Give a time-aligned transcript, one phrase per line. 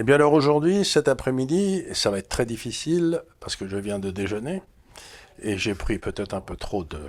[0.00, 3.98] Eh bien alors aujourd'hui, cet après-midi, ça va être très difficile parce que je viens
[3.98, 4.62] de déjeuner
[5.42, 7.02] et j'ai pris peut-être un peu trop de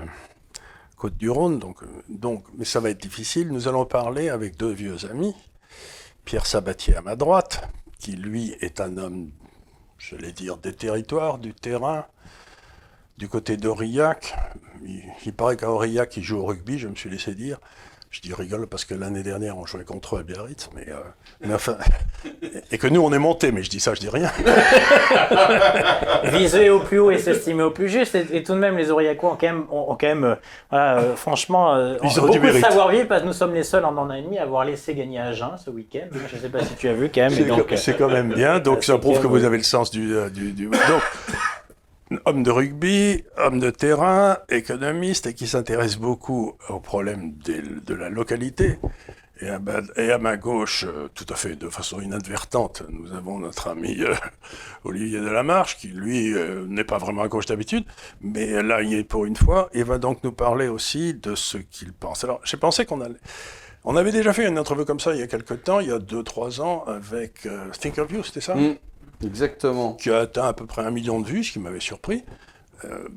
[0.97, 1.77] Côte-du-Rhône, donc,
[2.09, 3.47] donc, mais ça va être difficile.
[3.47, 5.33] Nous allons parler avec deux vieux amis,
[6.25, 9.31] Pierre Sabatier à ma droite, qui lui est un homme,
[9.97, 12.07] je vais dire, des territoires, du terrain,
[13.17, 14.35] du côté d'Aurillac.
[14.83, 17.57] Il, il paraît qu'à Aurillac, il joue au rugby, je me suis laissé dire.
[18.11, 20.95] Je dis rigole parce que l'année dernière, on jouait contre eux à Biarritz, mais, euh,
[21.45, 21.77] mais enfin.
[22.69, 24.29] Et que nous, on est monté, mais je dis ça, je dis rien.
[26.25, 28.15] Viser au plus haut et s'estimer au plus juste.
[28.15, 30.35] Et, et tout de même, les Aurillacois ont quand même, ont, ont quand même euh,
[30.69, 33.95] voilà, euh, franchement, Ils ont beaucoup de savoir-vivre parce que nous sommes les seuls en
[33.97, 36.07] an et demi à avoir laissé gagner Agen ce week-end.
[36.11, 37.31] Je ne sais pas si tu as vu quand même.
[37.77, 40.65] C'est quand- même bien, donc ça prouve que vous avez le sens du, du, du-
[40.67, 41.01] Donc,
[42.25, 48.09] homme de rugby, homme de terrain, économiste et qui s'intéresse beaucoup aux problèmes de la
[48.09, 48.79] localité.
[49.41, 49.59] Et à,
[49.97, 54.13] et ma gauche, euh, tout à fait de façon inadvertante, nous avons notre ami euh,
[54.83, 57.83] Olivier Delamarche, qui lui euh, n'est pas vraiment à gauche d'habitude,
[58.21, 61.57] mais là il est pour une fois, et va donc nous parler aussi de ce
[61.57, 62.23] qu'il pense.
[62.23, 63.17] Alors j'ai pensé qu'on allait...
[63.83, 65.91] On avait déjà fait une interview comme ça il y a quelques temps, il y
[65.91, 68.53] a 2-3 ans, avec euh, Thinkerview, c'était ça?
[68.53, 68.75] Mm,
[69.23, 69.93] exactement.
[69.93, 72.23] Qui a atteint à peu près un million de vues, ce qui m'avait surpris.
[72.85, 73.07] Euh,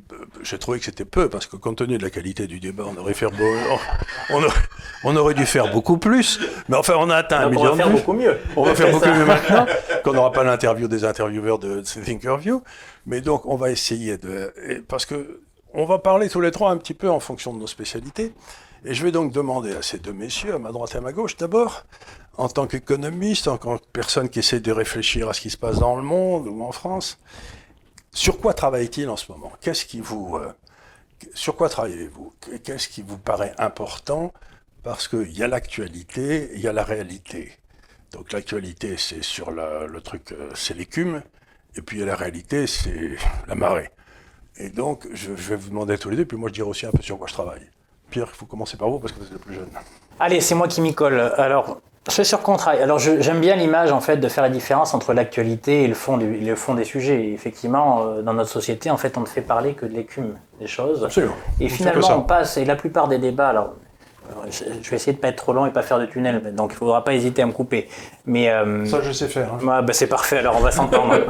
[0.42, 2.96] j'ai trouvé que c'était peu, parce que compte tenu de la qualité du débat, on
[3.00, 3.56] aurait, fait beau-
[4.30, 4.60] on, aurait,
[5.04, 6.38] on aurait dû faire beaucoup plus.
[6.68, 7.98] Mais enfin, on a atteint un donc on million va faire de vues.
[7.98, 8.38] beaucoup mieux.
[8.56, 9.14] On va faire beaucoup ça.
[9.14, 9.66] mieux maintenant,
[10.04, 12.62] qu'on n'aura pas l'interview des intervieweurs de Thinkerview.
[13.06, 14.52] Mais donc, on va essayer de...
[14.86, 15.40] Parce que
[15.72, 18.32] on va parler tous les trois un petit peu en fonction de nos spécialités.
[18.84, 21.12] Et je vais donc demander à ces deux messieurs, à ma droite et à ma
[21.12, 21.84] gauche, d'abord,
[22.36, 25.56] en tant qu'économiste, en tant que personne qui essaie de réfléchir à ce qui se
[25.56, 27.18] passe dans le monde ou en France,
[28.12, 29.52] sur quoi travaille-t-il en ce moment?
[29.60, 30.36] Qu'est-ce qui vous...
[30.36, 30.52] euh,
[31.34, 32.32] sur quoi travaillez-vous?
[32.62, 34.32] Qu'est-ce qui vous paraît important?
[34.82, 37.52] Parce qu'il y a l'actualité, il y a la réalité.
[38.12, 41.22] Donc l'actualité, c'est sur le truc, euh, c'est l'écume,
[41.76, 43.16] et puis la réalité, c'est
[43.48, 43.90] la marée.
[44.56, 46.86] Et donc, je, je vais vous demander tous les deux, puis moi je dirai aussi
[46.86, 47.68] un peu sur quoi je travaille.
[48.10, 49.70] Pierre, il faut commencer par vous parce que vous êtes le plus jeune.
[50.20, 51.18] Allez, c'est moi qui m'y colle.
[51.36, 52.82] Alors, ce sur travaille.
[52.82, 56.16] Alors, j'aime bien l'image, en fait, de faire la différence entre l'actualité et le fond,
[56.18, 57.24] du- le fond des sujets.
[57.24, 60.34] Et effectivement, euh, dans notre société, en fait, on ne fait parler que de l'écume
[60.60, 61.04] des choses.
[61.04, 61.32] Absolument.
[61.60, 63.70] Et On finalement, on passe, et la plupart des débats, alors,
[64.50, 66.76] je vais essayer de pas être trop long et pas faire de tunnel, donc il
[66.76, 67.88] faudra pas hésiter à me couper.
[68.26, 69.50] Mais euh, Ça, je sais faire.
[69.54, 69.58] hein.
[69.66, 71.14] Ouais, bah, c'est parfait, alors on va s'entendre.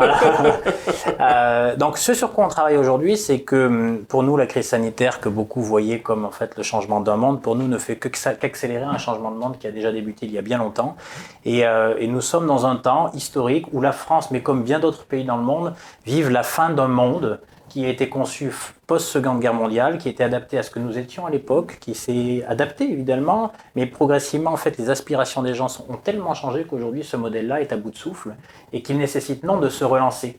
[1.21, 4.69] Euh, donc ce sur quoi on travaille aujourd'hui, c'est que hum, pour nous, la crise
[4.69, 7.97] sanitaire que beaucoup voyaient comme en fait le changement d'un monde, pour nous ne fait
[7.97, 10.97] que qu'accélérer un changement de monde qui a déjà débuté il y a bien longtemps.
[11.45, 14.81] Et, euh, et nous sommes dans un temps historique où la France, mais comme bien
[14.81, 15.75] d'autres pays dans le monde,
[16.07, 17.41] vivent la fin d'un monde
[17.75, 18.53] qui a été conçu
[18.87, 22.45] post-seconde guerre mondiale, qui était adapté à ce que nous étions à l'époque, qui s'est
[22.47, 27.17] adapté évidemment, mais progressivement en fait les aspirations des gens ont tellement changé qu'aujourd'hui ce
[27.17, 28.37] modèle-là est à bout de souffle
[28.73, 30.39] et qu'il nécessite non de se relancer.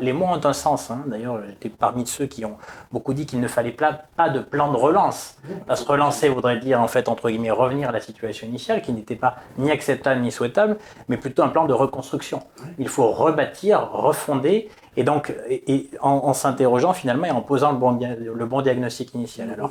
[0.00, 0.90] Les mots ont un sens.
[0.90, 1.04] hein.
[1.06, 2.56] D'ailleurs, j'étais parmi ceux qui ont
[2.90, 5.36] beaucoup dit qu'il ne fallait pas de plan de relance.
[5.68, 8.92] Parce que relancer voudrait dire, en fait, entre guillemets, revenir à la situation initiale, qui
[8.92, 10.76] n'était pas ni acceptable ni souhaitable,
[11.08, 12.42] mais plutôt un plan de reconstruction.
[12.80, 17.72] Il faut rebâtir, refonder, et donc, et, et en, en s'interrogeant finalement et en posant
[17.72, 19.50] le bon, dia- le bon diagnostic initial.
[19.50, 19.70] Alors,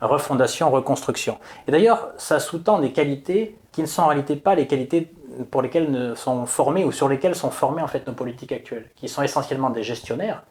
[0.00, 1.38] refondation, reconstruction.
[1.66, 5.12] Et d'ailleurs, ça sous-tend des qualités qui ne sont en réalité pas les qualités
[5.50, 8.90] pour lesquelles ne sont formés ou sur lesquelles sont formées en fait nos politiques actuelles,
[8.96, 10.42] qui sont essentiellement des gestionnaires.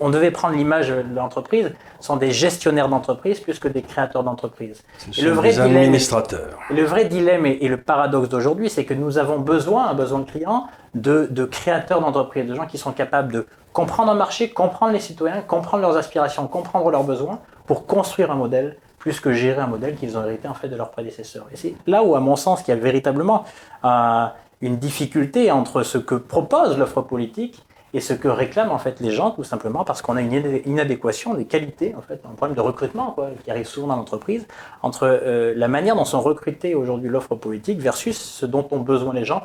[0.00, 4.82] On, devait prendre l'image de l'entreprise, sont des gestionnaires d'entreprise plus que des créateurs d'entreprise.
[5.22, 6.58] Le vrai des dilemme- administrateurs.
[6.70, 9.94] et Le vrai dilemme et, et le paradoxe d'aujourd'hui, c'est que nous avons besoin, un
[9.94, 14.14] besoin de clients, de, de créateurs d'entreprises, de gens qui sont capables de comprendre un
[14.16, 19.20] marché, comprendre les citoyens, comprendre leurs aspirations, comprendre leurs besoins, pour construire un modèle, plus
[19.20, 21.46] que gérer un modèle qu'ils ont hérité en fait de leurs prédécesseurs.
[21.52, 23.44] Et c'est là où, à mon sens, il y a véritablement
[23.84, 24.26] euh,
[24.60, 29.10] une difficulté entre ce que propose l'offre politique et ce que réclament en fait les
[29.10, 32.56] gens, tout simplement parce qu'on a une inadé- inadéquation des qualités, en fait, un problème
[32.56, 34.46] de recrutement quoi, qui arrive souvent dans l'entreprise,
[34.82, 39.12] entre euh, la manière dont sont recrutées aujourd'hui l'offre politique versus ce dont ont besoin
[39.14, 39.42] les gens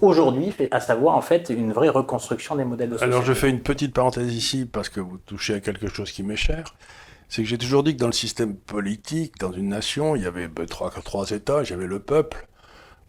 [0.00, 3.12] aujourd'hui, à savoir en fait une vraie reconstruction des modèles de société.
[3.12, 6.22] Alors je fais une petite parenthèse ici parce que vous touchez à quelque chose qui
[6.22, 6.74] m'est cher.
[7.28, 10.26] C'est que j'ai toujours dit que dans le système politique, dans une nation, il y
[10.26, 11.62] avait ben, trois, trois États.
[11.62, 12.46] Il y avait le peuple,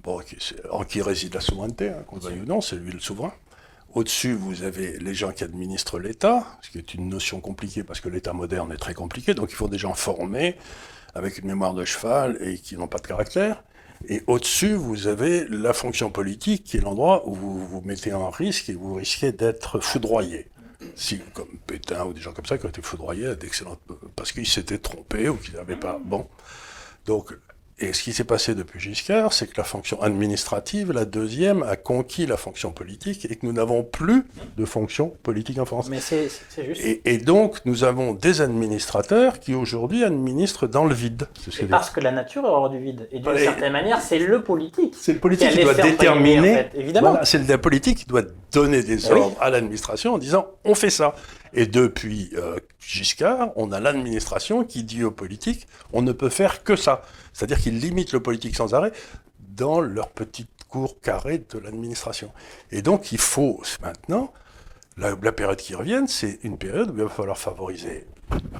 [0.04, 0.38] bon, qui,
[0.72, 3.34] en qui réside la souveraineté, hein, qu'on le veuille ou non, c'est lui le souverain.
[3.96, 8.02] Au-dessus, vous avez les gens qui administrent l'État, ce qui est une notion compliquée parce
[8.02, 9.34] que l'État moderne est très compliqué.
[9.34, 10.58] Donc il faut des gens formés,
[11.14, 13.64] avec une mémoire de cheval et qui n'ont pas de caractère.
[14.10, 18.30] Et au-dessus, vous avez la fonction politique, qui est l'endroit où vous vous mettez en
[18.30, 20.50] risque et vous risquez d'être foudroyé.
[20.96, 23.80] Si, comme Pétain ou des gens comme ça qui ont été foudroyés d'excellentes...
[24.18, 26.02] parce qu'ils s'étaient trompés ou qu'ils n'avaient pas...
[26.04, 26.28] Bon.
[27.06, 27.34] Donc,
[27.78, 31.76] Et ce qui s'est passé depuis Giscard, c'est que la fonction administrative, la deuxième, a
[31.76, 34.24] conquis la fonction politique et que nous n'avons plus
[34.56, 35.90] de fonction politique en France.
[35.90, 36.30] Mais c'est
[36.66, 36.82] juste.
[36.82, 41.28] Et, et, donc, nous avons des administrateurs qui aujourd'hui administrent dans le vide.
[41.38, 43.10] Ce parce que la nature est hors du vide.
[43.12, 44.96] Et d'une certaine manière, c'est le politique.
[44.98, 46.52] C'est le politique qui, doit déterminer.
[46.52, 47.10] En fait, évidemment.
[47.10, 48.24] Voilà, c'est le politique qui doit
[48.54, 49.38] donner des ordres oui.
[49.42, 51.14] à l'administration en disant on fait ça.
[51.56, 56.64] Et depuis euh, Giscard, on a l'administration qui dit aux politiques on ne peut faire
[56.64, 57.02] que ça.
[57.34, 58.92] C'est-à-dire qu'ils limitent le politique sans arrêt
[59.40, 62.32] dans leur petite cour carrée de l'administration.
[62.72, 64.34] Et donc il faut maintenant,
[64.98, 68.06] la, la période qui revienne, c'est une période où il va falloir favoriser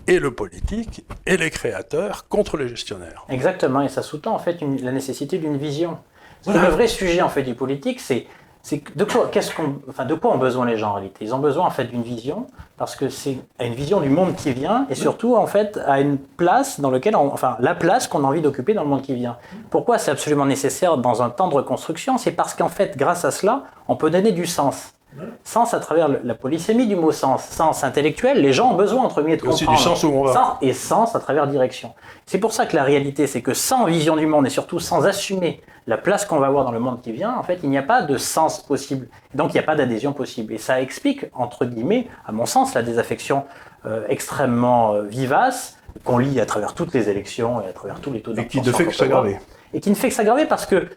[0.08, 3.26] et le politique et les créateurs contre les gestionnaires.
[3.30, 5.98] Exactement, et ça sous-tend en fait une, la nécessité d'une vision.
[6.44, 6.70] Voilà.
[6.70, 8.28] Le vrai sujet en fait du politique, c'est
[8.68, 11.24] c'est de quoi, qu'est-ce qu'on, enfin, de quoi ont besoin les gens en réalité?
[11.24, 12.48] Ils ont besoin en fait d'une vision,
[12.78, 16.18] parce que c'est une vision du monde qui vient, et surtout en fait à une
[16.18, 19.14] place dans laquelle, on, enfin, la place qu'on a envie d'occuper dans le monde qui
[19.14, 19.38] vient.
[19.70, 22.18] Pourquoi c'est absolument nécessaire dans un temps de reconstruction?
[22.18, 24.96] C'est parce qu'en fait, grâce à cela, on peut donner du sens.
[25.44, 29.22] Sens à travers la polysémie du mot sens, sens intellectuel, les gens ont besoin entre
[29.22, 29.72] guillemets de comprendre.
[29.72, 30.34] Aussi du sens où on va.
[30.34, 31.94] Sens et sens à travers direction.
[32.26, 35.06] C'est pour ça que la réalité, c'est que sans vision du monde et surtout sans
[35.06, 37.78] assumer la place qu'on va avoir dans le monde qui vient, en fait, il n'y
[37.78, 39.08] a pas de sens possible.
[39.36, 40.54] Donc, il n'y a pas d'adhésion possible.
[40.54, 43.44] Et ça explique, entre guillemets, à mon sens, la désaffection
[43.86, 48.12] euh, extrêmement euh, vivace qu'on lit à travers toutes les élections et à travers tous
[48.12, 48.62] les taux d'abstention.
[48.62, 49.40] Et qui ne fait que s'aggraver.
[49.74, 50.90] Et qui ne fait que s'aggraver parce que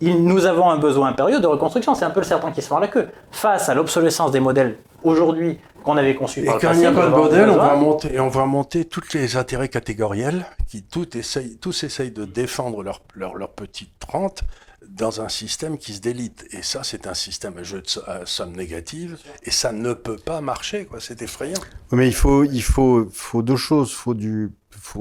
[0.00, 1.94] nous avons un besoin impérieux de reconstruction.
[1.94, 3.08] C'est un peu le serpent qui se mord la queue.
[3.30, 6.82] Face à l'obsolescence des modèles aujourd'hui qu'on avait conçus et par le quand passé, il
[6.82, 9.68] n'y a pas de modèle, on va monter, et on va monter tous les intérêts
[9.68, 14.44] catégoriels qui tout essayent, tous essayent de défendre leur, leur, leur petite rente
[14.88, 16.46] dans un système qui se délite.
[16.52, 17.88] Et ça, c'est un système à jeu de
[18.24, 21.00] somme négative, et ça ne peut pas marcher, quoi.
[21.00, 21.60] C'est effrayant.
[21.92, 23.92] Mais il faut, il faut, faut deux choses.
[23.92, 24.52] Faut du,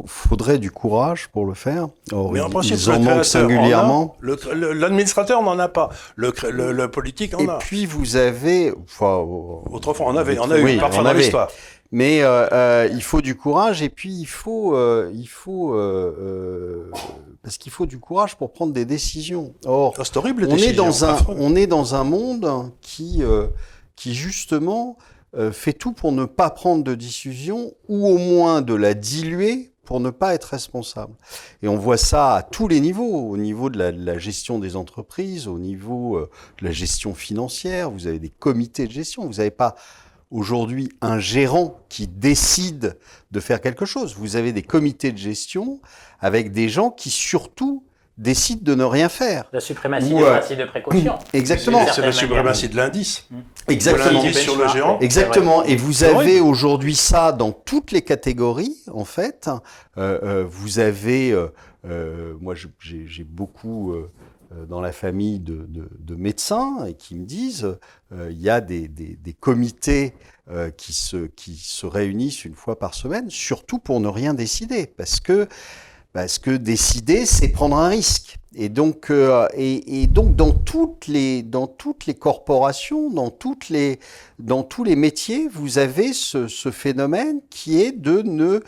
[0.07, 1.89] faudrait du courage pour le faire.
[2.11, 4.15] Or, Mais en principe, ils en manquent singulièrement.
[4.21, 7.57] l'administrateur n'en a pas, le, le, le politique en Et a.
[7.57, 9.17] puis vous avez, enfin,
[9.71, 11.19] Autrefois, on avait, on a eu parfois on dans avait.
[11.19, 11.49] l'histoire.
[11.91, 16.15] Mais euh, euh, il faut du courage et puis il faut, euh, il faut, euh,
[16.19, 16.91] euh,
[17.43, 19.53] parce qu'il faut du courage pour prendre des décisions.
[19.65, 21.35] Or, Oh, C'est horrible, on est dans un, affreux.
[21.37, 23.45] on est dans un monde qui, euh,
[23.95, 24.97] qui justement
[25.37, 29.72] euh, fait tout pour ne pas prendre de décision ou au moins de la diluer
[29.85, 31.13] pour ne pas être responsable.
[31.61, 35.47] Et on voit ça à tous les niveaux, au niveau de la, gestion des entreprises,
[35.47, 37.91] au niveau euh, de la gestion financière.
[37.91, 39.25] Vous avez des comités de gestion.
[39.25, 39.75] Vous n'avez pas
[40.31, 42.97] aujourd'hui un gérant qui décide
[43.31, 44.15] de faire quelque chose.
[44.15, 45.81] Vous avez des comités de gestion
[46.19, 47.83] avec des gens qui surtout
[48.17, 49.45] décident de ne rien faire.
[49.53, 51.15] La suprématie Ou, des euh, principes de précaution.
[51.33, 51.85] Exactement.
[51.93, 53.27] C'est la suprématie de l'indice.
[53.67, 54.21] Exactement.
[54.23, 54.99] L'indice sur le géant.
[54.99, 55.63] Exactement.
[55.63, 59.49] Et vous avez aujourd'hui ça dans toutes les catégories, en fait.
[59.97, 61.47] Euh, euh, vous avez, euh,
[61.85, 63.93] euh, moi, j'ai j'ai beaucoup
[64.69, 67.75] dans la famille de, de- de médecins et qui me disent,
[68.11, 70.13] euh, il y a des, des- des comités
[70.51, 74.85] euh, qui se qui se réunissent une fois par semaine, surtout pour ne rien décider,
[74.85, 75.47] parce que
[76.13, 78.37] parce que décider, c'est prendre un risque.
[78.55, 83.69] Et donc, euh, et, et donc dans toutes les dans toutes les corporations, dans toutes
[83.69, 83.99] les
[84.37, 88.61] dans tous les métiers, vous avez ce, ce phénomène qui est de ne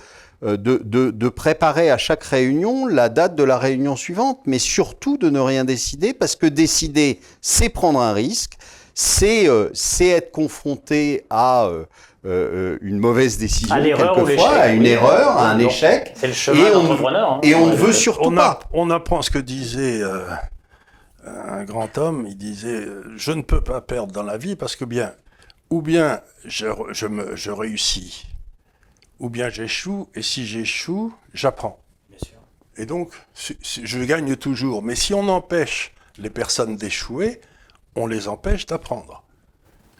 [0.43, 4.59] euh, de, de, de préparer à chaque réunion la date de la réunion suivante, mais
[4.59, 8.53] surtout de ne rien décider, parce que décider, c'est prendre un risque,
[8.95, 9.69] c'est euh,
[10.01, 11.85] être confronté à euh,
[12.25, 14.89] euh, une mauvaise décision, À l'erreur ou quelquefois, à une oui.
[14.89, 17.31] erreur, à un échec, C'est le chemin Et on- d'entrepreneur.
[17.33, 17.39] hein.
[17.43, 17.93] et on ne veut ouais.
[17.93, 18.59] surtout on, pas.
[18.73, 20.25] on apprend ce que disait euh,
[21.25, 22.25] un grand homme.
[22.27, 25.13] Il disait euh, Je ne peux pas perdre dans la vie parce que bien,
[25.69, 28.25] ou bien je, re- je, me, je réussis,
[29.19, 31.79] ou bien j'échoue, et si j'échoue, j'apprends.
[32.77, 34.83] Et donc, je gagne toujours.
[34.83, 37.39] Mais si on empêche les personnes d'échouer,
[37.95, 39.23] on les empêche d'apprendre.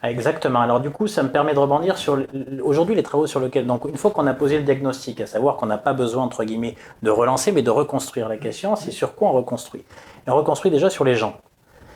[0.05, 0.59] Ah, Exactement.
[0.61, 2.19] Alors du coup, ça me permet de rebondir sur
[2.61, 3.65] aujourd'hui les travaux sur lesquels.
[3.65, 6.43] Donc une fois qu'on a posé le diagnostic, à savoir qu'on n'a pas besoin entre
[6.43, 9.83] guillemets de relancer, mais de reconstruire la question, c'est sur quoi on reconstruit?
[10.27, 11.37] Et on reconstruit déjà sur les gens.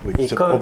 [0.06, 0.54] Oui, Et comme,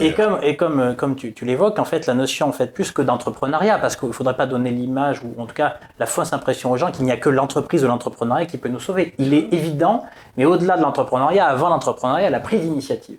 [0.00, 2.72] et- comme, et comme, euh, comme tu, tu l'évoques, en fait, la notion, en fait,
[2.72, 6.06] plus que d'entrepreneuriat, parce qu'il ne faudrait pas donner l'image, ou en tout cas la
[6.06, 9.14] fausse impression aux gens qu'il n'y a que l'entreprise ou l'entrepreneuriat qui peut nous sauver.
[9.18, 10.04] Il est évident,
[10.38, 13.18] mais au-delà de l'entrepreneuriat, avant l'entrepreneuriat, la prise d'initiative.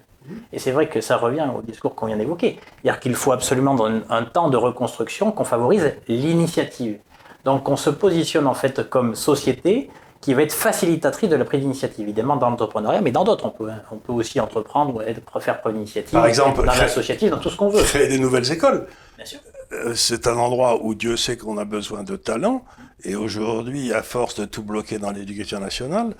[0.53, 2.59] Et c'est vrai que ça revient au discours qu'on vient d'évoquer.
[2.83, 6.99] C'est-à-dire qu'il faut absolument, dans un- temps de reconstruction, qu'on favorise l'initiative.
[7.45, 9.89] Donc, on se positionne en fait comme société
[10.21, 13.45] qui va être facilitatrice de la prise d'initiative, évidemment dans l'entrepreneuriat, mais dans d'autres.
[13.45, 17.31] On peut, on peut aussi entreprendre ou être, faire preuve d'initiative, Par exemple, dans l'associatif,
[17.31, 17.81] dans tout ce qu'on veut.
[17.81, 18.85] Créer des nouvelles écoles.
[19.17, 19.39] Bien sûr.
[19.73, 22.63] Euh, c'est un endroit où Dieu sait qu'on a besoin de talent.
[23.03, 26.13] Et aujourd'hui, à force de tout bloquer dans l'éducation nationale,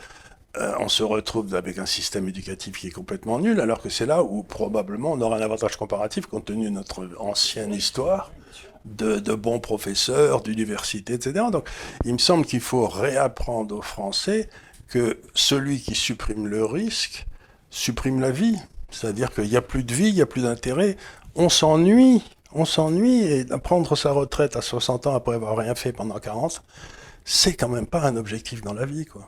[0.57, 4.05] euh, on se retrouve avec un système éducatif qui est complètement nul, alors que c'est
[4.05, 8.31] là où probablement on aura un avantage comparatif compte tenu de notre ancienne histoire
[8.85, 11.45] de, de bons professeurs, d'universités, etc.
[11.51, 11.69] Donc
[12.03, 14.49] il me semble qu'il faut réapprendre aux Français
[14.87, 17.25] que celui qui supprime le risque
[17.71, 18.57] supprime la vie.
[18.91, 20.97] C'est-à-dire qu'il n'y a plus de vie, il n'y a plus d'intérêt,
[21.35, 25.93] on s'ennuie, on s'ennuie, et prendre sa retraite à 60 ans après avoir rien fait
[25.93, 26.61] pendant 40,
[27.23, 29.21] c'est quand même pas un objectif dans la vie, quoi.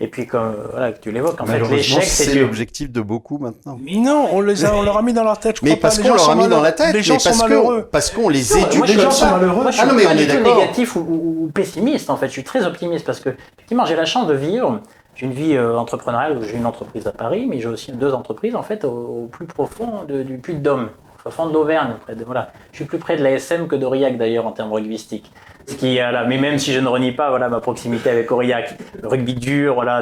[0.00, 2.40] Et puis, comme voilà, tu l'évoques, en fait, l'échec, c'est du...
[2.40, 3.78] l'objectif de beaucoup maintenant.
[3.80, 5.56] Mais non, on les a, on leur a mis dans leur tête.
[5.60, 7.30] Je Mais crois parce qu'on leur a mis dans la tête, Les gens mais sont
[7.30, 7.82] parce malheureux.
[7.82, 9.62] que parce qu'on les éduque les suis gens pas- sont malheureux.
[9.62, 10.56] Moi, je Ah suis non, mais pas on est d'accord.
[10.56, 12.26] négatif ou, pessimiste, en fait.
[12.26, 14.80] Je suis très optimiste parce que, effectivement, j'ai la chance de vivre.
[15.14, 18.12] J'ai une vie euh, entrepreneuriale où j'ai une entreprise à Paris, mais j'ai aussi deux
[18.12, 20.90] entreprises, en fait, au, au plus profond de- du Puy-de-Dôme,
[21.24, 21.94] au fond de l'Auvergne.
[22.14, 22.52] de- Voilà.
[22.72, 25.32] Je suis plus près de la SM que d'Aurillac, d'ailleurs, en termes linguistiques.
[25.68, 28.78] Ce qui, là, mais même si je ne renie pas voilà, ma proximité avec Aurillac,
[29.02, 30.00] le rugby dur, voilà,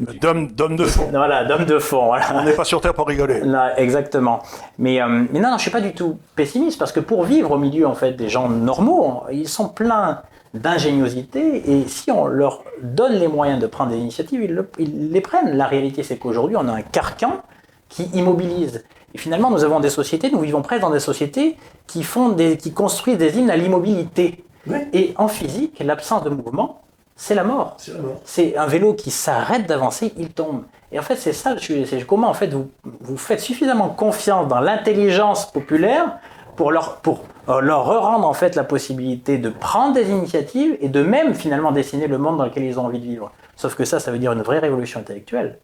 [0.00, 1.06] de, D'hommes d'hommes de fond.
[1.12, 2.06] voilà, d'homme de fond.
[2.06, 2.24] Voilà.
[2.34, 3.40] On n'est pas sur Terre pour rigoler.
[3.40, 4.40] Là, exactement.
[4.78, 7.52] Mais, euh, mais non, non, je suis pas du tout pessimiste parce que pour vivre
[7.52, 10.20] au milieu en fait des gens normaux, ils sont pleins
[10.54, 15.10] d'ingéniosité et si on leur donne les moyens de prendre des initiatives, ils, le- ils
[15.12, 15.56] les prennent.
[15.56, 17.42] La réalité, c'est qu'aujourd'hui, on a un carcan
[17.88, 18.84] qui immobilise.
[19.14, 22.56] Et finalement, nous avons des sociétés, nous vivons presque dans des sociétés qui font des,
[22.56, 24.44] qui construisent des hymnes à l'immobilité.
[24.92, 26.82] Et en physique, l'absence de mouvement,
[27.16, 27.76] c'est la mort.
[28.24, 30.62] C'est un vélo qui s'arrête d'avancer, il tombe.
[30.92, 31.84] Et en fait, c'est ça, le sujet.
[31.84, 32.70] c'est comment en fait vous,
[33.00, 36.18] vous faites suffisamment confiance dans l'intelligence populaire
[36.56, 40.88] pour leur, pour euh, leur rendre en fait la possibilité de prendre des initiatives et
[40.88, 43.30] de même finalement dessiner le monde dans lequel ils ont envie de vivre.
[43.56, 45.58] Sauf que ça, ça veut dire une vraie révolution intellectuelle.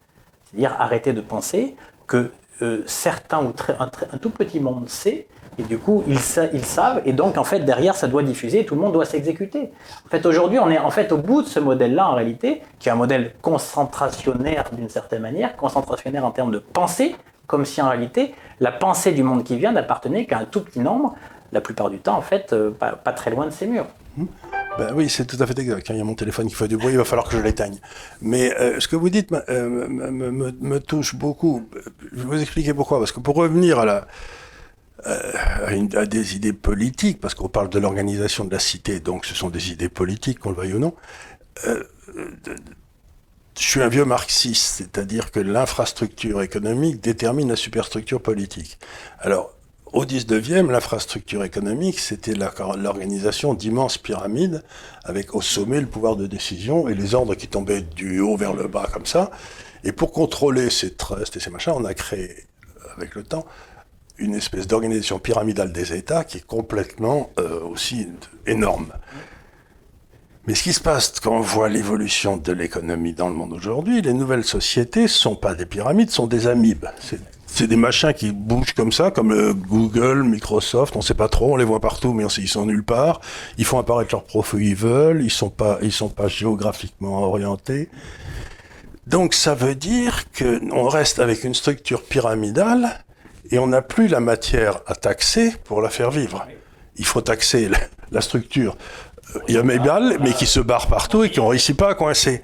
[0.45, 1.75] C'est-à-dire arrêter de penser
[2.07, 2.31] que
[2.61, 6.19] euh, certains ou très- un, très- un tout petit monde sait, et du coup ils,
[6.19, 9.05] sa- ils savent, et donc en fait derrière ça doit diffuser, tout le monde doit
[9.05, 9.71] s'exécuter.
[10.05, 12.89] En fait aujourd'hui on est en fait au bout de ce modèle-là en réalité, qui
[12.89, 17.15] est un modèle concentrationnaire d'une certaine manière, concentrationnaire en termes de pensée,
[17.47, 20.79] comme si en réalité la pensée du monde qui vient n'appartenait qu'à un tout petit
[20.79, 21.15] nombre,
[21.51, 23.87] la plupart du temps en fait euh, pas, très loin de ces murs.
[24.77, 25.85] Ben oui, c'est tout à fait exact.
[25.87, 27.41] Quand il y a mon téléphone qui fait du bruit, il va falloir que je
[27.41, 27.77] l'éteigne.
[28.21, 31.63] Mais euh, ce que vous dites me, euh, me, touche beaucoup.
[32.11, 32.99] Je vais vous expliquer pourquoi.
[32.99, 34.07] Parce que pour revenir à, la,
[35.03, 39.25] à, une- à des idées politiques, parce qu'on parle de l'organisation de la cité, donc
[39.25, 40.93] ce sont des idées politiques, qu'on le veuille ou non,
[41.67, 41.83] euh,
[42.43, 42.55] de-
[43.59, 48.77] je suis un vieux marxiste, c'est-à-dire que l'infrastructure économique détermine la superstructure politique.
[49.19, 49.53] Alors,
[49.93, 54.61] au 19e, l'infrastructure économique, c'était l'organisation d'immenses pyramides
[55.05, 58.53] avec au sommet le pouvoir de décision et les ordres qui tombaient du haut vers
[58.53, 59.31] le bas comme ça.
[59.85, 62.35] Et pour contrôler ces trusts et ces machins, on a créé,
[62.97, 63.45] avec le temps,
[64.17, 68.07] une espèce d'organisation pyramidale des États qui est complètement euh, aussi
[68.47, 68.93] énorme.
[70.47, 74.01] Mais ce qui se passe quand on voit l'évolution de l'économie dans le monde aujourd'hui,
[74.01, 76.85] les nouvelles sociétés sont pas des pyramides, sont des amibes.
[76.97, 77.19] C'est-
[77.67, 81.55] des machins qui bougent comme ça, comme euh, Google, Microsoft, on sait pas trop, on
[81.55, 83.21] les voit partout, mais ils sont nulle part.
[83.57, 87.23] Ils font apparaître leurs profits où ils veulent, ils sont pas, ils sont pas géographiquement
[87.23, 87.87] orientés.
[89.07, 93.04] Donc ça veut dire que on reste avec une structure pyramidale
[93.55, 96.45] et on n'a plus la matière à taxer pour la faire vivre.
[96.97, 97.69] Il faut taxer
[98.11, 98.75] la, structure
[99.33, 102.41] euh, irrémédiable, mais qui se barre partout et qui ne réussit pas à coincer.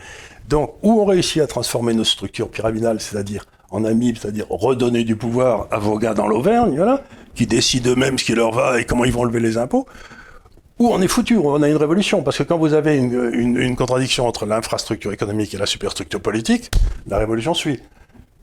[0.48, 5.18] Donc, où on réussit à transformer nos structures pyramidales, c'est-à-dire en amibes, c'est-à-dire redonner du
[5.18, 7.04] pouvoir à vos gars dans l'Auvergne, voilà,
[7.36, 9.86] qui décident eux-mêmes ce qui leur va et comment ils vont lever les impôts,
[10.80, 12.24] ou on est foutu, on a une révolution.
[12.24, 16.72] Parce que quand vous avez une contradiction entre l'infrastructure économique et la superstructure politique,
[17.06, 17.82] la révolution suit.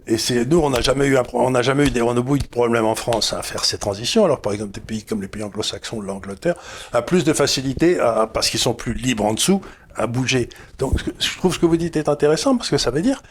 [0.08, 2.86] Et c'est nous, on n'a jamais eu, on n'a jamais eu des, on de problèmes
[2.86, 4.24] en France à faire ces transitions.
[4.24, 6.54] Alors, par exemple, des pays comme les pays anglo-saxons, l'Angleterre,
[6.94, 7.98] a plus de facilité
[8.32, 9.60] parce qu'ils sont plus libres en dessous
[9.94, 10.48] à bouger.
[10.78, 13.22] Donc, je trouve ce que vous dites est intéressant parce que ça veut dire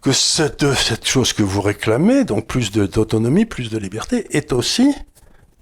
[0.00, 0.64] que cette,
[1.04, 4.94] chose que vous réclamez, donc plus d'autonomie, plus de liberté, est aussi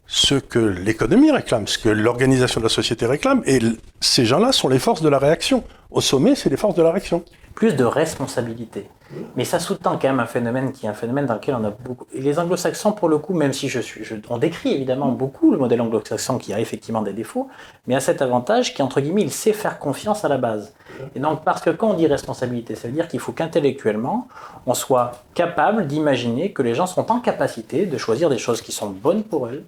[0.06, 3.60] ce que l'économie réclame, ce que l'organisation de la société réclame, et
[4.00, 5.64] ces gens-là sont les forces de la réaction.
[5.90, 7.24] Au sommet, c'est les forces de la réaction.
[7.54, 8.88] plus de responsabilité.
[9.36, 11.70] Mais ça sous-tend quand même un phénomène qui est un phénomène dans lequel on a
[11.70, 12.06] beaucoup.
[12.14, 14.04] Les anglo-saxons, pour le coup, même si je suis.
[14.04, 14.14] Je...
[14.28, 17.48] On décrit évidemment beaucoup le modèle anglo-saxon qui a effectivement des défauts,
[17.86, 20.72] mais a cet avantage qui, entre guillemets, il sait faire confiance à la base.
[21.14, 24.28] Et donc, parce que quand on dit responsabilité, ça veut dire qu'il faut qu'intellectuellement,
[24.66, 28.72] on soit capable d'imaginer que les gens sont en capacité de choisir des choses qui
[28.72, 29.64] sont bonnes pour elles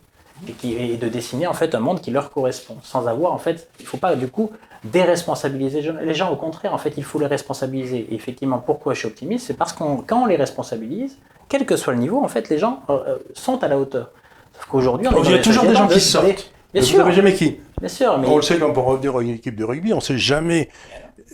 [0.65, 3.69] et, et de dessiner en fait un monde qui leur correspond, sans avoir en fait,
[3.79, 4.51] il ne faut pas du coup
[4.85, 5.95] déresponsabiliser les gens.
[6.03, 8.07] Les gens, au contraire, en fait, il faut les responsabiliser.
[8.11, 11.77] Et effectivement, pourquoi je suis optimiste, c'est parce qu'on quand on les responsabilise, quel que
[11.77, 14.11] soit le niveau, en fait, les gens euh, euh, sont à la hauteur.
[14.55, 16.51] Sauf qu'aujourd'hui, on il y a des toujours des gens qui sortent.
[16.73, 17.61] Bien Vous sûr, savez jamais qui.
[17.79, 20.01] bien sûr, mais On le sait quand pour revenir à une équipe de rugby, on
[20.01, 20.69] sait jamais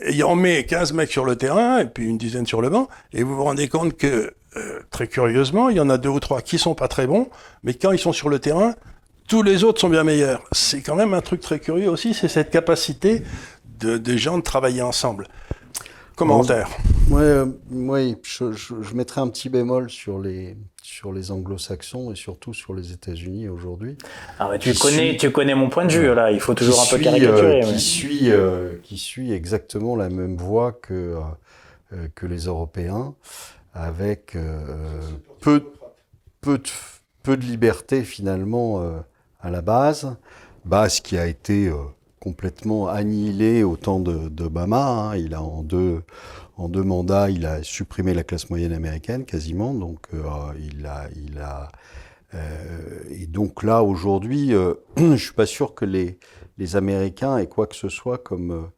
[0.03, 2.89] Et on met 15 mecs sur le terrain et puis une dizaine sur le banc,
[3.13, 6.21] et vous vous rendez compte que, euh, très curieusement, il y en a deux ou
[6.21, 7.29] trois qui sont pas très bons,
[7.63, 8.75] mais quand ils sont sur le terrain,
[9.31, 10.43] tous les autres sont bien meilleurs.
[10.51, 13.23] C'est quand même un truc très curieux aussi, c'est cette capacité
[13.79, 15.29] de, des gens de travailler ensemble.
[16.17, 16.69] Commentaire.
[17.13, 22.17] Euh, ouais, je, je, je mettrais un petit bémol sur les, sur les anglo-saxons et
[22.17, 23.97] surtout sur les États-Unis aujourd'hui.
[24.41, 26.33] Ah tu, Qui connais, tu connais mon point de vue, là.
[26.33, 27.63] Il faut toujours un qui peu suit, caricaturer.
[27.63, 31.19] euh, mais- qui, suit, euh, qui suit exactement la même voie que, euh,
[31.95, 33.15] euh, que les Européens,
[33.75, 35.01] avec euh,
[35.41, 35.63] peu,
[36.41, 36.65] peu, de,
[37.23, 38.99] peu de liberté finalement euh,
[39.43, 40.17] à la base,
[40.65, 41.77] base qui a été euh,
[42.21, 45.11] complètement annihilée au temps de- d'Obama.
[45.13, 45.17] hein.
[45.17, 46.03] Il a en deux,
[46.57, 50.21] en deux mandats, il a supprimé la classe moyenne américaine quasiment, donc euh,
[50.59, 51.69] il a, il a
[52.35, 54.53] euh, et donc là, aujourd'hui,
[54.97, 56.19] je suis pas sûr que les,
[56.59, 58.71] les Américains aient quoi que ce soit comme,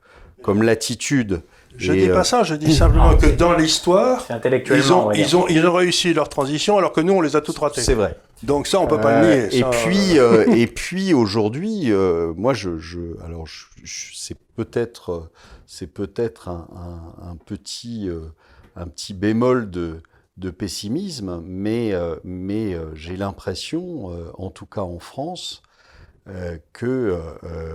[0.43, 1.43] comme latitude.
[1.77, 5.15] Je dis euh, pas ça, je dis simplement que dans l'histoire, ils on ont, va
[5.15, 5.27] dire.
[5.27, 7.81] ils, ont, ils ont réussi leur transition alors que nous, on les a toutes ratées.
[7.81, 8.17] C'est vrai.
[8.43, 9.57] Donc ça, on peut pas Euh, le nier.
[9.57, 14.37] et ça, puis, euh, et puis aujourd'hui, euh, moi, je, je, alors, je, je- c'est
[14.57, 15.31] peut-être, euh,
[15.67, 18.21] c'est peut-être un, un, un petit, euh,
[18.77, 20.03] un petit bémol de,
[20.37, 25.63] de pessimisme, mais, euh, mais euh, j'ai l'impression, euh, en tout cas en France,
[26.29, 27.73] euh, que, euh, euh,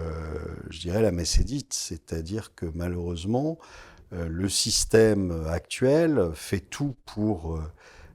[0.70, 3.63] je dirais, la messe est dite, c'est-à-dire que malheureusement, euh,
[4.12, 7.62] le système actuel fait tout pour euh,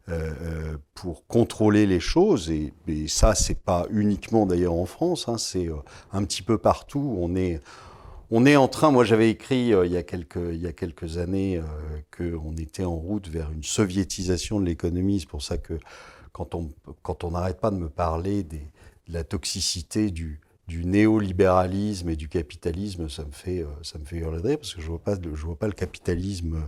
[0.09, 2.51] euh, euh, pour contrôler les choses.
[2.51, 5.77] Et, et ça c'est pas uniquement d'ailleurs en France hein, c'est euh,
[6.13, 7.17] un petit peu partout.
[7.21, 7.61] On est
[8.33, 10.73] on est en train moi j'avais écrit euh, il y a quelques il y a
[10.73, 11.63] quelques années euh,
[12.11, 15.21] que on était en route vers une soviétisation de l'économie.
[15.21, 15.79] C'est pour ça que
[16.33, 16.71] quand on
[17.03, 18.59] quand on n'arrête pas de me parler de
[19.07, 20.41] la toxicité du
[20.73, 24.81] du néolibéralisme et du capitalisme, ça me fait, euh, ça me fait hurler parce que
[24.81, 26.67] je vois pas, je vois pas le capitalisme euh,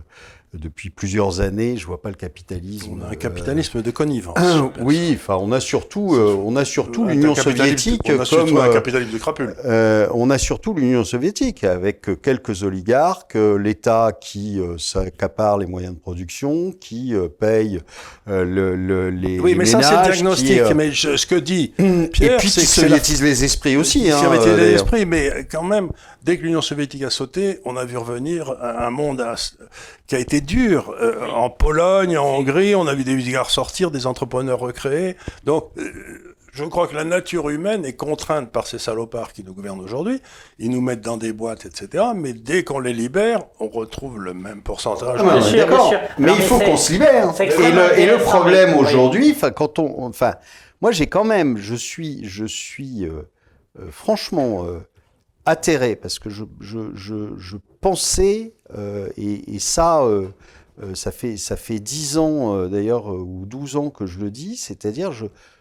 [0.53, 1.75] depuis plusieurs années.
[1.77, 2.91] Je vois pas le capitalisme.
[2.97, 4.37] On a un euh, capitalisme de connivence.
[4.81, 8.53] oui, enfin, on a surtout, euh, on a surtout Un l'Union soviétique on a surtout
[8.53, 8.63] comme.
[8.63, 9.55] un euh, capitalisme de crapule.
[9.65, 15.99] euh, on a surtout l'Union soviétique avec quelques oligarques, l'État qui s'accapare les moyens de
[15.99, 17.81] production, qui paye
[18.27, 20.47] le, le- les, Oui, les mais ça, c'est ménages, diagnostic.
[20.47, 23.21] qui, euh, Mais je- ce que dit et Pierre, puis c'est qui c'est la soviétise
[23.23, 24.09] les esprits aussi.
[24.11, 24.71] Hein, Soviétisé euh, d'ailleurs.
[24.73, 25.89] l'esprit, mais quand même,
[26.25, 29.35] dès que l'Union soviétique a sauté, on a vu revenir un monde à-
[30.07, 30.93] qui a été dur.
[30.99, 35.15] Euh, en Pologne, en Hongrie, on a vu des oligarques sortir, des entrepreneurs recréés.
[35.43, 35.83] Donc, euh,
[36.51, 40.21] je crois que la nature humaine est contrainte par ces salopards qui nous gouvernent aujourd'hui.
[40.57, 42.05] Ils nous mettent dans des boîtes, etc.
[42.15, 45.19] Mais dès qu'on les libère, on retrouve le même pourcentage.
[45.21, 45.93] Ah, sûr, d'accord.
[46.17, 47.33] Mais Non, il mais faut qu'on se libère.
[47.39, 48.85] Et le, et le intéressant, problème oui.
[48.85, 50.35] aujourd'hui, enfin, quand on, enfin,
[50.81, 53.29] moi j'ai quand même, je suis, je suis euh,
[53.79, 54.79] euh, franchement euh,
[55.45, 60.27] atterré parce que je, pensais euh, et, et ça, euh,
[60.81, 64.57] euh, ça fait, ça fait 10 ans d'ailleurs ou 12 ans que je le dis,
[64.57, 65.11] c'est-à-dire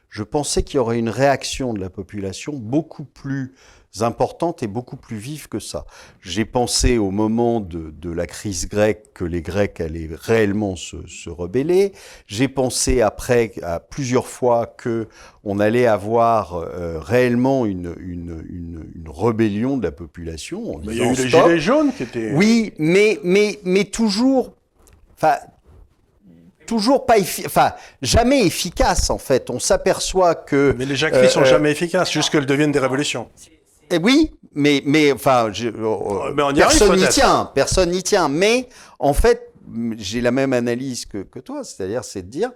[0.08, 3.54] je pensais qu'il y aurait une réaction de la population beaucoup plus
[4.02, 5.84] importante et beaucoup plus vive que ça.
[6.20, 11.06] J'ai pensé au moment de, de la crise grecque que les Grecs allaient réellement se,
[11.06, 11.92] se rebeller.
[12.26, 15.08] J'ai pensé après à plusieurs fois que
[15.44, 20.74] on allait avoir euh, réellement une, une, une, une rébellion de la population.
[20.74, 22.32] en Mais il y a eu les gilets jaunes qui étaient.
[22.34, 24.54] Oui, mais, mais, mais toujours,
[25.16, 25.36] enfin,
[26.66, 29.50] toujours pas, enfin, jamais efficace en fait.
[29.50, 33.28] On s'aperçoit que, Mais les jacqueries Euh, sont euh, jamais efficaces, jusqu'elles deviennent des révolutions.
[33.94, 38.02] Eh oui, mais, mais, enfin, je- mais on y arrive personne n'y tient, personne n'y
[38.02, 38.28] tient.
[38.28, 39.52] Mais en fait,
[39.96, 42.50] j'ai la même analyse que, que toi, c'est-à-dire, c'est de dire,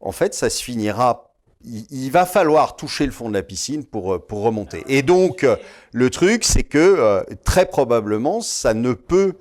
[0.00, 1.24] en fait, ça se finira.
[1.64, 4.84] Il, va falloir toucher le fond de la piscine pour, euh, pour remonter.
[4.86, 5.56] Et donc, euh,
[5.92, 9.34] le truc, c'est que euh, très probablement, ça ne peut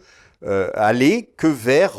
[0.76, 1.98] aller que vers,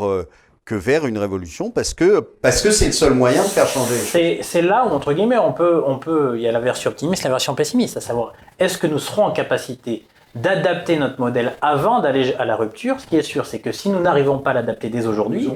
[0.68, 4.42] que vers une révolution parce que parce que c'est le seul moyen de faire changer.
[4.42, 7.24] C'est là où, entre guillemets, on peut, on peut, il y a la version optimiste,
[7.24, 10.04] la version pessimiste, à savoir, est-ce que nous serons en capacité
[10.34, 13.00] d'adapter notre modèle avant d'aller à la rupture?
[13.00, 15.50] Ce qui est sûr, c'est que si nous n'arrivons pas à l'adapter dès aujourd'hui,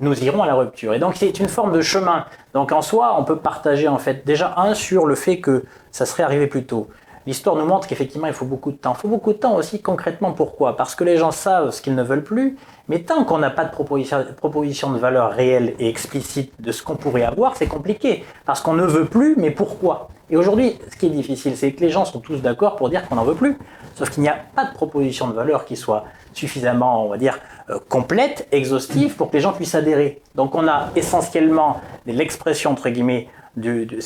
[0.00, 0.92] nous irons à la rupture.
[0.92, 2.26] Et donc, c'est une forme de chemin.
[2.52, 6.04] Donc, en soi, on peut partager, en fait, déjà, un, sur le fait que ça
[6.04, 6.88] serait arrivé plus tôt.
[7.26, 8.94] L'histoire nous montre qu'effectivement, il faut beaucoup de temps.
[8.96, 10.76] Il faut beaucoup de temps aussi, concrètement, pourquoi?
[10.76, 12.56] Parce que les gens savent ce qu'ils ne veulent plus,
[12.88, 16.96] mais tant qu'on n'a pas de proposition, de valeur réelle et explicite de ce qu'on
[16.96, 18.24] pourrait avoir, c'est compliqué.
[18.46, 20.08] Parce qu'on ne veut plus, mais pourquoi?
[20.30, 23.06] Et aujourd'hui, ce qui est difficile, c'est que les gens sont tous d'accord pour dire
[23.08, 23.58] qu'on n'en veut plus.
[23.94, 27.38] Sauf qu'il n'y a pas de proposition de valeur qui soit suffisamment, on va dire,
[27.70, 30.22] euh, complète, exhaustive, pour que les gens puissent adhérer.
[30.34, 33.28] Donc on a essentiellement l'expression, entre guillemets,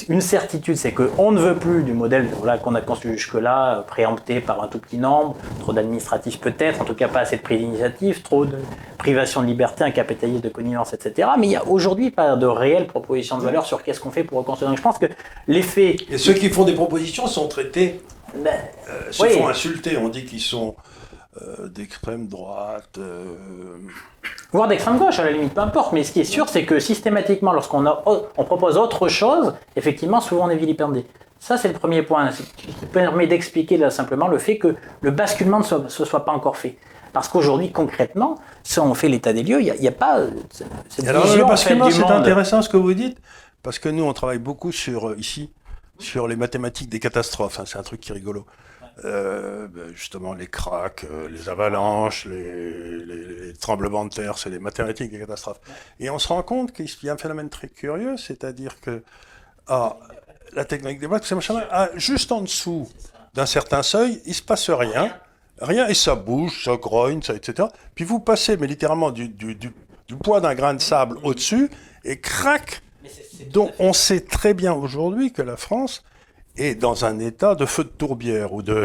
[0.09, 3.83] une certitude, c'est qu'on ne veut plus du modèle voilà, qu'on a construit jusque-là, euh,
[3.83, 7.43] préempté par un tout petit nombre, trop d'administratifs peut-être, en tout cas pas assez de
[7.43, 8.59] prise d'initiative, trop de
[8.99, 11.29] privation de liberté, un capitalisme de connivence, etc.
[11.39, 14.25] Mais il n'y a aujourd'hui pas de réelle proposition de valeur sur qu'est-ce qu'on fait
[14.25, 14.71] pour reconstruire.
[14.71, 15.07] Donc je pense que
[15.49, 15.97] l'effet...
[16.11, 18.01] Et ceux qui font des propositions sont traités,
[18.35, 18.53] ben,
[18.89, 20.75] euh, se font insulter, on dit qu'ils sont
[21.41, 22.99] euh, d'extrême droite.
[22.99, 23.25] Euh...
[24.53, 25.93] Voire d'extrême gauche, à la limite, peu importe.
[25.93, 30.47] Mais ce qui est sûr, c'est que systématiquement, lorsqu'on on propose autre chose, effectivement, souvent
[30.47, 31.07] on est vilipendé.
[31.41, 32.31] Ça, c'est le premier point.
[32.57, 36.33] qui permet d'expliquer là, simplement le fait que le basculement ne soit, se soit pas
[36.33, 36.77] encore fait.
[37.13, 40.21] Parce qu'aujourd'hui, concrètement, si on fait l'état des lieux, il n'y a, pas
[40.89, 43.19] cette Alors, vision, le basculement, c'est intéressant ce que vous dites,
[43.63, 45.51] parce que nous, on travaille beaucoup sur, euh, ici,
[45.99, 47.61] sur les mathématiques des catastrophes.
[47.61, 48.47] Hein, c'est un truc qui est rigolo.
[49.05, 55.11] Euh, ben, justement les cracks, euh, les avalanches, les, tremblements de terre, c'est les mathématiques
[55.11, 55.61] des catastrophes.
[55.99, 59.03] Et on se rend compte qu'il y a un phénomène très curieux, c'est-à-dire que
[59.69, 59.97] ah,
[60.53, 62.89] la technique des blocs, c'est machin, ah, juste en dessous
[63.35, 65.17] d'un certain seuil, il se passe rien,
[65.61, 67.69] rien, et ça bouge, ça grogne, ça, etc.
[67.95, 69.73] Puis vous passez, mais littéralement, du, du, du,
[70.09, 71.71] du poids d'un grain de sable au-dessus,
[72.05, 72.83] et crac
[73.51, 76.03] Donc on sait très bien aujourd'hui que la France
[76.57, 78.85] est dans un état de feu de tourbière ou de,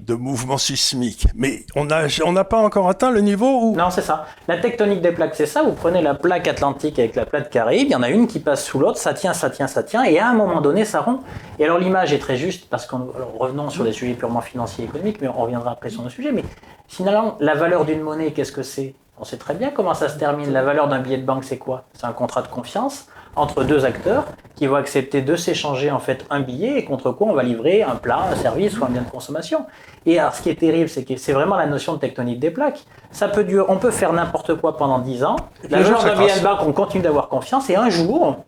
[0.00, 1.26] de mouvement sismique.
[1.34, 3.76] Mais on n'a on n'a pas encore atteint le niveau où...
[3.76, 4.26] Non, c'est ça.
[4.48, 5.62] La tectonique des plaques, c'est ça.
[5.62, 8.38] Vous prenez la plaque atlantique avec la plaque caraïbe, il y en a une qui
[8.40, 11.00] passe sous l'autre, ça tient, ça tient, ça tient, et à un moment donné, ça
[11.00, 11.22] rompt.
[11.58, 14.88] Et alors l'image est très juste, parce qu'on revenons sur des sujets purement financiers et
[14.88, 16.32] économiques, mais on reviendra après sur nos sujets.
[16.32, 16.44] Mais
[16.88, 18.94] finalement, la valeur d'une monnaie, qu'est-ce que c'est?
[19.20, 20.52] On sait très bien comment ça se termine.
[20.52, 21.84] La valeur d'un billet de banque, c'est quoi?
[21.92, 24.26] C'est un contrat de confiance entre deux acteurs
[24.58, 27.84] qui vont accepter de s'échanger en fait un billet et contre quoi on va livrer
[27.84, 29.66] un plat, un service ou un bien de consommation.
[30.04, 32.50] Et alors ce qui est terrible, c'est que c'est vraiment la notion de tectonique des
[32.50, 32.80] plaques.
[33.12, 35.36] Ça peut durer, on peut faire n'importe quoi pendant 10 ans.
[35.70, 38.38] La valeur d'un billet de on continue d'avoir confiance et un jour,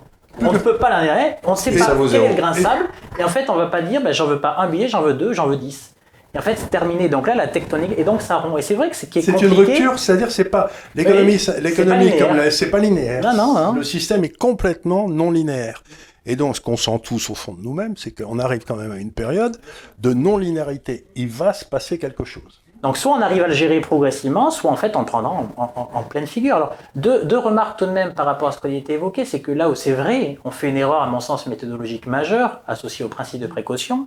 [0.40, 2.88] on ne peut pas l'intérêt, on ne sait pas quel est le grain de sable,
[3.18, 5.03] et en fait on ne va pas dire ben, j'en veux pas un billet, j'en
[5.03, 5.94] veux deux, j'en veux dix.
[6.34, 7.08] Et en fait, c'est terminé.
[7.08, 8.58] Donc là, la tectonique, et donc ça rompt.
[8.58, 12.12] Et c'est vrai que c'est qui C'est une rupture, c'est-à-dire c'est pas l'économie, l'économie
[12.50, 13.22] c'est pas linéaire.
[13.22, 13.72] Non, non, non.
[13.72, 15.82] Le système est complètement non linéaire.
[16.26, 18.92] Et donc, ce qu'on sent tous au fond de nous-mêmes, c'est qu'on arrive quand même
[18.92, 19.56] à une période
[19.98, 21.06] de non-linéarité.
[21.16, 22.62] Il va se passer quelque chose.
[22.82, 26.02] Donc, soit on arrive à le gérer progressivement, soit en fait on le prendra en,
[26.04, 26.56] pleine figure.
[26.56, 29.24] Alors, deux, deux, remarques tout de même par rapport à ce qui a été évoqué,
[29.24, 32.60] c'est que là où c'est vrai, on fait une erreur, à mon sens, méthodologique majeure,
[32.66, 34.06] associée au principe de précaution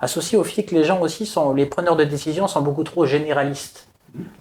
[0.00, 3.06] associé au fait que les gens aussi sont, les preneurs de décision sont beaucoup trop
[3.06, 3.88] généralistes.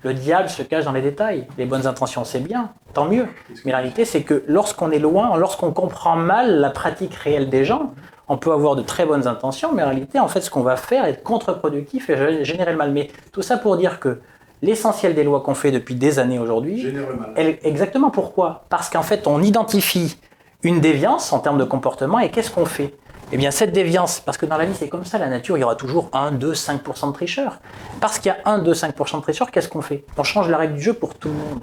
[0.03, 1.47] Le diable se cache dans les détails.
[1.57, 3.27] Les bonnes intentions, c'est bien, tant mieux.
[3.65, 7.65] Mais la réalité, c'est que lorsqu'on est loin, lorsqu'on comprend mal la pratique réelle des
[7.65, 7.91] gens,
[8.29, 10.75] on peut avoir de très bonnes intentions, mais en réalité, en fait, ce qu'on va
[10.75, 12.91] faire est contre-productif et générer le mal.
[12.91, 14.19] Mais tout ça pour dire que
[14.61, 16.93] l'essentiel des lois qu'on fait depuis des années aujourd'hui,
[17.35, 18.65] exactement pourquoi?
[18.69, 20.17] Parce qu'en fait, on identifie
[20.63, 22.95] une déviance en termes de comportement et qu'est-ce qu'on fait?
[23.31, 25.61] Eh bien, cette déviance, parce que dans la vie, c'est comme ça, la nature, il
[25.61, 27.59] y aura toujours 1, 2, 5% de tricheurs.
[27.99, 30.05] Parce qu'il y a 1, 2, 5% de tricheurs, qu'est-ce qu'on fait?
[30.17, 31.59] On change la règle du jeu pour tout le monde.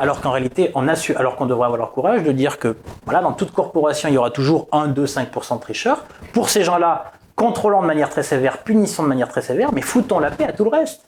[0.00, 3.20] Alors qu'en réalité, on su, alors qu'on devrait avoir le courage de dire que, voilà,
[3.20, 6.04] dans toute corporation, il y aura toujours 1, 2, 5% de tricheurs.
[6.32, 10.18] Pour ces gens-là, contrôlons de manière très sévère, punissons de manière très sévère, mais foutons
[10.18, 11.02] la paix à tout le reste.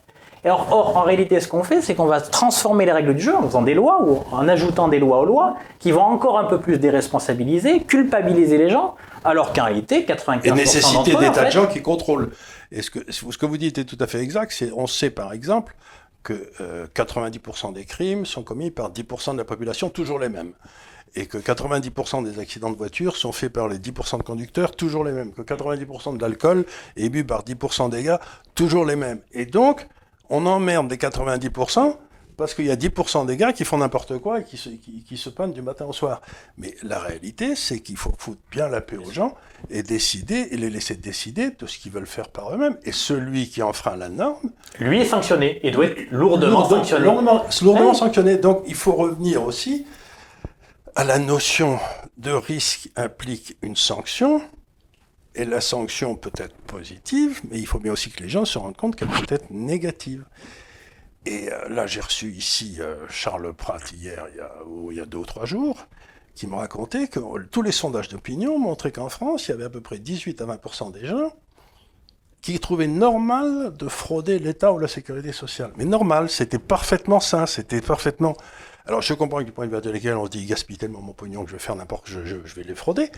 [0.44, 3.34] or, or, en réalité, ce qu'on fait, c'est qu'on va transformer les règles du jeu
[3.34, 6.44] en faisant des lois ou en ajoutant des lois aux lois qui vont encore un
[6.44, 11.50] peu plus déresponsabiliser, culpabiliser les gens, alors qu'en réalité, 95% Et nécessité des tas de
[11.50, 12.30] gens qui contrôlent.
[12.70, 14.52] Et ce que, ce que vous dites est tout à fait exact.
[14.52, 15.74] C'est, on sait par exemple
[16.22, 16.50] que
[16.94, 20.52] 90% euh, des crimes sont commis par 10% de la population, toujours les mêmes.
[21.14, 25.04] Et que 90% des accidents de voiture sont faits par les 10% de conducteurs, toujours
[25.04, 25.32] les mêmes.
[25.32, 26.64] Que 90% de l'alcool
[26.96, 28.20] est bu par 10% des gars,
[28.54, 29.20] toujours les mêmes.
[29.32, 29.86] Et donc,
[30.30, 31.96] on emmerde des 90%
[32.36, 35.16] parce qu'il y a 10% des gars qui font n'importe quoi et qui se, qui,
[35.16, 36.20] se peignent du matin au soir.
[36.56, 39.34] Mais la réalité, c'est qu'il faut foutre bien la paix aux gens
[39.70, 42.78] et décider, et les laisser décider de ce qu'ils veulent faire par eux-mêmes.
[42.84, 44.50] Et celui qui enfreint la norme...
[44.78, 47.04] Lui est sanctionné et doit être lourdement, sanctionné.
[47.04, 48.36] Lourdement, sanctionné.
[48.36, 49.86] Donc il faut revenir aussi
[50.94, 51.78] à la notion
[52.16, 54.42] de risque implique une sanction.
[55.34, 58.58] Et la sanction peut être positive, mais il faut bien aussi que les gens se
[58.58, 60.24] rendent compte qu'elle peut être négative.
[61.24, 64.52] Et euh, là, j'ai reçu ici euh, Charles Pratt hier, il y, a,
[64.90, 65.86] il y a deux ou trois jours,
[66.34, 69.70] qui me racontait que tous les sondages d'opinion montraient qu'en France, il y avait à
[69.70, 71.32] peu près 18 à 20% des gens
[72.40, 75.72] qui trouvaient normal de frauder l'État ou la sécurité sociale.
[75.76, 78.34] Mais normal, c'était parfaitement sain, c'était parfaitement...
[78.84, 81.00] Alors je comprends que du point de vue intellectuel, on se dit, il gaspille tellement
[81.00, 83.12] mon pognon que je vais faire n'importe je, je, je vais les frauder.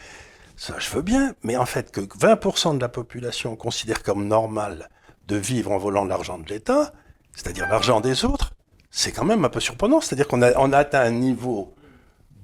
[0.57, 4.90] Ça, je veux bien, mais en fait, que 20% de la population considère comme normal
[5.27, 6.93] de vivre en volant l'argent de l'État,
[7.35, 8.53] c'est-à-dire l'argent des autres,
[8.90, 10.01] c'est quand même un peu surprenant.
[10.01, 11.75] C'est-à-dire qu'on a, on a atteint un niveau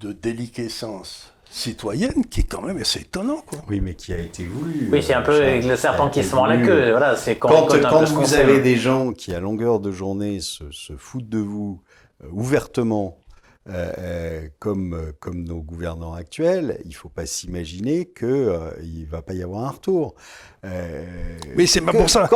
[0.01, 3.43] de déliquescence citoyenne qui est quand même assez étonnant.
[3.45, 3.59] Quoi.
[3.69, 4.89] Oui, mais qui a été voulu.
[4.91, 6.91] Oui, c'est un peu le serpent qui se mord la queue.
[6.91, 10.97] Voilà, c'est quand, Quand, vous avez des gens qui, à longueur de journée, se, se
[10.97, 11.81] foutent de vous
[12.23, 13.19] euh, ouvertement,
[13.69, 19.07] euh, euh, comme, euh, comme nos gouvernants actuels, il ne faut pas s'imaginer qu'il ne
[19.07, 20.15] va pas y avoir un retour.
[20.65, 21.05] Euh,
[21.57, 22.29] Mais c'est pas pour ça.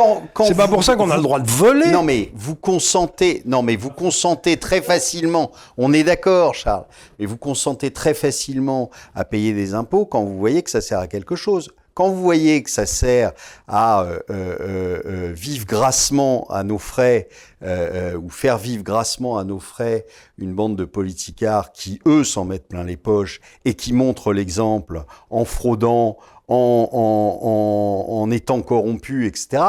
[0.45, 1.87] C'est pas pour ça qu'on a le droit de voler.
[1.87, 3.41] Non, mais vous consentez.
[3.45, 5.51] Non, mais vous consentez très facilement.
[5.77, 6.85] On est d'accord, Charles.
[7.17, 10.99] Mais vous consentez très facilement à payer des impôts quand vous voyez que ça sert
[10.99, 11.71] à quelque chose.
[11.95, 13.31] Quand vous voyez que ça sert
[13.69, 17.29] à euh, euh, euh, vivre grassement à nos frais
[17.63, 20.05] euh, euh, ou faire vivre grassement à nos frais
[20.37, 25.05] une bande de politicards qui eux s'en mettent plein les poches et qui montrent l'exemple
[25.29, 26.17] en fraudant,
[26.49, 29.63] en, en, en, en étant corrompus, etc.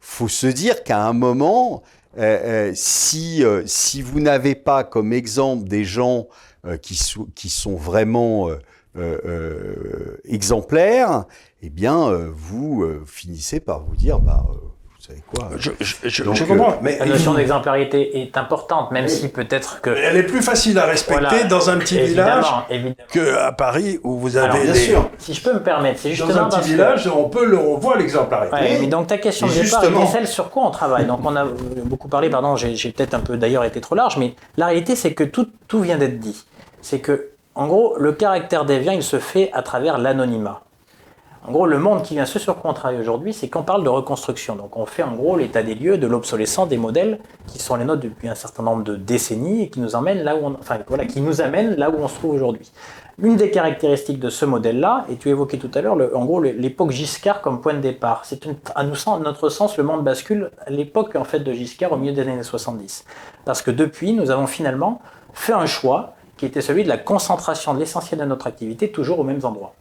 [0.00, 1.82] Faut se dire qu'à un moment,
[2.18, 6.28] euh, euh, si euh, si vous n'avez pas comme exemple des gens
[6.66, 8.50] euh, qui, sou- qui sont vraiment
[8.96, 11.24] euh, euh, exemplaires,
[11.62, 15.70] eh bien, euh, vous euh, finissez par vous dire, bah, euh, vous savez quoi Je,
[15.80, 19.90] je, je- Donc, je comprends, mais La notion d'exemplarité est importante, même si peut-être que.
[19.90, 22.96] elle est plus facile à respecter Voilà, dans un petit village évidemment.
[23.12, 25.08] qu'à Paris où vous avez Alors, bien des- sûr.
[25.18, 27.46] Si je peux me permettre, c'est Dans justement un petit parce que- village, on peut
[27.46, 28.54] le, on voit l'exemplarité.
[28.56, 31.06] Ouais, mais donc ta question de départ était celle sur quoi on travaille.
[31.06, 31.46] Donc on a
[31.84, 34.96] beaucoup parlé, pardon, j'ai j'ai peut-être un peu d'ailleurs été trop large, mais la réalité
[34.96, 36.44] c'est que tout, tout vient d'être dit.
[36.82, 40.62] C'est que, en gros, le caractère déviant, il se fait à travers l'anonymat.
[41.46, 43.82] En gros, le monde qui vient, ce sur quoi on travaille aujourd'hui, c'est qu'on parle
[43.82, 44.56] de reconstruction.
[44.56, 47.84] Donc on fait en gros l'état des lieux de l'obsolescence des modèles qui sont les
[47.86, 50.78] nôtres depuis un certain nombre de décennies et qui nous emmènent là où on, enfin,
[50.86, 52.70] voilà, qui nous amènent là où on se trouve aujourd'hui.
[53.22, 57.40] Une des caractéristiques de ce modèle-là, et tu évoquais tout à l'heure, en l'époque Giscard
[57.40, 58.24] comme point de départ.
[58.24, 61.96] C'est à sens- notre sens, le monde bascule à l'époque en fait de Giscard au
[61.96, 63.04] milieu des années 70.
[63.46, 65.00] Parce que depuis, nous avons finalement
[65.32, 69.18] fait un choix qui était celui de la concentration de l'essentiel de notre activité toujours
[69.18, 69.74] aux mêmes endroits.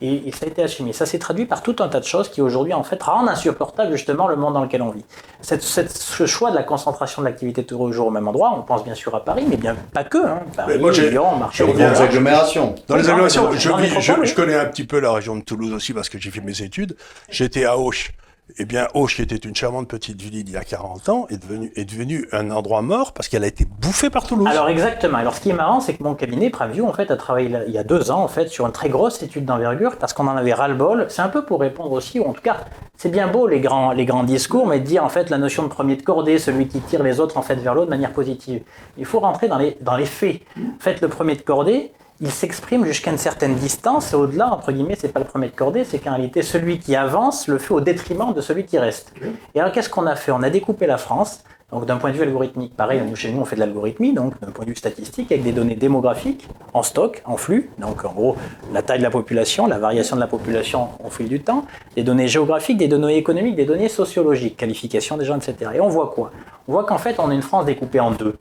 [0.00, 0.94] Et, et ça a été assumé.
[0.94, 3.92] Ça s'est traduit par tout un tas de choses qui aujourd'hui en fait rendent insupportable
[3.92, 5.04] justement le monde dans lequel on vit.
[5.42, 8.82] Cette, cette- ce choix de la concentration de l'activité toujours au même endroit, on pense
[8.84, 10.16] bien sûr à Paris, mais bien pas que.
[10.26, 10.40] Hein.
[10.56, 12.74] Paris, Mais moi, j'ai- Lyon, Marseille, je reviens aux agglomérations.
[12.88, 13.58] Dans les Oui, agglomérations, je,
[14.00, 16.40] je- je connais un petit peu la région de Toulouse aussi parce que j'ai fait
[16.40, 16.96] mes études.
[17.28, 18.12] J'étais à Auch.
[18.58, 21.38] Eh bien, Auch, qui était une charmante petite ville il y a 40 ans, est
[21.38, 24.46] devenue devenu un endroit mort parce qu'elle a été bouffée par Toulouse.
[24.46, 25.18] Alors exactement.
[25.18, 27.72] Alors ce qui est marrant, c'est que mon cabinet Praview en fait a travaillé il
[27.72, 30.36] y a deux ans en fait sur une très grosse étude d'envergure parce qu'on en
[30.36, 31.06] avait ras le bol.
[31.08, 32.64] C'est un peu pour répondre aussi, ou en tout cas,
[32.96, 35.62] c'est bien beau les grands les grands discours, mais de dire en fait la notion
[35.62, 38.12] de premier de cordée, celui qui tire les autres en fait vers l'autre de manière
[38.12, 38.62] positive.
[38.98, 40.42] Il faut rentrer dans les dans les faits.
[40.58, 41.92] En fait, le premier de cordée.
[42.20, 45.56] Il s'exprime jusqu'à une certaine distance et au-delà, entre guillemets, c'est pas le premier de
[45.56, 49.12] cordée, c'est qu'en réalité, celui qui avance le fait au détriment de celui qui reste.
[49.54, 50.30] Et alors, qu'est-ce qu'on a fait?
[50.30, 51.42] On a découpé la France.
[51.72, 54.50] Donc d'un point de vue algorithmique, pareil, chez nous on fait de l'algorithmie, donc d'un
[54.50, 58.36] point de vue statistique, avec des données démographiques en stock, en flux, donc en gros
[58.74, 61.64] la taille de la population, la variation de la population au fil du temps,
[61.96, 65.70] des données géographiques, des données économiques, des données sociologiques, qualification des gens, etc.
[65.76, 66.30] Et on voit quoi?
[66.68, 68.36] On voit qu'en fait on a une France découpée en deux,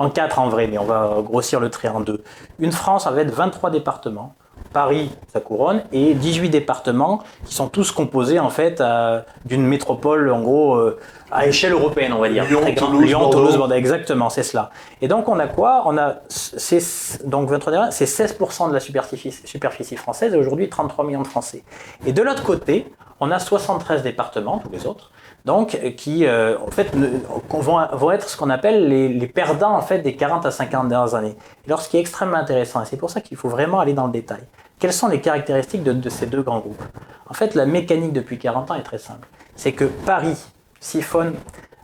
[0.00, 2.24] en quatre en vrai, mais on va grossir le trait en deux.
[2.58, 4.34] Une France avec 23 départements,
[4.72, 10.30] Paris, sa couronne, et 18 départements qui sont tous composés en fait euh, d'une métropole
[10.30, 10.98] en gros euh,
[11.30, 12.46] à échelle européenne, on va dire.
[12.46, 12.62] Lyon.
[12.74, 13.28] Toulouse, Lyon.
[13.28, 14.70] Toulouse, Bordeaux, exactement, c'est cela.
[15.02, 15.82] Et donc on a quoi?
[15.84, 20.70] On a c'est donc 23 départements, c'est 16% de la superficie, superficie française et aujourd'hui
[20.70, 21.62] 33 millions de Français.
[22.06, 25.10] Et de l'autre côté, on a 73 départements, tous les autres,
[25.44, 30.00] donc euh, qui euh, en fait vont, être ce qu'on appelle les, perdants en fait
[30.00, 31.36] des 40 à 50 dernières années.
[31.66, 34.06] Et ce qui est extrêmement intéressant, et c'est pour ça qu'il faut vraiment aller dans
[34.06, 34.42] le détail,
[34.78, 36.82] quelles sont les caractéristiques de, de ces deux grands groupes?
[37.28, 39.28] En fait, la mécanique depuis 40 ans est très simple.
[39.54, 40.36] C'est que Paris
[40.80, 41.34] siphonne.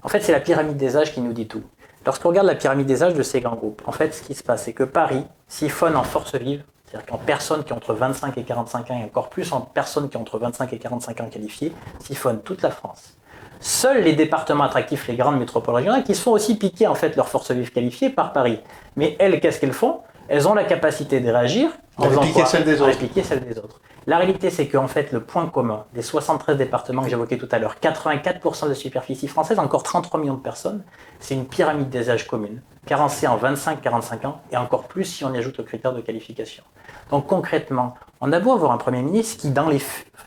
[0.02, 1.62] En fait, c'est la pyramide des âges qui nous dit tout.
[2.04, 4.42] Lorsqu'on regarde la pyramide des âges de ces grands groupes, en fait, ce qui se
[4.42, 8.38] passe, c'est que Paris siphonne en force vive, c'est-à-dire qu'en personnes qui ont entre 25
[8.38, 11.28] et 45 ans, et encore plus en personnes qui ont entre 25 et 45 ans
[11.28, 13.15] qualifiées, siphonne toute la France.
[13.60, 17.16] Seuls les départements attractifs, les grandes métropoles régionales, qui se font aussi piquer en fait
[17.16, 18.60] leur force vive qualifiée par Paris.
[18.96, 20.00] Mais elles, qu'est-ce qu'elles font?
[20.28, 22.46] Elles ont la capacité de réagir en répliquer quoi?
[22.46, 22.98] celles des autres.
[23.22, 23.80] celles des autres.
[24.08, 27.58] La réalité, c'est qu'en fait, le point commun des 73 départements que j'évoquais tout à
[27.58, 30.84] l'heure, 84% de la superficie française, encore 33 millions de personnes,
[31.18, 35.34] c'est une pyramide des âges commune, carencée en 25-45 ans, et encore plus si on
[35.34, 36.62] y ajoute le critère de qualification.
[37.10, 39.80] Donc concrètement, on a beau avoir un Premier ministre qui, dans, les,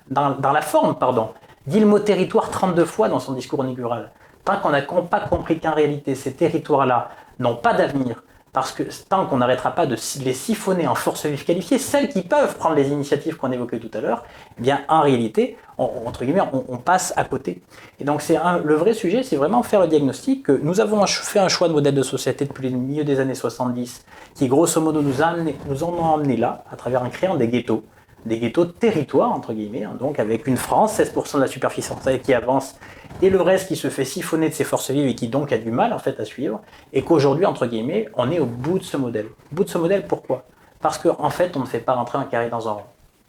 [0.09, 1.29] dans la forme, pardon,
[1.67, 4.11] dit le mot territoire 32 fois dans son discours inaugural.
[4.45, 9.27] Tant qu'on n'a pas compris qu'en réalité, ces territoires-là n'ont pas d'avenir, Parce que tant
[9.27, 12.89] qu'on n'arrêtera pas de les siphonner en force vive qualifiée, celles qui peuvent prendre les
[12.89, 14.23] initiatives qu'on évoquait tout à l'heure,
[14.57, 17.61] eh bien en réalité, on, entre guillemets, on, passe à côté.
[17.99, 21.39] Et donc c'est le vrai sujet, c'est vraiment faire le diagnostic que nous avons fait
[21.39, 25.03] un choix de modèle de société depuis le milieu des années 70, qui grosso modo
[25.03, 25.35] nous, a
[25.67, 27.83] nous en ont emmené là, à travers un créant des ghettos
[28.25, 31.87] des ghettos de territoire, entre guillemets, hein, donc avec une France, 16% de la superficie
[31.87, 32.75] française qui avance,
[33.21, 35.57] et le reste qui se fait siphonner de ses forces vives et qui donc a
[35.57, 36.61] du mal en fait à suivre,
[36.93, 39.27] et qu'aujourd'hui, entre guillemets, on est au bout de ce modèle.
[39.51, 40.45] Au bout de ce modèle, pourquoi?
[40.81, 42.83] Parce qu'en en fait, on ne fait pas rentrer un carré dans un rond.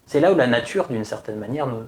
[0.07, 1.85] C'est là où la nature, d'une certaine manière, nous,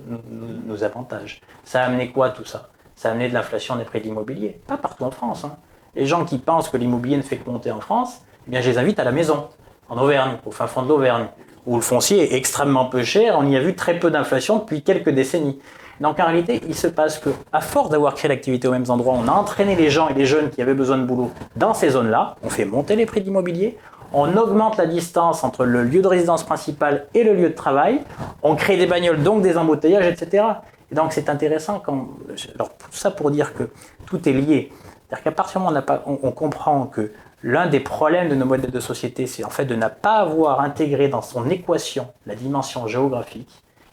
[0.65, 1.41] nous, avantage.
[1.65, 2.71] Ça a amené quoi tout ça?
[2.95, 4.61] Ça a amené de l'inflation des prix de l'immobilier.
[4.67, 5.45] Pas partout en France.
[5.45, 5.57] Hein.
[5.97, 8.71] Les gens qui pensent que l'immobilier ne fait que monter en France, eh bien, je
[8.71, 9.49] les invite à la maison,
[9.89, 11.27] en Auvergne, au fin fond de l'Auvergne
[11.67, 14.83] où le foncier est extrêmement peu cher, on y a vu très peu d'inflation depuis
[14.83, 15.59] quelques décennies.
[16.01, 19.15] Donc en réalité, il se passe que, à force d'avoir créé l'activité aux mêmes endroits,
[19.17, 21.91] on a entraîné les gens et les jeunes qui avaient besoin de boulot dans ces
[21.91, 23.79] zones-là, on fait monter les prix d'immobilier,
[24.13, 28.01] on augmente la distance entre le lieu de résidence principal et le lieu de travail,
[28.43, 30.45] on crée des bagnoles, donc des embouteillages, etc.
[30.91, 32.09] Et donc c'est intéressant quand...
[32.57, 33.71] Alors tout ça pour dire que
[34.07, 34.73] tout est lié.
[35.09, 37.13] C'est-à-dire qu'à partir du moment où on, on comprend que
[37.45, 40.61] L'un des problèmes de nos modèles de société, c'est en fait de ne pas avoir
[40.61, 43.51] intégré dans son équation la dimension géographique.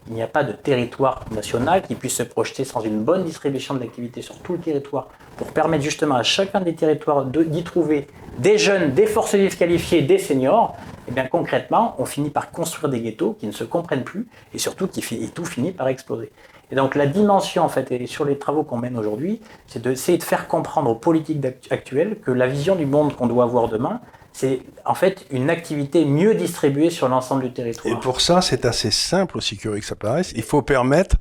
[0.08, 3.74] Il n'y a pas de territoire national qui puisse se projeter sans une bonne distribution
[3.74, 5.08] de l'activité sur tout le territoire
[5.38, 8.08] pour permettre justement à chacun des territoires d'y trouver
[8.38, 10.76] des jeunes, des forces vives qualifiées, des seniors.
[11.08, 14.28] Et eh bien concrètement, on finit par construire des ghettos qui ne se comprennent plus
[14.54, 16.32] et surtout qui tout finit par exploser.
[16.72, 20.18] Et donc la dimension, en fait, et sur les travaux qu'on mène aujourd'hui, c'est d'essayer
[20.18, 24.02] de faire comprendre aux politiques actuelles que la vision du monde qu'on doit avoir demain,
[24.34, 27.96] c'est en fait une activité mieux distribuée sur l'ensemble du territoire.
[27.96, 30.32] Et pour ça, c'est assez simple, aussi curieux que ça paraisse.
[30.36, 31.16] Il faut permettre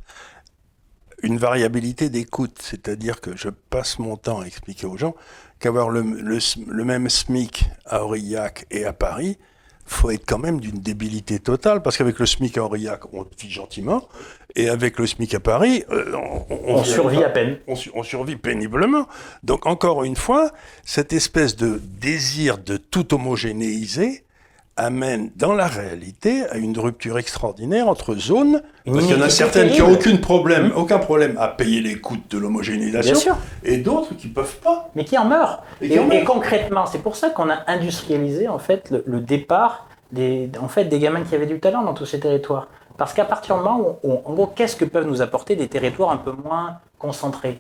[1.23, 5.15] une variabilité d'écoute, c'est-à-dire que je passe mon temps à expliquer aux gens
[5.59, 9.39] qu'avoir le, le, même SMIC à Aurillac et à Paris,
[9.91, 13.51] faut être quand même d'une débilité totale, parce qu'avec le SMIC à Aurillac, on vit
[13.51, 14.09] gentiment,
[14.55, 16.15] et avec le SMIC à Paris, euh,
[16.51, 17.59] on, survit à peine.
[17.67, 19.07] On, survit péniblement.
[19.43, 20.51] Donc encore une fois,
[20.85, 24.25] cette espèce de désir de tout homogénéiser
[24.79, 29.29] amène dans la réalité à une rupture extraordinaire entre zones, parce qu'il y en a
[29.29, 34.15] certaines qui n'ont aucun problème, aucun problème à payer les coûts de l'homogénéisation, et d'autres
[34.15, 34.91] qui ne peuvent pas.
[34.95, 35.63] Mais qui en meurent.
[35.83, 40.85] Et, concrètement, c'est pour ça qu'on a industrialisé en fait le, départ des, en fait,
[40.85, 42.69] des gamins qui avaient du talent dans tous ces territoires.
[42.97, 46.11] Parce qu'à partir du moment où, en gros, qu'est-ce que peuvent nous apporter des territoires
[46.11, 47.59] un peu moins concentrés?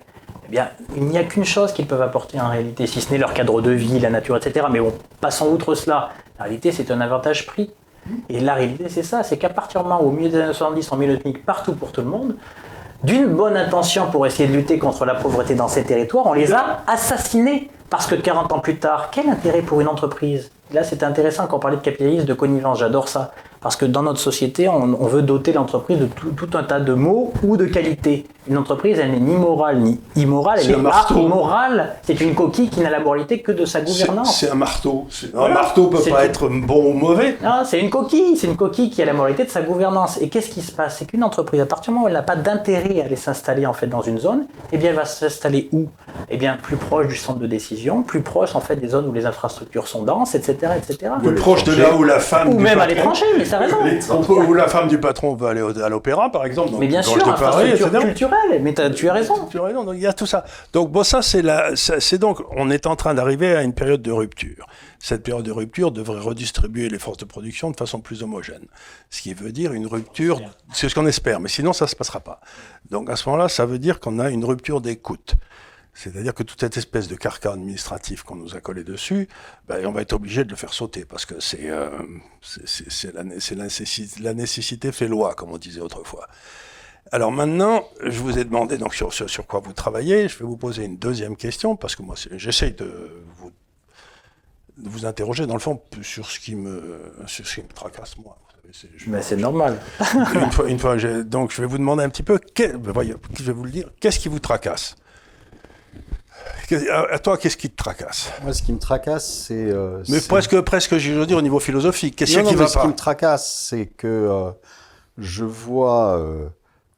[0.53, 0.59] Eh
[0.97, 3.61] il n'y a qu'une chose qu'ils peuvent apporter en réalité, si ce n'est leur cadre
[3.61, 4.67] de vie, la nature, etc.
[4.71, 6.11] Mais bon, passons outre cela.
[6.39, 7.71] La réalité, c'est un avantage prix.
[8.29, 10.55] Et la réalité, c'est ça, c'est qu'à partir du moment où, au milieu des années
[10.55, 12.37] 70, on met le SMIC partout pour tout le monde,
[13.05, 16.53] d'une bonne intention pour essayer de lutter contre la pauvreté dans ces territoires, on les
[16.53, 17.71] a assassinés.
[17.91, 20.51] Parce que 40 ans plus tard, quel intérêt pour une entreprise?
[20.73, 23.33] Là, c'est intéressant quand on parlait de capitalisme, de connivence, j'adore ça.
[23.61, 27.33] Parce que dans notre société, on, veut doter l'entreprise de tout, un tas de mots
[27.43, 28.27] ou de qualités.
[28.49, 31.97] Une entreprise, elle n'est ni morale ni immorale, elle est, morale.
[32.03, 34.39] C'est une coquille qui n'a la moralité que de sa gouvernance.
[34.39, 35.07] C'est un marteau.
[35.35, 37.37] Un marteau peut pas être bon ou mauvais.
[37.43, 38.37] Non, c'est une coquille.
[38.37, 40.19] C'est une coquille qui a la moralité de sa gouvernance.
[40.23, 40.97] Et qu'est-ce qui se passe?
[40.99, 43.67] C'est qu'une entreprise, à partir du moment où elle n'a pas d'intérêt à aller s'installer
[43.67, 45.89] en fait dans une zone, eh bien, elle va s'installer où?
[46.31, 49.13] Eh bien, plus proche du centre de décision, plus proche en fait des zones où
[49.13, 51.13] les infrastructures sont denses, etc., etc.
[51.23, 52.49] Plus proche de là où la femme.
[52.49, 53.27] Ou même à l'étranger
[54.49, 56.73] où la femme du patron va aller à l'opéra, par exemple.
[56.79, 58.61] mais bien sûr, infrastructure culturelle.
[58.63, 59.47] Mais tu as raison.
[59.51, 59.85] Tu as raison.
[59.85, 60.45] Donc il y a tout ça.
[60.73, 64.03] Donc bon, ça c'est la, c'est donc on est en train d'arriver à une période
[64.03, 64.67] de rupture.
[64.99, 68.65] Cette période de rupture devrait redistribuer les forces de production de façon plus homogène.
[69.11, 70.41] Ce qui veut dire une rupture,
[70.73, 72.41] c'est ce qu'on espère, mais sinon ça ne se passera pas.
[72.91, 75.35] Donc à ce moment-là, ça veut dire qu'on a une rupture d'écoute.
[75.99, 79.27] C'est-à-dire que toute cette espèce de carcan administratif qu'on nous a collé dessus,
[79.67, 81.91] ben, on va être obligé de le faire sauter parce que c'est euh,
[83.13, 86.29] la, nécessité, la nécessité fait loi, comme on disait autrefois.
[87.11, 90.29] Alors maintenant, je vous ai demandé donc sur, sur, quoi vous travaillez.
[90.29, 93.51] Je vais vous poser une deuxième question parce que moi, j'essaye de vous,
[94.77, 98.17] de vous interroger dans le fond sur ce qui me, sur ce qui me tracasse
[98.19, 98.39] moi.
[99.09, 99.81] Mais c'est normal.
[100.33, 103.43] une fois, une fois donc je vais vous demander un petit peu, ben, voyez, je
[103.43, 104.95] vais vous le dire, qu'est-ce qui vous tracasse?
[106.91, 108.31] À toi, qu'est-ce qui te tracasse?
[108.43, 109.55] Moi, ce qui me tracasse, c'est.
[109.55, 112.17] Euh, Mais presque, presque, je veux dire, au niveau philosophique.
[112.17, 114.51] Qu'est-ce qui va Ce qui me tracasse, c'est que euh,
[115.17, 116.19] je vois.
[116.19, 116.49] Euh,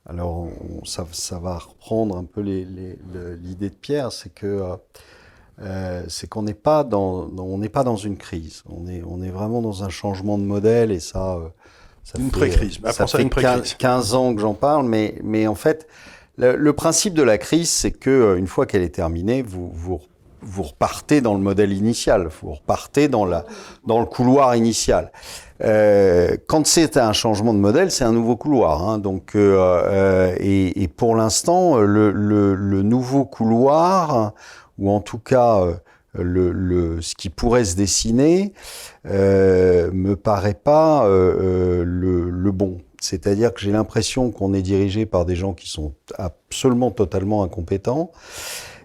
[0.08, 0.48] alors,
[0.84, 2.98] ça, ça, va reprendre un peu l'idée
[3.70, 4.62] de Pierre, c'est que.
[6.08, 8.62] c'est qu'on n'est pas dans, on n'est pas dans une crise.
[8.68, 11.38] On est, on est vraiment dans un changement de modèle et ça,
[12.02, 12.78] ça une pré-crise.
[12.84, 15.86] Ça, ça, fait 15, 15, ans que j'en parle, mais, mais en fait,
[16.40, 20.00] le, principe de la crise, c'est que euh, une fois qu'elle est terminée, vous,
[20.58, 25.12] repartez dans le modèle initial, vous repartez dans, le couloir initial.
[25.62, 28.88] Euh, quand c'est un changement de modèle, c'est un nouveau couloir.
[28.88, 34.32] Hein, donc, euh, et, pour l'instant, le, nouveau couloir,
[34.78, 35.62] ou en tout cas
[36.16, 38.54] ce qui pourrait se dessiner,
[39.06, 42.78] euh, me paraît pas le bon.
[43.00, 48.12] C'est-à-dire que j'ai l'impression qu'on est dirigé par des gens qui sont absolument totalement incompétents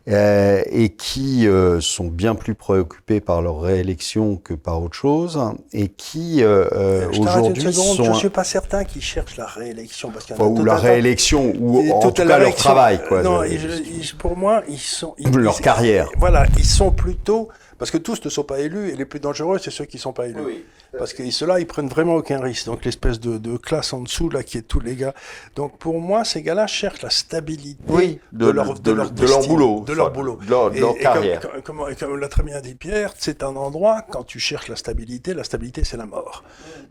[0.07, 5.41] euh, et qui euh, sont bien plus préoccupés par leur réélection que par autre chose,
[5.73, 8.03] et qui euh, euh aujourd'hui sont...
[8.03, 10.11] Je ne suis pas certain qu'ils cherchent la réélection.
[10.11, 13.01] Parce enfin, ou la réélection, ou en tout cas leur travail.
[13.07, 15.15] Quoi, non, je, pour moi, ils sont...
[15.17, 16.07] Ils, leur carrière.
[16.17, 17.49] Voilà, ils sont plutôt...
[17.77, 20.01] Parce que tous ne sont pas élus, et les plus dangereux, c'est ceux qui ne
[20.01, 20.41] sont pas élus.
[20.45, 20.63] Oui.
[20.97, 22.67] Parce que ceux-là, ils prennent vraiment aucun risque.
[22.67, 25.13] Donc l'espèce de, de, classe en dessous, là, qui est tous les gars.
[25.55, 29.45] Donc pour moi, ces gars-là cherchent la stabilité oui, de, leur, de, leur, de, leur
[29.45, 29.83] boulot.
[29.85, 30.39] De leur boulot.
[30.41, 31.41] De leur, leur carrière.
[31.57, 34.69] Et comme, comme, comme l'a très bien dit Pierre, c'est un endroit, quand tu cherches
[34.69, 36.43] la stabilité, la stabilité, c'est la mort.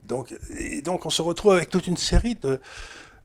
[0.04, 2.60] Donc, et donc on se retrouve avec toute une série de...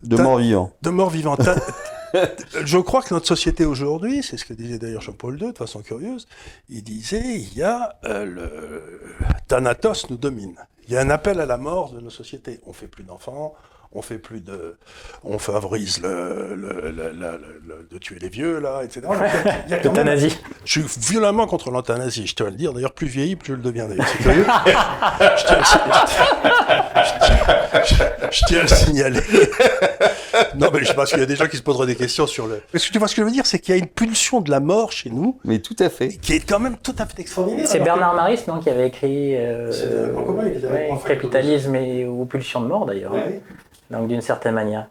[0.01, 0.72] De morts vivants.
[0.82, 1.38] De morts vivants.
[2.66, 5.82] je crois que notre société aujourd'hui, c'est ce que disait d'ailleurs Jean-Paul II de façon
[5.82, 6.28] curieuse,
[6.70, 9.16] il disait il y a euh, le
[9.47, 10.55] Thanatos nous domine.
[10.88, 12.60] Il y a un appel à la mort de nos sociétés.
[12.66, 13.53] On fait plus d'enfants,
[13.91, 14.78] on fait plus de,
[15.24, 19.07] on favorise le, le, le, de tuer les vieux là, etc.
[19.84, 20.38] L'euthanasie.
[20.66, 22.74] Je suis violemment contre l'euthanasie, je tiens à le dire.
[22.74, 23.88] D'ailleurs, plus vieilli, plus je le deviens.
[23.89, 24.45] C'est curieux.
[25.20, 25.62] je, tiens
[28.30, 29.22] je, tiens à le signaler.
[30.55, 32.47] non, mais je pense qu'il y a des gens qui se poseraient des questions sur
[32.47, 32.62] le.
[32.74, 33.88] Mais ce que tu vois ce que je veux dire, c'est qu'il y a une
[33.88, 35.39] pulsion de la mort chez nous.
[35.45, 36.10] Mais tout à fait.
[36.10, 37.68] Qui est quand même tout à fait extraordinaire.
[37.68, 42.86] C'est Bernard Maris, non, qui avait écrit euh, ouais, Capitalisme et ou Pulsion de mort
[42.86, 43.14] d'ailleurs.
[43.14, 43.41] Ouais.
[43.89, 44.88] Donc d'une certaine manière.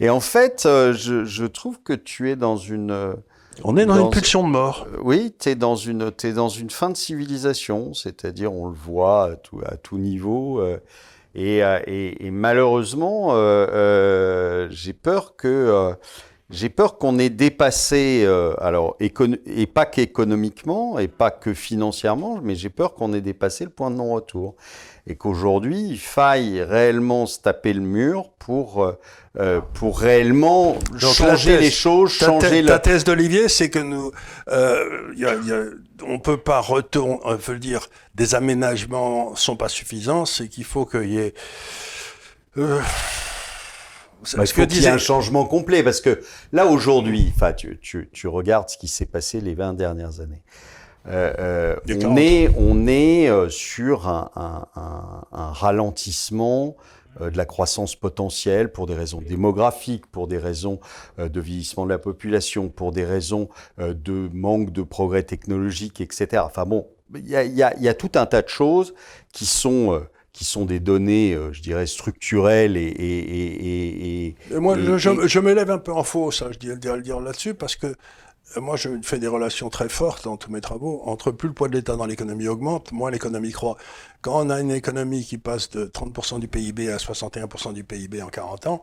[0.00, 3.14] Et en fait, euh, je, je, trouve que tu es dans une.
[3.58, 4.86] Euh, on est dans, dans une pulsion de mort.
[4.92, 8.74] Euh, oui, tu es, dans une, es dans une fin de civilisation, c'est-à-dire on le
[8.74, 10.60] voit à tout, à tout niveau.
[10.60, 10.78] Euh,
[11.34, 13.28] et, et, et, malheureusement,
[14.70, 15.94] j'ai peur que
[16.50, 22.54] j'ai peur qu'on ait dépassé, euh, alors, et pas qu'économiquement, et pas que financièrement, mais
[22.54, 24.54] j'ai peur qu'on ait dépassé le point de non-retour.
[25.10, 28.98] Et qu'aujourd'hui, il faille réellement se taper le mur pour, euh,
[29.38, 32.72] euh pour réellement Donc, changer thèse, les choses, changer la...
[32.72, 34.12] La thèse d'Olivier, c'est que nous,
[34.50, 35.62] euh, y a, y a,
[36.06, 40.84] on peut pas retourner, on veut dire, des aménagements sont pas suffisants, c'est qu'il faut
[40.84, 41.32] qu'il y ait,
[42.58, 42.78] euh,
[44.36, 46.20] bah, il y ait un changement complet parce que
[46.52, 50.42] là aujourd'hui, tu, tu, tu, regardes ce qui s'est passé les 20 dernières années.
[51.06, 56.76] Euh, euh, on, est, on est euh, sur un, un, un, un ralentissement
[57.20, 60.78] de la croissance potentielle pour des raisons démographiques, pour des raisons
[61.18, 66.42] de vieillissement de la population, pour des raisons de manque de progrès technologique, etc.
[66.46, 66.86] Enfin bon,
[67.16, 68.94] il y a, y, a, y a, tout un tas de choses
[69.32, 70.00] qui sont
[70.32, 72.82] qui sont des données, je dirais, structurelles et...
[72.82, 76.58] et, et, et, et moi, je, je, je m'élève un peu en faux, ça, je
[76.58, 77.96] dirais le dire là-dessus, parce que
[78.56, 81.68] moi, je fais des relations très fortes dans tous mes travaux entre plus le poids
[81.68, 83.76] de l'État dans l'économie augmente, moins l'économie croît.
[84.22, 88.22] Quand on a une économie qui passe de 30% du PIB à 61% du PIB
[88.22, 88.82] en 40 ans,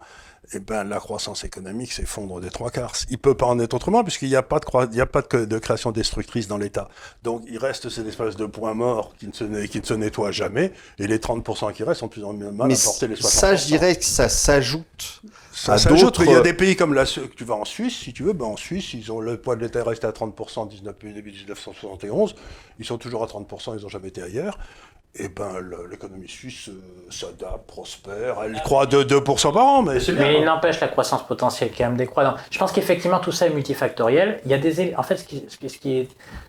[0.53, 2.95] eh ben, la croissance économique s'effondre des trois quarts.
[3.09, 5.21] Il peut pas en être autrement puisqu'il n'y a pas de, il y a pas
[5.21, 6.89] de, de création destructrice dans l'État.
[7.23, 10.31] Donc, il reste ces espèces de points morts qui ne se, qui ne se nettoient
[10.31, 13.21] jamais et les 30% qui restent sont plus en mal à porter les 60%.
[13.27, 15.21] Ça, je dirais que ça s'ajoute.
[15.53, 16.19] Ça s'ajoute.
[16.19, 18.45] Il y a des pays comme la, tu vas en Suisse, si tu veux, ben
[18.45, 20.69] en Suisse, ils ont le poids de l'État est resté à 30%
[21.13, 22.35] début 1971.
[22.79, 24.57] Ils sont toujours à 30%, ils n'ont jamais été ailleurs
[25.17, 25.53] eh ben,
[25.89, 30.23] l'économie suisse euh, s'adapte, prospère, elle croît de 2% par an, mais c'est bien.
[30.23, 32.35] Mais il n'empêche la croissance potentielle quand même décroît.
[32.51, 34.41] Je pense qu'effectivement tout ça est multifactoriel.
[34.45, 36.07] Il y a des, en fait, ce qui, ce qui est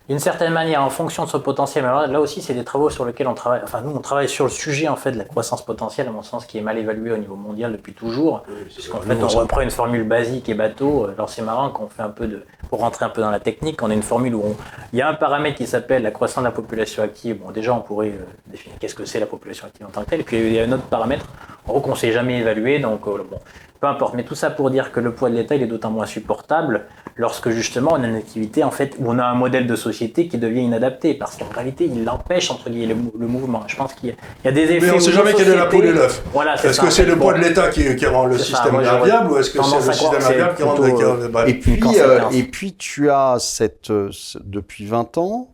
[0.09, 1.85] d'une certaine manière en fonction de ce potentiel.
[1.85, 3.61] Alors là aussi, c'est des travaux sur lesquels on travaille.
[3.63, 6.23] Enfin, nous, on travaille sur le sujet en fait de la croissance potentielle, à mon
[6.23, 8.43] sens, qui est mal évalué au niveau mondial depuis toujours.
[8.49, 11.07] Oui, Puisqu'en fait, on reprend une formule basique et bateau.
[11.07, 13.81] Alors c'est marrant qu'on fait un peu de, pour rentrer un peu dans la technique,
[13.81, 14.55] on a une formule où on,
[14.93, 17.37] il y a un paramètre qui s'appelle la croissance de la population active.
[17.37, 20.21] Bon, déjà, on pourrait euh, qu'est-ce que c'est la population active en tant que telle.
[20.21, 21.25] Et puis il y a un autre paramètre,
[21.65, 22.79] en gros, qu'on ne s'est jamais évalué.
[22.79, 23.39] Donc, euh, bon,
[23.79, 24.13] peu importe.
[24.15, 26.85] Mais tout ça pour dire que le poids de l'État, il est d'autant moins supportable
[27.17, 30.27] lorsque justement on a une activité en fait où on a un modèle de société
[30.27, 33.63] qui devient inadapté parce qu'en réalité il l'empêche entre guillemets le, le, mouvement.
[33.67, 34.85] Je pense qu'il y, a des effets.
[34.85, 36.23] Mais on ne sait jamais quel est la poule et l'œuf.
[36.31, 39.37] Voilà, est-ce que c'est le poids de l'État qui, qui, rend le système inviable ou
[39.37, 42.75] est-ce que c'est le système inviable qui rend le euh, Et puis, euh, et puis
[42.75, 44.11] tu as cette euh,
[44.43, 45.49] depuis 20 ans,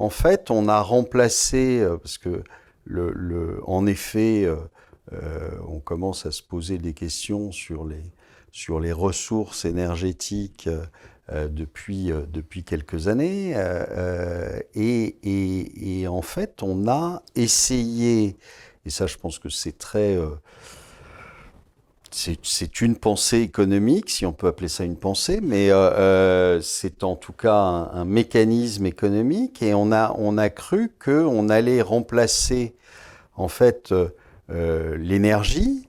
[0.00, 2.42] en fait, on a remplacé parce que
[2.84, 4.48] le, le en effet
[5.12, 8.02] euh, on commence à se poser des questions sur les,
[8.52, 10.68] sur les ressources énergétiques
[11.32, 13.52] euh, depuis, euh, depuis quelques années.
[13.54, 18.36] Euh, et, en fait, on a essayé,
[18.84, 20.18] et ça je pense que c'est très...
[22.12, 25.70] c'est une pensée économique, si on peut appeler ça une pensée, mais
[26.62, 31.82] c'est en tout cas un, mécanisme économique, et on a, on a cru qu'on allait
[31.82, 32.74] remplacer
[33.36, 33.94] en fait
[34.48, 35.88] l'énergie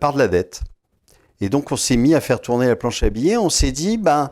[0.00, 0.62] par de la dette.
[1.40, 3.36] Et donc on s'est mis à faire tourner la planche à billets.
[3.36, 4.30] On s'est dit, ben,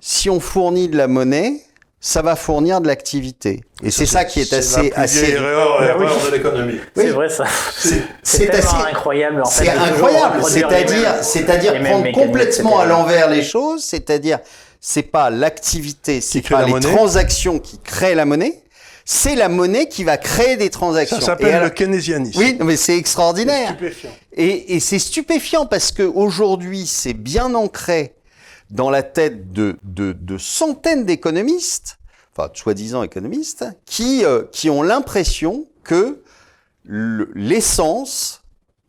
[0.00, 1.60] si on fournit de la monnaie,
[2.04, 3.60] ça va fournir de l'activité.
[3.80, 4.90] Et c'est ça qui est, assez...
[4.90, 5.30] La assez...
[5.30, 6.80] erreur, erreur de l'économie.
[6.96, 7.44] C'est vrai ça.
[8.24, 9.64] C'est assez incroyable en fait.
[9.64, 10.42] C'est incroyable.
[10.42, 13.84] C'est-à-dire, c'est-à-dire prendre complètement à l'envers les choses.
[13.84, 14.40] C'est-à-dire,
[14.80, 16.92] c'est pas l'activité, c'est pas les monnaie.
[16.92, 18.58] transactions qui créent la monnaie
[19.04, 21.18] c'est la monnaie qui va créer des transactions.
[21.18, 22.38] Ça s'appelle le keynésianisme.
[22.38, 23.70] Oui, mais c'est extraordinaire.
[23.70, 24.10] Stupéfiant.
[24.36, 28.14] Et, et c'est stupéfiant parce que aujourd'hui, c'est bien ancré
[28.72, 31.98] dans la tête de, de, centaines d'économistes,
[32.34, 36.22] enfin soi-disant économistes, qui, euh, qui ont l'impression que
[36.84, 38.42] l'essence,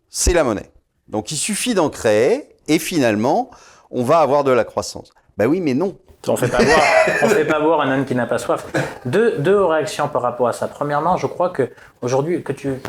[0.10, 0.72] c'est la monnaie.
[1.10, 3.52] Donc il suffit d'en créer et finalement,
[3.92, 5.12] on va avoir de la croissance.
[5.38, 5.98] Ben oui, mais non.
[6.26, 8.66] On on fait pas boire un âne qui n'a pas soif.
[9.06, 10.70] Deux, réactions par rapport à ça.
[10.70, 11.70] Premièrement, je crois que
[12.02, 12.80] aujourd'hui que tu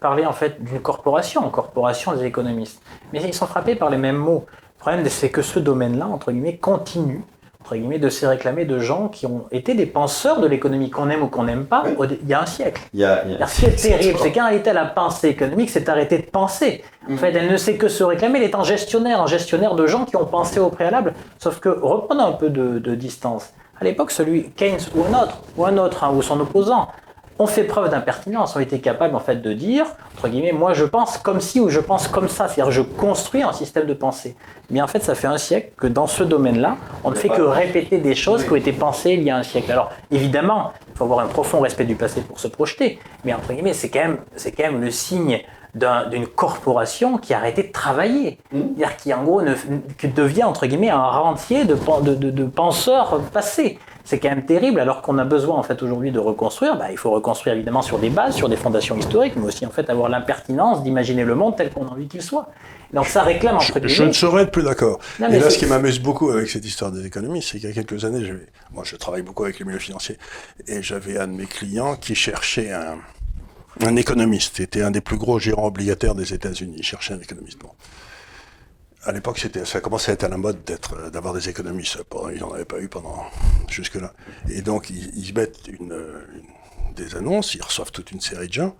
[0.00, 2.82] parlais en fait d'une corporation, corporation des économistes,
[3.12, 4.44] mais ils sont frappés par les mêmes mots.
[4.80, 7.22] Le problème, c'est que ce domaine-là, entre guillemets, continue
[7.60, 11.10] entre guillemets, de se réclamer de gens qui ont été des penseurs de l'économie, qu'on
[11.10, 11.84] aime ou qu'on n'aime pas,
[12.22, 12.80] il y a un siècle.
[12.94, 13.46] Il y a, il y a...
[13.46, 16.82] Ce qui est terrible, c'est qu'en réalité, la pensée économique s'est arrêtée de penser.
[17.10, 19.86] En fait, elle ne sait que se réclamer, elle est en gestionnaire, en gestionnaire de
[19.86, 21.12] gens qui ont pensé au préalable.
[21.38, 23.50] Sauf que, reprenons un peu de, de distance.
[23.78, 26.88] À l'époque, celui Keynes ou un autre, ou un autre, hein, ou son opposant,
[27.40, 29.86] ont fait preuve d'impertinence, ont été capables en fait de dire,
[30.16, 33.42] entre guillemets, moi je pense comme si ou je pense comme ça, c'est-à-dire je construis
[33.42, 34.36] un système de pensée.
[34.68, 37.40] Mais en fait, ça fait un siècle que dans ce domaine-là, on ne fait que
[37.40, 39.72] répéter des choses qui ont été pensées il y a un siècle.
[39.72, 43.54] Alors évidemment, il faut avoir un profond respect du passé pour se projeter, mais entre
[43.54, 45.40] guillemets, c'est quand même, c'est quand même le signe
[45.74, 49.54] d'une corporation qui a arrêté de travailler, c'est-à-dire qui en gros ne,
[49.98, 53.78] qui devient entre guillemets un rentier de, de, de, de penseurs passés
[54.10, 56.76] c'est quand même terrible alors qu'on a besoin en fait aujourd'hui de reconstruire.
[56.76, 59.70] Bah, il faut reconstruire évidemment sur des bases, sur des fondations historiques, mais aussi en
[59.70, 62.48] fait avoir l'impertinence d'imaginer le monde tel qu'on a envie qu'il soit.
[62.92, 64.98] Donc ça réclame entre je, je ne saurais être plus d'accord.
[65.20, 67.74] Et là, ce qui m'amuse beaucoup avec cette histoire des économies, c'est qu'il y a
[67.74, 68.28] quelques années,
[68.72, 70.18] moi je travaille beaucoup avec les milieux financiers,
[70.66, 72.96] et j'avais un de mes clients qui cherchait un,
[73.82, 77.58] un économiste, était un des plus gros gérants obligataires des États-Unis, il cherchait un économiste.
[77.58, 77.70] Bon
[79.04, 80.58] à l'époque, c'était, ça commençait à être à la mode
[80.92, 81.98] euh, d'avoir des économistes.
[82.34, 83.24] Ils n'en avaient pas eu pendant
[83.68, 84.12] jusque-là.
[84.50, 85.70] Et donc, ils, mettent
[86.96, 88.76] des annonces, ils reçoivent toute une série de gens.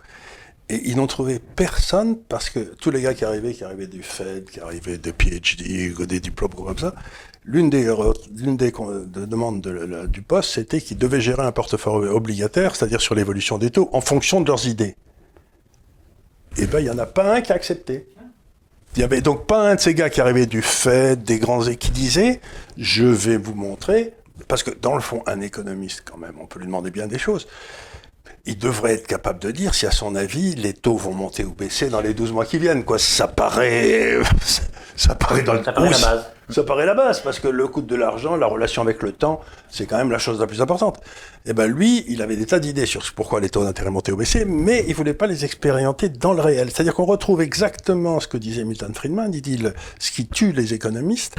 [0.68, 4.02] Et ils n'ont trouvé personne parce que tous les gars qui arrivaient, qui arrivaient du
[4.02, 6.94] Fed, qui arrivaient de PhD, des diplômes comme ça,
[7.44, 7.92] l'une des,
[8.36, 13.14] l'une des demandes de, du poste, c'était qu'ils devaient gérer un portefeuille obligataire, c'est-à-dire sur
[13.14, 14.96] l'évolution des taux, en fonction de leurs idées.
[16.56, 18.08] Et ben, il n'y en a pas un qui a accepté.
[18.96, 21.64] Il n'y avait donc pas un de ces gars qui arrivait du fait des grands
[21.66, 22.40] et qui disait
[22.76, 24.14] je vais vous montrer
[24.48, 27.18] parce que dans le fond un économiste quand même on peut lui demander bien des
[27.18, 27.46] choses
[28.46, 31.52] il devrait être capable de dire si à son avis les taux vont monter ou
[31.52, 34.18] baisser dans les 12 mois qui viennent quoi ça paraît
[35.00, 36.24] ça paraît dans le ça paraît la base.
[36.50, 39.40] Ça paraît la base parce que le coût de l'argent la relation avec le temps
[39.70, 40.98] c'est quand même la chose la plus importante.
[41.46, 44.12] Et eh ben lui il avait des tas d'idées sur pourquoi les taux d'intérêt montaient
[44.12, 46.70] ou baissaient mais il voulait pas les expérimenter dans le réel.
[46.70, 49.62] C'est-à-dire qu'on retrouve exactement ce que disait Milton Friedman il dit
[49.98, 51.36] ce qui tue les économistes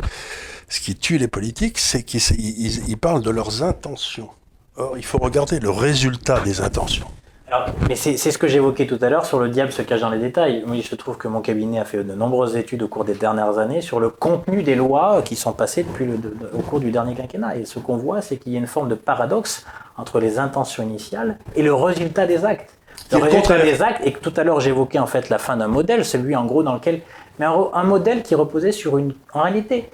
[0.68, 4.30] ce qui tue les politiques c'est qu'ils ils, ils parlent de leurs intentions
[4.78, 7.08] Or, il faut regarder le résultat des intentions.
[7.54, 10.10] Alors, mais c'est ce que j'évoquais tout à l'heure sur le diable se cache dans
[10.10, 10.64] les détails.
[10.68, 13.14] Oui, il se trouve que mon cabinet a fait de nombreuses études au cours des
[13.14, 16.80] dernières années sur le contenu des lois qui sont passées depuis le, de, au cours
[16.80, 17.58] du dernier quinquennat.
[17.58, 19.66] Et ce qu'on voit, c'est qu'il y a une forme de paradoxe
[19.98, 22.74] entre les intentions initiales et le résultat des actes.
[23.12, 26.06] Le résultat des actes, et tout à l'heure j'évoquais en fait la fin d'un modèle,
[26.06, 27.02] celui en gros dans lequel,
[27.38, 29.90] mais un, un modèle qui reposait sur une, en réalité,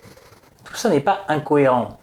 [0.64, 1.98] tout ça n'est pas incohérent.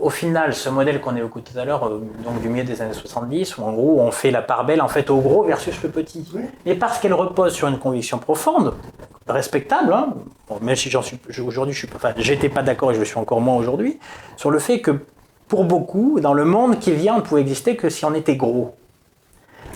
[0.00, 2.94] Au final, ce modèle qu'on évoquait tout à l'heure, euh, donc du milieu des années
[2.94, 5.90] 70, où en gros on fait la part belle en fait au gros versus le
[5.90, 6.26] petit,
[6.64, 8.72] mais parce qu'elle repose sur une conviction profonde,
[9.28, 10.14] respectable, hein,
[10.48, 13.04] bon, même si j'en suis aujourd'hui, je suis, enfin, j'étais pas d'accord et je le
[13.04, 13.98] suis encore moins aujourd'hui,
[14.36, 14.98] sur le fait que
[15.46, 18.36] pour beaucoup, dans le monde qui vient, on ne pouvait exister que si on était
[18.36, 18.74] gros.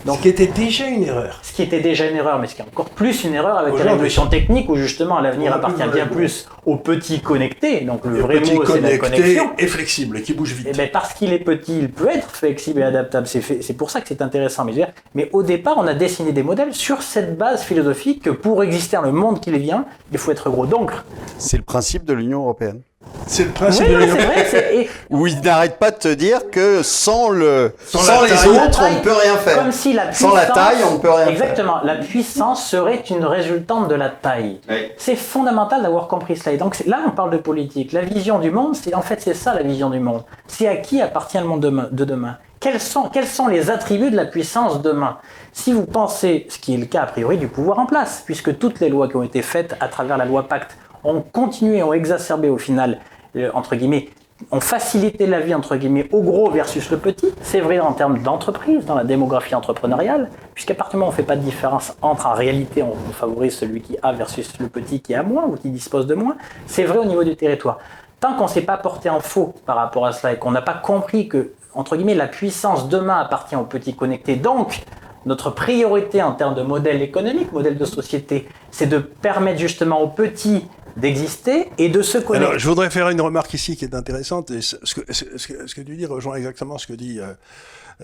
[0.07, 1.39] Donc, ce qui était déjà une erreur.
[1.43, 3.75] Ce qui était déjà une erreur, mais ce qui est encore plus une erreur avec
[3.79, 7.83] la révolution technique, où justement l'avenir appartient bien plus aux petits connectés.
[7.83, 9.51] Donc le, le vrai mot, c'est la connexion.
[9.59, 10.69] et flexible, et qui bouge vite.
[10.69, 13.27] Et bien parce qu'il est petit, il peut être flexible et adaptable.
[13.27, 14.65] C'est pour ça que c'est intéressant.
[14.65, 14.73] Mais,
[15.15, 18.97] mais au départ, on a dessiné des modèles sur cette base philosophique que pour exister
[18.97, 20.67] dans le monde qui vient, il faut être gros.
[20.67, 20.93] Donc,
[21.39, 22.81] c'est le principe de l'Union européenne.
[23.27, 24.47] C'est le principe Oui, de oui, l'Union c'est vrai.
[24.51, 28.27] c'est- et Où il n'arrête pas de te dire que sans, le, Sans sans, la
[28.29, 29.57] les taille- autres, on ne peut rien faire.
[29.59, 31.33] Comme si la Sans la taille, on ne peut rien faire.
[31.33, 31.77] Exactement.
[31.85, 34.61] La puissance serait une résultante de la taille.
[34.69, 34.91] Oui.
[34.99, 36.53] C'est fondamental d'avoir compris cela.
[36.55, 37.93] Et donc là, on parle de politique.
[37.93, 40.23] La vision du monde, c'est en fait c'est ça la vision du monde.
[40.47, 42.37] C'est à qui appartient le monde de demain?
[42.59, 45.17] Quels sont, quels sont les attributs de la puissance demain?
[45.53, 48.59] Si vous pensez, ce qui est le cas a priori du pouvoir en place, puisque
[48.59, 51.93] toutes les lois qui ont été faites à travers la loi Pacte ont continué, ont
[51.93, 52.99] exacerbé au final,
[53.37, 54.09] euh, entre guillemets,
[54.51, 57.27] ont facilité la vie entre guillemets au gros versus le petit.
[57.43, 61.13] C'est vrai en termes d'entreprise, dans la démographie entrepreneuriale, puisqu'à partir du moment où on
[61.13, 64.69] ne fait pas de différence entre en réalité on favorise celui qui a versus le
[64.69, 66.37] petit qui a moins ou qui dispose de moins.
[66.67, 67.79] C'est vrai au niveau du territoire.
[68.21, 70.63] Tant qu'on ne s'est pas porté en faux par rapport à cela et qu'on n'a
[70.63, 74.83] pas compris que entre guillemets la puissance demain appartient aux petits connectés, donc
[75.27, 80.09] notre priorité en termes de modèle économique, modèle de société, c'est de permettre justement aux
[80.09, 80.67] petits
[81.01, 82.19] d'exister et de se.
[82.33, 84.51] Alors, je voudrais faire une remarque ici qui est intéressante.
[84.51, 87.33] Et ce que tu dis rejoint exactement ce que dit euh,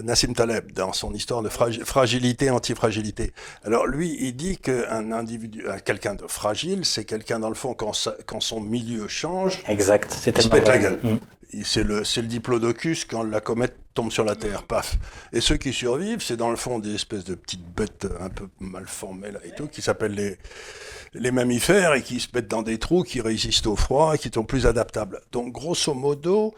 [0.03, 3.33] Nassim Taleb dans son histoire de fragi fragilité, antifragilité.
[3.65, 7.93] Alors, lui, il dit qu'un individu, quelqu'un de fragile, c'est quelqu'un, dans le fond, quand,
[8.27, 10.17] quand son milieu change, exact.
[10.27, 10.99] il se pète la gueule.
[11.03, 11.17] Mmh.
[11.65, 14.97] C'est le, le diplodocus quand la comète tombe sur la Terre, paf.
[15.33, 18.49] Et ceux qui survivent, c'est dans le fond des espèces de petites bêtes un peu
[18.61, 20.37] mal formées là et tout, qui s'appellent les,
[21.15, 24.31] les mammifères et qui se mettent dans des trous, qui résistent au froid et qui
[24.35, 25.21] sont plus adaptables.
[25.33, 26.55] Donc, grosso modo,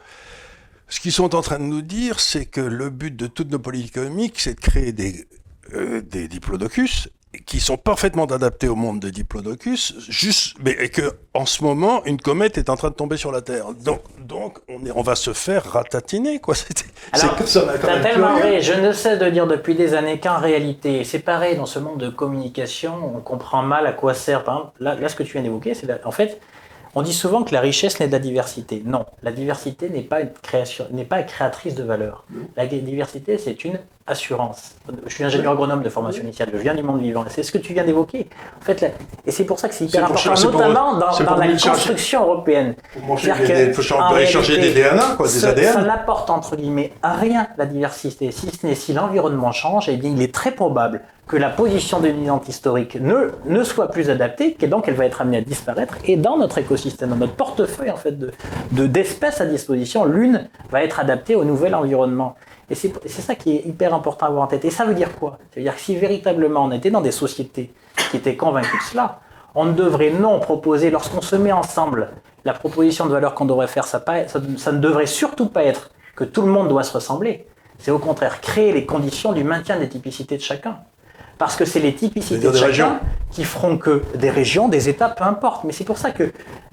[0.88, 3.58] ce qu'ils sont en train de nous dire, c'est que le but de toutes nos
[3.58, 5.26] politiques économiques, c'est de créer des,
[5.74, 7.08] euh, des diplodocus
[7.44, 12.02] qui sont parfaitement adaptés au monde des diplodocus, juste, mais et que en ce moment,
[12.04, 13.66] une comète est en train de tomber sur la Terre.
[13.74, 16.54] Donc, donc on, est, on va se faire ratatiner, quoi.
[17.14, 17.64] C'est comme ça.
[17.80, 18.62] C'est tellement vrai.
[18.62, 21.98] Je ne sais de dire depuis des années qu'en réalité, c'est pareil dans ce monde
[21.98, 24.44] de communication, on comprend mal à quoi sert.
[24.44, 26.40] Par exemple, là, là ce que tu viens d'évoquer, c'est en fait.
[26.98, 28.82] On dit souvent que la richesse naît de la diversité.
[28.84, 32.24] Non, la diversité n'est pas création, n'est pas créatrice de valeur.
[32.56, 33.78] La diversité, c'est une
[34.08, 34.74] assurance.
[35.06, 37.24] Je suis ingénieur agronome de formation initiale, je viens du monde vivant.
[37.28, 38.28] C'est ce que tu viens d'évoquer.
[38.60, 38.88] En fait, là,
[39.26, 42.74] et c'est pour ça que c'est hyper important, notamment pour, dans, dans la construction européenne.
[42.96, 45.72] Il faut changer des DNA, quoi, des ça, ADN.
[45.74, 49.96] Ça n'apporte entre guillemets à rien la diversité, si ce n'est si l'environnement change, eh
[49.96, 54.56] bien, il est très probable que la position dominante historique ne, ne soit plus adaptée,
[54.60, 55.96] et donc elle va être amenée à disparaître.
[56.06, 58.32] Et dans notre écosystème, dans notre portefeuille en fait de
[58.72, 62.34] d'espèces à disposition, l'une va être adaptée au nouvel environnement.
[62.70, 64.64] Et c'est ça qui est hyper important à avoir en tête.
[64.64, 65.38] Et ça veut dire quoi?
[65.50, 67.72] Ça veut dire que si véritablement on était dans des sociétés
[68.10, 69.20] qui étaient convaincues de cela,
[69.54, 72.10] on ne devrait non proposer, lorsqu'on se met ensemble,
[72.44, 75.64] la proposition de valeur qu'on devrait faire, ça, pas, ça, ça ne devrait surtout pas
[75.64, 77.46] être que tout le monde doit se ressembler.
[77.78, 80.78] C'est au contraire créer les conditions du maintien des typicités de chacun.
[81.38, 83.00] Parce que c'est les typicités de chacun
[83.30, 85.62] qui feront que des régions, des États, peu importe.
[85.64, 86.32] Mais c'est pour ça qu'il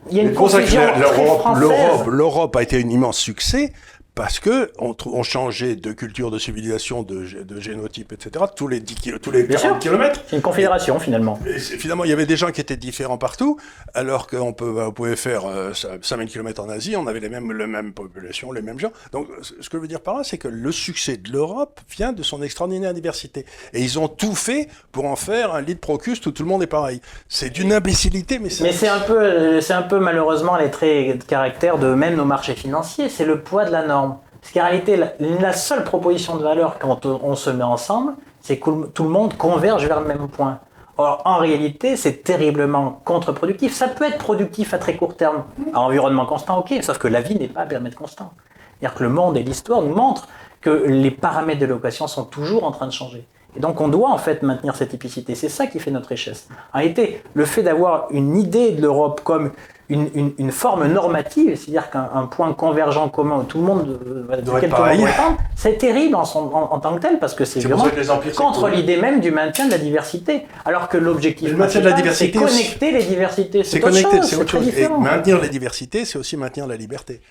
[0.10, 3.72] y a une C'est pour ça que confusion l'Europe a été un immense succès
[4.16, 8.45] parce que on, changeait de culture, de civilisation, de, gé- de génotype, etc.
[8.55, 9.80] tous les 10 kilo- tous les Bien 40 sûr.
[9.91, 10.22] kilomètres.
[10.28, 11.38] C'est une confédération finalement.
[11.45, 13.59] Et finalement, il y avait des gens qui étaient différents partout,
[13.93, 17.51] alors qu'on peut, on pouvait faire euh, 5000 km en Asie, on avait les mêmes,
[17.51, 18.91] les mêmes populations, les mêmes gens.
[19.11, 22.13] Donc, ce que je veux dire par là, c'est que le succès de l'Europe vient
[22.13, 23.45] de son extraordinaire diversité.
[23.74, 26.49] Et ils ont tout fait pour en faire un lit de Procust où tout le
[26.49, 27.01] monde est pareil.
[27.28, 28.63] C'est d'une imbécilité, mais c'est...
[28.63, 32.24] Mais c'est un peu, c'est un peu malheureusement les traits de caractère de même nos
[32.26, 33.09] marchés financiers.
[33.09, 34.05] C'est le poids de la norme.
[34.46, 38.60] Parce qu'en réalité, la, seule proposition de valeur quand on, on se met ensemble, c'est
[38.60, 40.60] que tout le monde converge vers le même point.
[40.98, 43.74] Or, en réalité, c'est terriblement contre-productif.
[43.74, 47.22] Ça peut être productif à très court terme, à environnement constant, ok, sauf que la
[47.22, 48.34] vie n'est pas à périmètre constant.
[48.80, 50.28] C'est-à-dire que le monde et l'histoire nous montrent
[50.62, 53.28] que les paramètres de location sont toujours en train de changer.
[53.58, 55.34] Et donc on doit en fait maintenir cette typicité.
[55.34, 56.48] C'est ça qui fait notre richesse.
[56.72, 59.52] En réalité, le fait d'avoir une idée de l'Europe comme
[59.90, 64.00] une, une, une forme normative, c'est-à-dire qu'un un point convergent commun où tout le monde
[64.08, 67.46] euh, va doit tendre, c'est terrible en, son- en- en tant que tel parce que
[67.46, 67.86] c'est C'est vraiment
[68.22, 70.46] c'est contre l'idée même du maintien de la diversité.
[70.66, 72.64] Alors que l'objectif Le maintien de la c'est diversité aussi.
[72.64, 73.64] connecter les diversités.
[73.64, 74.68] C'est chose, c'est autre chose.
[74.76, 77.22] Et maintenir les diversités, c'est aussi maintenir la liberté.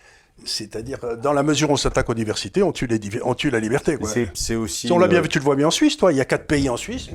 [0.45, 3.35] C'est-à-dire, euh, dans la mesure où on s'attaque aux diversités, on tue, les divi- on
[3.35, 3.97] tue la liberté.
[3.97, 4.09] Quoi.
[4.09, 4.89] C'est c'est aussi.
[4.89, 6.13] Si on l'a bien vu, tu le vois bien en Suisse, toi.
[6.13, 7.09] Il y a quatre pays en Suisse.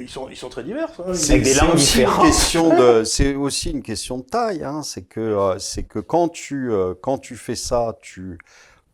[0.00, 0.88] Ils sont, ils sont très divers.
[1.00, 1.14] hein.
[1.14, 2.26] C'est aussi une différentes.
[2.26, 4.62] question de, c'est aussi une question de taille.
[4.62, 4.82] Hein.
[4.84, 8.38] C'est que, euh, c'est que quand tu, euh, quand tu fais ça, tu,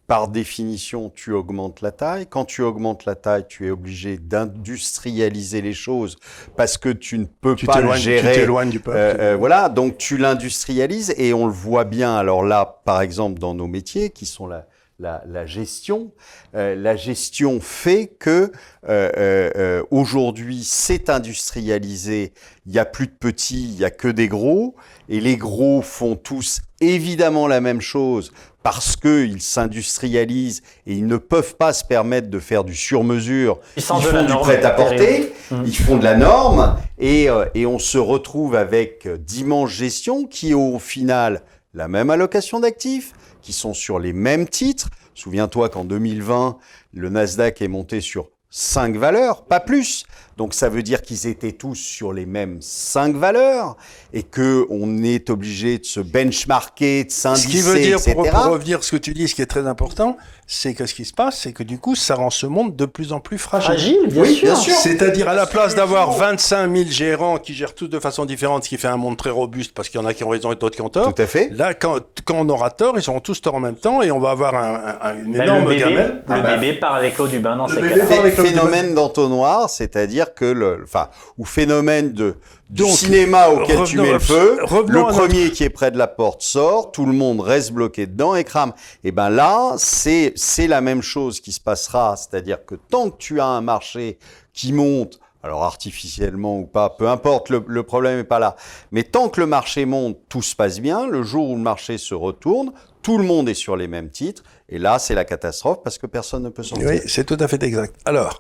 [0.07, 2.27] par définition, tu augmentes la taille.
[2.29, 6.17] Quand tu augmentes la taille, tu es obligé d'industrialiser les choses
[6.57, 8.33] parce que tu ne peux Tu pas le t'éloignes tu gérer.
[8.33, 8.97] t'éloignes du peuple.
[8.97, 12.17] Euh, euh, voilà, donc tu l'industrialises et on le voit bien.
[12.17, 14.67] Alors là, par exemple, dans nos métiers qui sont la,
[15.01, 16.13] la, la gestion.
[16.55, 18.53] Euh, la gestion fait que
[18.89, 22.33] euh, euh, aujourd'hui c'est industrialisé.
[22.67, 24.77] Il y a plus de petits, il y a que des gros,
[25.09, 28.33] et les gros font tous évidemment la même chose
[28.63, 33.59] parce qu'ils s'industrialisent et ils ne peuvent pas se permettre de faire du sur-mesure.
[33.77, 35.63] Ils Ils font du prêt-à-porter, Mmh.
[35.67, 40.77] ils font de la norme et, et on se retrouve avec d'immenses gestions qui ont
[40.77, 41.43] au final
[41.75, 43.13] la même allocation d'actifs,
[43.43, 44.89] qui sont sur les mêmes titres.
[45.15, 46.59] Souviens-toi qu'en 2020,
[46.93, 50.05] le Nasdaq est monté sur cinq valeurs, pas plus.
[50.41, 53.77] Donc ça veut dire qu'ils étaient tous sur les mêmes cinq valeurs
[54.15, 58.15] et que on est obligé de se benchmarker, de Ce s'indicer, qui veut dire, etc.
[58.15, 60.17] pour, pour revenir à ce que tu dis, ce qui est très important,
[60.47, 62.87] c'est que ce qui se passe, c'est que du coup, ça rend ce monde de
[62.87, 63.67] plus en plus fragile.
[63.67, 64.47] Fragile, bien Oui, sûr.
[64.47, 64.73] bien sûr.
[64.77, 68.71] C'est-à-dire à la place d'avoir 25 000 gérants qui gèrent tous de façon différente, ce
[68.71, 70.57] qui fait un monde très robuste parce qu'il y en a qui ont raison et
[70.57, 71.15] d'autres qui ont tort.
[71.15, 71.51] Tout à fait.
[71.53, 74.19] Là, quand, quand on aura tort, ils auront tous tort en même temps et on
[74.21, 76.23] va avoir un, un- une Bah, énorme le bébé, gamelle.
[76.27, 78.31] le Ah bah, bébé part avec l'eau du bain dans Le ces cas-là.
[78.31, 81.09] phénomène d'entonnoir, c'est-à-dire que le, enfin,
[81.39, 82.37] ou phénomène de
[82.69, 85.99] du Donc, cinéma auquel tu mets le feu, le notre- premier qui est près de
[85.99, 88.73] la porte sort, tout le monde reste bloqué dedans et crame.
[89.05, 93.17] Et ben là, c'est c'est la même chose qui se passera, c'est-à-dire que tant que
[93.19, 94.19] tu as un marché
[94.53, 98.57] qui monte, alors artificiellement ou pas, peu importe, le, le problème n'est pas là.
[98.93, 101.07] Mais tant que le marché monte, tout se passe bien.
[101.07, 102.73] Le jour où le marché se retourne,
[103.03, 104.43] tout le monde est sur les mêmes titres.
[104.69, 106.87] Et là, c'est la catastrophe parce que personne ne peut sortir.
[106.89, 107.97] Oui, c'est tout à fait exact.
[108.05, 108.39] Alors,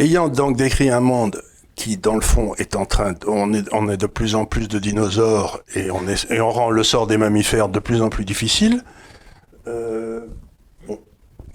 [0.00, 1.42] ayant donc décrit un monde
[1.76, 4.44] qui, dans le fond, est en train, de, on est, on est de plus en
[4.44, 8.08] plus de dinosaures et on et on rend le sort des mammifères de plus en
[8.08, 8.82] plus difficile.
[9.66, 10.26] euh,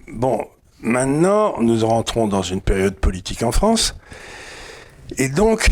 [0.07, 0.47] bon,
[0.79, 3.95] maintenant, nous rentrons dans une période politique en France,
[5.17, 5.69] et donc,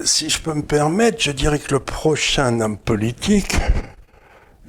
[0.00, 3.56] si je peux me permettre, je dirais que le prochain homme politique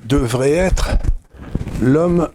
[0.05, 0.97] devrait être
[1.81, 2.29] l'homme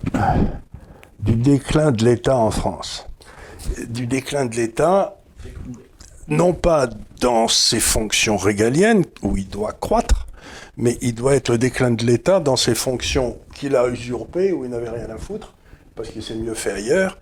[1.21, 3.07] du déclin de l'État en France.
[3.89, 5.17] Du déclin de l'État,
[6.29, 6.89] non pas
[7.21, 10.27] dans ses fonctions régaliennes, où il doit croître,
[10.77, 14.65] mais il doit être le déclin de l'État dans ses fonctions qu'il a usurpées, où
[14.65, 15.55] il n'avait rien à foutre,
[15.95, 17.19] parce qu'il s'est mieux fait ailleurs.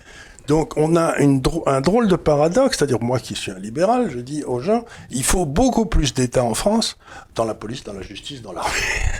[0.48, 4.42] Donc on a un drôle de paradoxe, c'est-à-dire moi qui suis un libéral, je dis
[4.42, 6.98] aux gens, il faut beaucoup plus d'État en France,
[7.36, 8.70] dans la police, dans la justice, dans l'armée,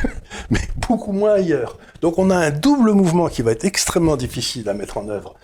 [0.51, 1.79] mais beaucoup moins ailleurs.
[2.01, 5.37] Donc on a un double mouvement qui va être extrêmement difficile à mettre en œuvre,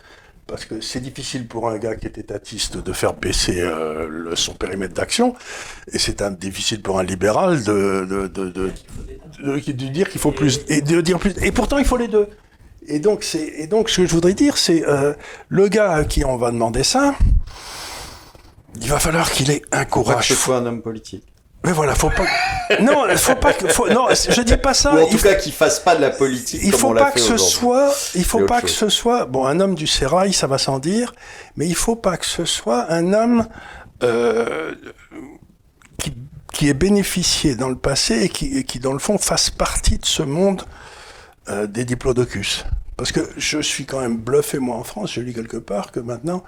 [0.49, 4.55] parce que c'est difficile pour un gars qui est étatiste de faire baisser euh, son
[4.55, 5.35] périmètre d'action,
[5.93, 10.81] et c'est difficile pour un libéral de, de, de, de- dire qu'il faut plus, et
[10.81, 12.27] de dire plus, et pourtant il faut les deux.
[12.87, 15.13] Et donc, et donc, ce que je voudrais dire, c'est euh,
[15.49, 17.15] le gars à qui on va demander ça,
[18.81, 20.33] il va falloir qu'il ait un courage.
[20.35, 21.25] soit un homme politique.
[21.65, 22.25] Mais voilà, faut pas.
[22.81, 23.67] Non, faut pas que.
[23.69, 24.95] Faut, non, je dis pas ça.
[24.95, 27.11] Ou en tout cas, qu'il fasse pas de la politique il comme faut on pas
[27.11, 28.77] que ce soit, il faut pas que chose.
[28.77, 31.13] ce soit, bon, un homme du sérail, ça va sans dire,
[31.57, 33.49] mais il faut pas que ce soit un homme
[34.03, 34.75] euh,
[35.99, 36.13] qui,
[36.53, 39.99] qui ait bénéficié dans le passé et qui, et qui, dans le fond, fasse partie
[39.99, 40.63] de ce monde
[41.49, 42.65] euh, des diplodocus.
[42.97, 46.01] Parce que je suis quand même bluffé, moi, en France, j'ai lu quelque part que
[46.01, 46.45] maintenant,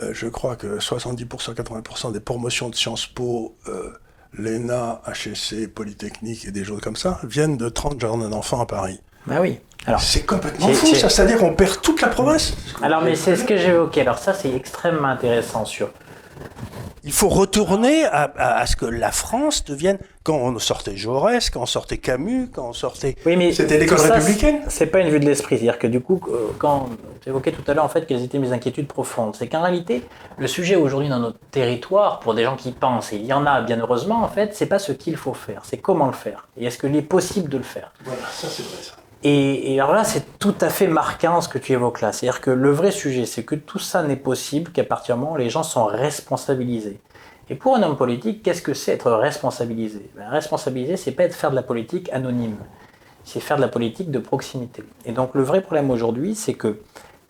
[0.00, 3.90] euh, je crois que 70%, 80% des promotions de Sciences Po, euh,
[4.36, 9.00] l'ENA, HEC, Polytechnique et des choses comme ça, viennent de 30 jardins d'enfants à Paris.
[9.26, 9.58] Bah oui.
[9.86, 11.08] Alors, C'est complètement fou, ça.
[11.08, 12.54] C'est-à-dire qu'on perd toute la province.
[12.82, 14.02] alors mais c'est ce que j'évoquais.
[14.02, 15.90] Alors ça, c'est extrêmement intéressant sur
[17.04, 19.98] Il faut retourner à, à- à ce que la France devienne.
[20.24, 23.16] Quand on sortait Jaurès, quand on sortait Camus, quand on sortait.
[23.24, 25.56] Oui, mais C'était l'école républicaine C'est pas une vue de l'esprit.
[25.56, 26.90] C'est-à-dire que du coup, euh, quand
[27.24, 30.02] j'évoquais tout à l'heure en fait quelles étaient mes inquiétudes profondes, c'est qu'en réalité,
[30.36, 33.46] le sujet aujourd'hui dans notre territoire, pour des gens qui pensent, et il y en
[33.46, 36.46] a bien heureusement en fait, c'est pas ce qu'il faut faire, c'est comment le faire.
[36.58, 38.92] Et est-ce qu'il est possible de le faire Voilà, ça c'est vrai ça.
[39.22, 42.12] Et, et alors là, c'est tout à fait marquant ce que tu évoques là.
[42.12, 45.34] C'est-à-dire que le vrai sujet, c'est que tout ça n'est possible qu'à partir du moment
[45.34, 47.00] où les gens sont responsabilisés.
[47.50, 50.10] Et pour un homme politique, qu'est-ce que c'est être responsabilisé?
[50.16, 52.56] Ben, Responsabilisé, c'est pas être faire de la politique anonyme.
[53.24, 54.84] C'est faire de la politique de proximité.
[55.04, 56.78] Et donc le vrai problème aujourd'hui, c'est que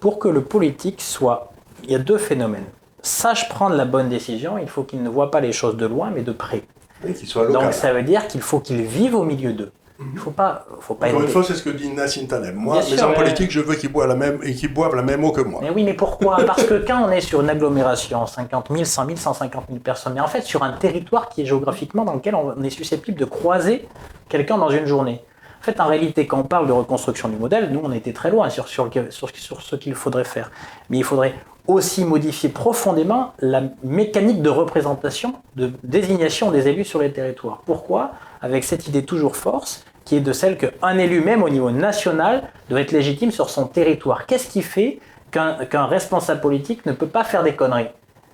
[0.01, 1.53] pour que le politique soit...
[1.85, 2.67] Il y a deux phénomènes.
[3.03, 6.11] Sache prendre la bonne décision, il faut qu'il ne voit pas les choses de loin,
[6.13, 6.65] mais de près.
[7.01, 7.63] Qu'il soit local.
[7.63, 9.71] Donc ça veut dire qu'il faut qu'il vive au milieu d'eux.
[10.01, 12.55] Il faut pas, faut pas Encore une fois, c'est ce que dit Nassim Taleb.
[12.55, 14.95] Moi, Bien les sûr, hommes politiques, je veux qu'ils boivent la même et qu'ils boivent
[14.95, 15.59] la même eau que moi.
[15.61, 16.37] Mais oui, mais pourquoi?
[16.47, 20.15] Parce que quand on est sur une agglomération, 50 000, 100 000, 150 000 personnes,
[20.15, 23.25] mais en fait sur un territoire qui est géographiquement dans lequel on est susceptible de
[23.25, 23.89] croiser
[24.29, 25.21] quelqu'un dans une journée.
[25.61, 28.31] En fait, en réalité, quand on parle de reconstruction du modèle, nous, on était très
[28.31, 30.53] loin sur, sur, le- sur- sur ce qu'il faudrait faire.
[30.91, 31.35] Mais il faudrait
[31.67, 37.63] aussi modifier profondément la mécanique de représentation, de désignation des élus sur les territoires.
[37.67, 38.13] Pourquoi?
[38.41, 42.45] Avec cette idée toujours force qui est de celle qu'un élu, même au niveau national,
[42.71, 44.25] doit être légitime sur son territoire.
[44.25, 45.01] Qu'est-ce qui fait
[45.31, 47.91] qu'un responsable politique ne peut pas faire des conneries?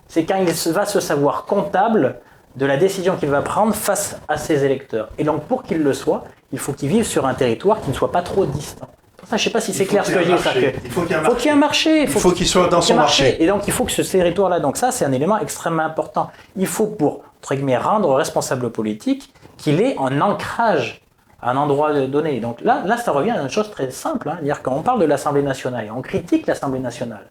[0.07, 2.21] C'est quand il va se savoir comptable
[2.55, 5.09] de la décision qu'il va prendre face à ses électeurs.
[5.19, 6.23] Et donc, pour qu'il le soit,
[6.53, 8.87] il faut qu'il vive sur un territoire qui ne soit pas trop distant.
[9.29, 10.79] Ça, je ne sais pas si c'est clair ce que je dis.
[10.85, 12.03] Il faut qu'il y ait un marché.
[12.03, 13.43] Il faut qu'il soit dans son marché.
[13.43, 16.31] Et donc, il faut que ce territoire-là, donc ça, c'est un élément extrêmement important.
[16.57, 21.01] Il faut, pour, entre guillemets, rendre responsable politique qu'il ait un ancrage
[21.45, 22.41] à un endroit donné.
[22.41, 24.31] Donc là, là, ça revient à une chose très simple.
[24.31, 27.27] Hein, dire quand on parle de l'Assemblée nationale et on critique l'Assemblée nationale,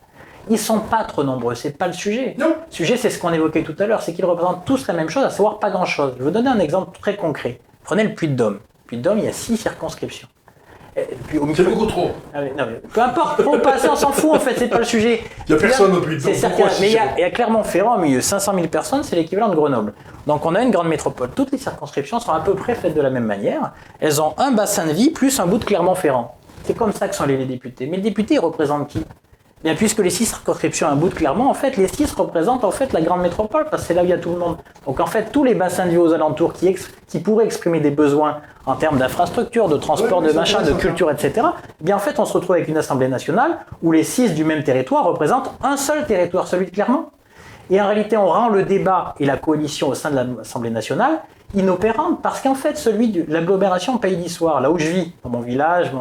[0.49, 2.36] ils sont pas trop nombreux, c'est pas le sujet.
[2.38, 2.49] Non.
[2.49, 5.09] Le sujet, c'est ce qu'on évoquait tout à l'heure, c'est qu'ils représentent tous la même
[5.09, 6.14] chose, à savoir pas grand-chose.
[6.14, 7.59] Je vais vous donner un exemple très concret.
[7.84, 8.59] Prenez le Puy-de-Dôme.
[8.88, 10.28] Puy-de-Dôme, il y a six circonscriptions.
[10.96, 12.12] C'est beaucoup trop.
[12.34, 14.84] Ah non, mais peu importe, faut passer, on s'en fout en fait, c'est pas le
[14.84, 15.22] sujet.
[15.48, 16.34] Il n'y a personne au Puy-de-Dôme.
[16.34, 19.04] C'est certain, mais il y, a, il y a Clermont-Ferrand, au milieu 500 000 personnes,
[19.04, 19.94] c'est l'équivalent de Grenoble.
[20.28, 21.30] Donc on a une grande métropole.
[21.36, 23.72] Toutes les circonscriptions sont à peu près faites de la même manière.
[24.00, 26.36] Elles ont un bassin de vie plus un bout de Clermont-Ferrand.
[26.64, 27.88] C'est comme ça que sont les députés.
[27.88, 29.04] Mais le député, il représente qui?
[29.64, 32.72] Bien, puisque les six circonscriptions un bout de Clermont, en fait, les six représentent en
[32.72, 34.57] fait la grande métropole, parce que c'est là où il y a tout le monde.
[34.86, 36.76] Donc en fait, tous les bassins de vie aux alentours qui,
[37.07, 41.47] qui pourraient exprimer des besoins en termes d'infrastructures, de transport, de machin, de culture, etc.,
[41.80, 44.43] eh bien en fait, on se retrouve avec une Assemblée nationale où les six du
[44.43, 47.05] même territoire représentent un seul territoire, celui de Clermont.
[47.70, 51.22] Et en réalité, on rend le débat et la coalition au sein de l'Assemblée nationale
[51.54, 55.41] inopérante parce qu'en fait, celui de l'agglomération Pays d'Histoire, là où je vis, dans mon
[55.41, 55.91] village,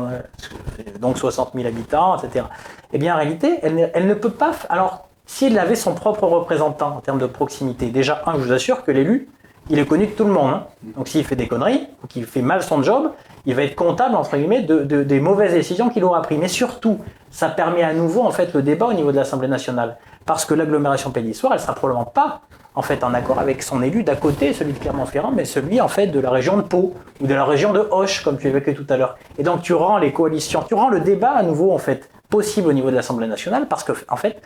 [1.01, 2.47] donc 60 000 habitants, etc.,
[2.93, 4.53] eh bien en réalité, elle ne, elle ne peut pas.
[4.69, 8.85] Alors, s'il avait son propre représentant en termes de proximité, déjà, un, je vous assure
[8.85, 9.29] que l'élu,
[9.71, 10.51] il est connu de tout le monde.
[10.53, 10.67] Hein.
[10.97, 13.13] Donc s'il fait des conneries ou qu'il fait mal son job,
[13.47, 16.39] il va être comptable entre guillemets de, de, des mauvaises décisions qu'il aura prises.
[16.39, 16.99] Mais surtout,
[17.31, 20.55] ça permet à nouveau en fait le débat au niveau de l'Assemblée nationale, parce que
[20.55, 22.43] l'agglomération Pays d'Histoire, elle sera probablement pas
[22.75, 25.89] en fait en accord avec son élu d'à côté, celui de Clermont-Ferrand, mais celui en
[25.89, 28.75] fait de la région de Pau ou de la région de Hoche, comme tu évoquais
[28.75, 29.17] tout à l'heure.
[29.39, 32.69] Et donc tu rends les coalitions, tu rends le débat à nouveau en fait possible
[32.69, 34.41] au niveau de l'Assemblée nationale, parce que en fait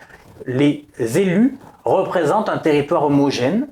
[0.46, 3.68] les élus représentent un territoire homogène,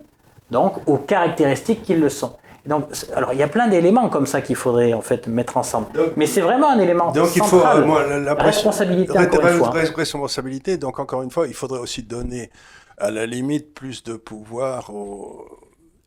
[0.51, 2.37] donc aux caractéristiques qu'ils le sont.
[2.67, 5.93] Donc, alors il y a plein d'éléments comme ça qu'il faudrait en fait mettre ensemble.
[5.93, 7.37] Donc, mais c'est vraiment un élément donc central.
[7.37, 9.71] il faut euh, moi, la, la, responsabilité encore une fois.
[9.71, 10.77] Responsabilité.
[10.79, 12.51] Donc encore une fois, il faudrait aussi donner
[12.97, 15.47] à la limite plus de pouvoir aux,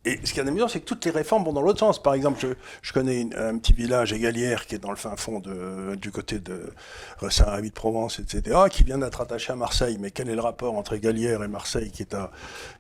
[0.08, 2.02] et ce qui est amusant, c'est que toutes les réformes vont dans l'autre sens.
[2.02, 2.48] Par exemple, je,
[2.82, 6.40] je connais un petit village égalière qui est dans le fin fond de, du côté
[6.40, 6.72] de
[7.30, 9.98] Saint-Rémy de Provence, etc., qui vient d'être attaché à Marseille.
[10.00, 12.32] Mais quel est le rapport entre égalière et Marseille, qui est à,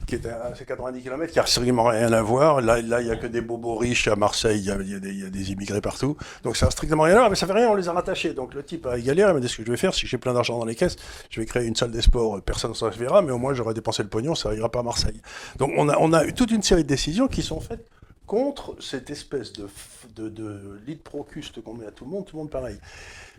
[0.05, 3.15] qui est à 90 km, qui a strictement rien à voir Là, il y a
[3.15, 6.17] que des bobos riches à Marseille, il y y a des, immigrés partout.
[6.43, 8.33] Donc ça n'a strictement rien à voir, mais ça fait rien, on les a rattachés.
[8.33, 10.17] Donc le type à égalière, il m'a dit ce que je vais faire, si j'ai
[10.17, 10.95] plein d'argent dans les caisses,
[11.29, 13.73] je vais créer une salle des sports, personne ne s'en verra, mais au moins j'aurai
[13.73, 15.21] dépensé le pognon, ça ira pas à Marseille.
[15.57, 17.87] Donc on a, on a toute une série de décisions qui sont faites
[18.27, 19.67] contre cette espèce de,
[20.15, 22.77] de, de lit procuste qu'on met à tout le monde, tout le monde pareil.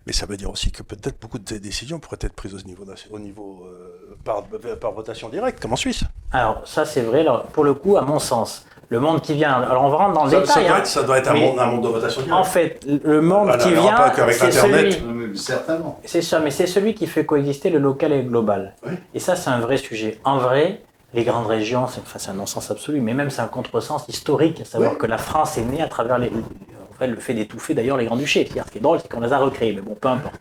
[0.07, 2.66] Mais ça veut dire aussi que peut-être beaucoup de ces décisions pourraient être prises au
[2.66, 4.45] niveau, au niveau euh, par,
[4.81, 6.03] par, votation directe, comme en Suisse.
[6.33, 8.64] Alors ça c'est vrai, alors, pour le coup, à mon sens.
[8.91, 10.55] Le monde qui vient, alors on va rentrer dans le ça, détail.
[10.55, 12.41] Ça doit, hein, être, ça doit être un, monde, un, monde, de votation directe.
[12.41, 15.37] En fait, le monde Ah, qui vient, c'est celui...
[15.37, 16.01] Certainement.
[16.07, 18.76] C'est ça, mais c'est celui qui fait coexister le local et le global.
[18.87, 18.95] Oui.
[19.12, 20.18] Et ça, c'est un vrai sujet.
[20.24, 20.81] En vrai,
[21.15, 24.65] les grandes régions, c'est enfin, un non-sens absolu, mais même c'est un contresens historique, à
[24.65, 27.97] savoir que la France est née à travers les, en fait, le fait d'étouffer d'ailleurs
[27.97, 28.45] les grands-duchés.
[28.45, 30.39] C'est-à-dire, Ce qui est drôle, c'est qu'on les a recréés, mais bon, peu importe.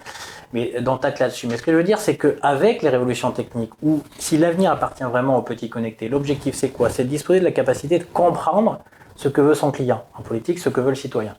[0.53, 1.47] Mais dans tac là-dessus.
[1.47, 5.03] Mais ce que je veux dire, c'est qu'avec les révolutions techniques, ou si l'avenir appartient
[5.03, 6.89] vraiment aux petits connectés, l'objectif c'est quoi?
[6.89, 8.79] C'est de disposer de la capacité de comprendre
[9.17, 10.03] ce que veut son client.
[10.17, 11.35] En politique, ce que veut le citoyen.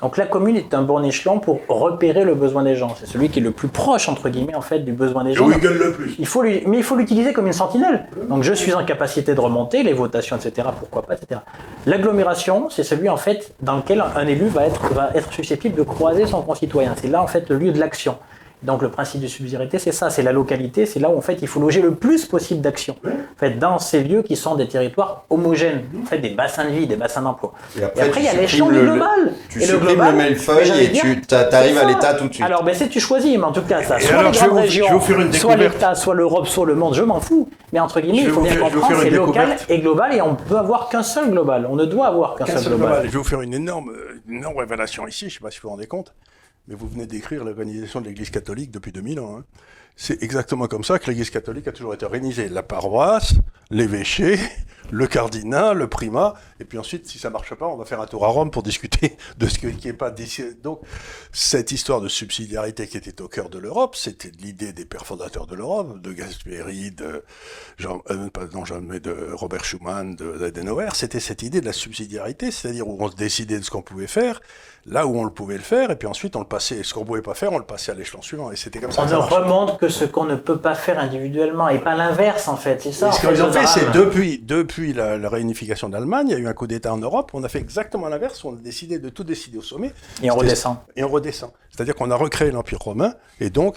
[0.00, 2.94] Donc la commune est un bon échelon pour repérer le besoin des gens.
[2.98, 5.34] C'est celui qui est le plus proche, entre guillemets, en fait, du besoin des Et
[5.34, 5.46] gens.
[5.48, 6.14] où il gueule le plus.
[6.18, 8.04] Il faut lui, mais il faut l'utiliser comme une sentinelle.
[8.28, 10.68] Donc je suis en capacité de remonter les votations, etc.
[10.78, 11.40] Pourquoi pas, etc.
[11.86, 15.82] L'agglomération, c'est celui en fait dans lequel un élu va être, va être susceptible de
[15.82, 16.94] croiser son concitoyen.
[16.96, 18.16] C'est là en fait le lieu de l'action.
[18.62, 21.38] Donc le principe de subsidiarité, c'est ça, c'est la localité, c'est là où en fait
[21.42, 22.96] il faut loger le plus possible d'actions.
[23.04, 26.70] En fait, dans ces lieux qui sont des territoires homogènes, en fait des bassins de
[26.70, 27.52] vie, des bassins d'emploi.
[27.78, 29.32] Et après, Et après, tu il y a l'échelon le- global.
[29.48, 32.34] Tu Et le supprimes global, le millefeuille et dire, tu arrives à l'État tout de
[32.34, 32.46] suite.
[32.46, 34.56] Alors, ben, c'est tu choisis, mais en tout cas, ça, soit alors, les grandes vous-
[34.56, 35.00] régions,
[35.32, 37.48] soit l'État, soit l'Europe, soit le monde, je m'en fous.
[37.72, 40.34] Mais entre guillemets, Je il faut bien faire- comprendre, c'est local et global, et on
[40.36, 41.66] peut avoir qu'un seul global.
[41.68, 42.88] On ne doit avoir qu'un seul seul global.
[42.88, 43.06] global.
[43.06, 43.90] Je vais vous faire une énorme,
[44.28, 46.12] une énorme révélation ici, je ne sais pas si vous vous rendez compte,
[46.68, 49.38] mais vous venez d'écrire l'organisation de l'Église catholique depuis 2000 ans.
[49.38, 49.44] hein.
[49.96, 52.48] C'est exactement comme ça que l'Église catholique a toujours été organisée.
[52.48, 53.34] La paroisse,
[53.70, 54.38] l'évêché,
[54.90, 58.06] le cardinal, le primat, et puis ensuite, si ça marche pas, on va faire un
[58.06, 60.54] tour à Rome pour discuter de ce qui n'est pas décidé.
[60.54, 60.80] Donc,
[61.32, 65.46] cette histoire de subsidiarité qui était au cœur de l'Europe, c'était l'idée des pères fondateurs
[65.46, 67.24] de l'Europe, de Gasperi, de
[67.78, 68.28] Jean, euh,
[68.64, 72.96] Jean, mais de Robert Schuman, de d'Adenauer, c'était cette idée de la subsidiarité, c'est-à-dire où
[73.00, 74.40] on se décidait de ce qu'on pouvait faire,
[74.86, 77.04] là où on le pouvait le faire, et puis ensuite on le passait, ce qu'on
[77.04, 79.02] pouvait pas faire, on le passait à l'échelon suivant, et c'était comme ça.
[79.02, 79.34] On ne ça marchait.
[79.36, 82.92] remonte que ce qu'on ne peut pas faire individuellement, et pas l'inverse en fait, c'est
[82.92, 83.08] ça.
[83.08, 84.06] Et ce qu'ils ont fait, c'est drame.
[84.06, 84.38] depuis,
[84.72, 87.44] depuis la, la réunification d'Allemagne, il y a eu un coup d'État en Europe, on
[87.44, 89.92] a fait exactement l'inverse, on a décidé de tout décider au sommet,
[90.22, 90.78] Et on redescend.
[90.96, 91.50] et on redescend.
[91.70, 93.76] C'est-à-dire qu'on a recréé l'Empire romain, et donc,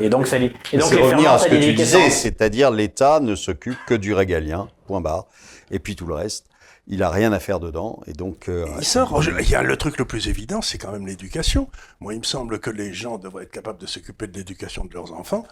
[0.00, 0.48] Et donc, ça et
[0.78, 4.68] donc les revenir à ce que tu disais, c'est-à-dire l'État ne s'occupe que du régalien,
[4.86, 5.26] point barre.
[5.70, 6.46] Et puis tout le reste,
[6.86, 8.00] il a rien à faire dedans.
[8.06, 9.22] Et donc, euh, il sort.
[9.22, 11.68] Il y a le truc le plus évident, c'est quand même l'éducation.
[12.00, 14.94] Moi, il me semble que les gens devraient être capables de s'occuper de l'éducation de
[14.94, 15.46] leurs enfants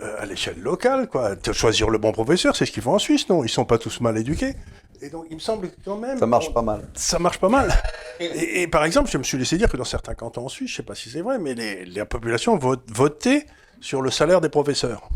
[0.00, 1.34] euh, à l'échelle locale, quoi.
[1.52, 3.44] Choisir le bon professeur, c'est ce qu'ils font en Suisse, non?
[3.44, 4.54] Ils sont pas tous mal éduqués.
[5.00, 6.16] Et donc, il me semble que quand même.
[6.18, 6.88] ça marche on- pas mal.
[6.94, 7.72] Ça marche pas mal.
[8.20, 10.70] Et, et par exemple, je me suis laissé dire que dans certains cantons en Suisse,
[10.70, 13.46] je sais pas si c'est vrai, mais les, la population vote, votait
[13.80, 15.08] sur le salaire des professeurs.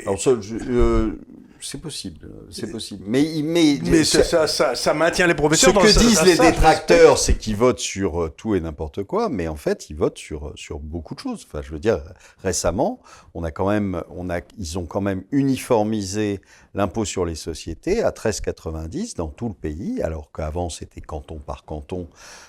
[0.00, 1.18] Alors, ça, je- euh,
[1.62, 3.04] c'est possible, c'est possible.
[3.06, 5.72] Mais, mais, Mais ça- ça, ça, ça, ça maintient les ce professeurs.
[5.72, 9.48] dans que disent les détracteurs, c'est qu'ils votent sur euh, tout et n'importe quoi, mais
[9.48, 11.46] en fait, ils votent sur euh, sur beaucoup de choses.
[11.48, 12.00] Enfin, je veux dire,
[12.42, 13.00] récemment,
[13.34, 16.40] on a quand même, on a, ils ont quand même uniformisé
[16.74, 21.64] l'impôt sur les sociétés à 13,90 dans tout le pays, alors qu'avant c'était canton par
[21.64, 22.08] canton.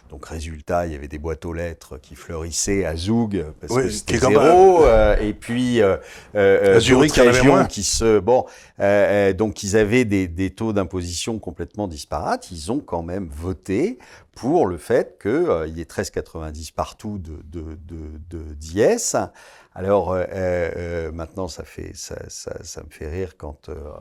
[0.09, 3.83] Donc, résultat, il y avait des boîtes aux lettres qui fleurissaient à Zoug parce Oui,
[3.83, 5.97] que c'était zéro, euh, et puis euh,
[6.35, 7.65] euh, À Zurich, moins.
[7.65, 8.45] qui se bon,
[8.79, 12.51] euh, euh, donc ils avaient des, taux d'imposition complètement disparates.
[12.51, 13.99] Ils ont quand même voté
[14.35, 19.15] pour le fait qu'il y ait 13,90 partout de, de, de, de d'IS.
[19.75, 23.99] Alors euh, euh, maintenant, ça, me fait rire quand euh, euh,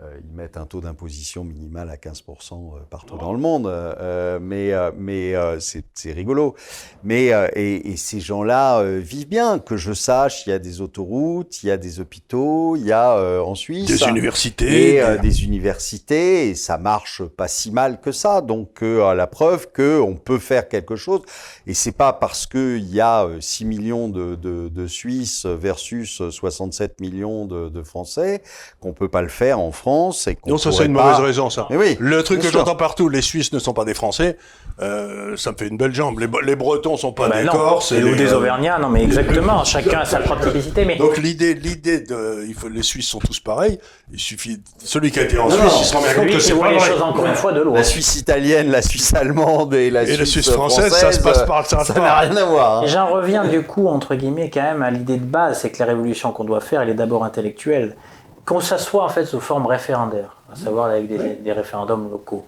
[0.00, 3.66] ils mettent un taux d'imposition minimal à 15% partout dans le monde.
[3.68, 6.56] Euh, mais euh, mais euh, c'est, rigolo.
[7.04, 9.60] Mais euh, et, et ces gens-là euh, vivent bien.
[9.60, 12.90] Que je sache, il y a des autoroutes, il y a des hôpitaux, il y
[12.92, 14.94] a euh, en Suisse Des universités.
[14.94, 18.40] et euh, des- universités et ça marche pas si mal que ça.
[18.40, 21.22] Donc euh, à la preuve que on peut faire quelque chose
[21.68, 25.46] et c'est pas parce que il y a euh, 6 millions de, de, de Suisses
[25.46, 28.42] versus 67 millions de, de Français
[28.80, 29.83] qu'on peut pas le faire en France
[30.28, 31.66] et qu'on Non, ça c'est une pas- mauvaise raison, ça.
[31.70, 34.36] Mais oui, Le truc que j'entends partout, les Suisses ne sont pas des Français,
[34.80, 36.18] euh, ça me fait une belle jambe.
[36.18, 37.92] Les, les Bretons sont pas Bah des non, Corses.
[37.92, 40.96] et ou les- des euh, Auvergnats, non mais exactement, chacun a sa propre typicité, mais
[40.96, 43.78] Donc l'idée, l'idée de, il faut, les Suisses sont tous pareils.
[44.12, 46.26] Il suffit, celui qui a été en Non, Suisse, non, il se rend bien compte
[46.28, 46.88] que c'est pas les vrai.
[46.90, 47.74] choses encore une fois de loin.
[47.76, 51.20] La Suisse italienne, la Suisse allemande et la, Et la Suisse, Suisse française, ça se
[51.20, 52.82] passe par- ça ça n'a rien à voir.
[52.82, 52.86] hein.
[52.86, 55.86] J'en reviens du coup, entre guillemets, quand même à l'idée de base, c'est que la
[55.86, 57.96] révolution qu'on doit faire, elle est d'abord intellectuelle.
[58.44, 62.46] Qu'on s'assoit en fait sous forme référendaire, à savoir avec des, des référendums locaux,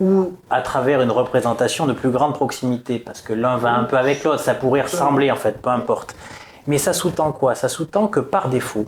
[0.00, 3.96] ou à travers une représentation de plus grande proximité, parce que l'un va un peu
[3.96, 6.14] avec l'autre, ça pourrait ressembler en fait, peu importe.
[6.66, 7.54] Mais ça sous-tend quoi?
[7.54, 8.86] Ça sous-tend que par défaut,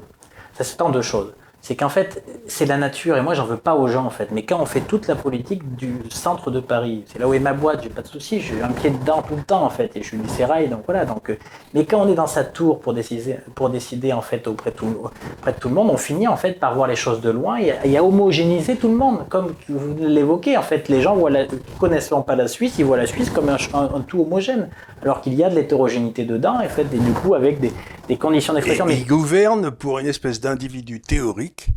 [0.53, 1.33] ça sous-tend deux choses.
[1.65, 4.29] C'est qu'en fait, c'est la nature, et moi j'en veux pas aux gens en fait.
[4.33, 7.39] Mais quand on fait toute la politique du centre de Paris, c'est là où est
[7.39, 9.97] ma boîte, j'ai pas de souci, j'ai un pied dedans tout le temps en fait,
[9.97, 10.25] et je suis du
[10.69, 11.07] donc voilà.
[11.07, 11.39] Donc, euh,
[11.73, 14.77] mais quand on est dans sa tour pour décider, pour décider en fait auprès de,
[14.77, 17.97] tout, le monde, on finit en fait par voir les choses de loin et, et
[17.97, 20.59] à homogénéiser tout le monde, comme vous l'évoquez.
[20.59, 21.47] En fait, les gens voient la,
[21.81, 24.69] connaissant pas la Suisse, ils voient la Suisse comme un tout homogène,
[25.01, 27.73] alors qu'il y a de l'hétérogénéité dedans, et en fait, et du coup avec des,
[28.09, 28.87] des conditions d'expression.
[28.87, 31.69] mais il gouverne pour une espèce d'individu théorique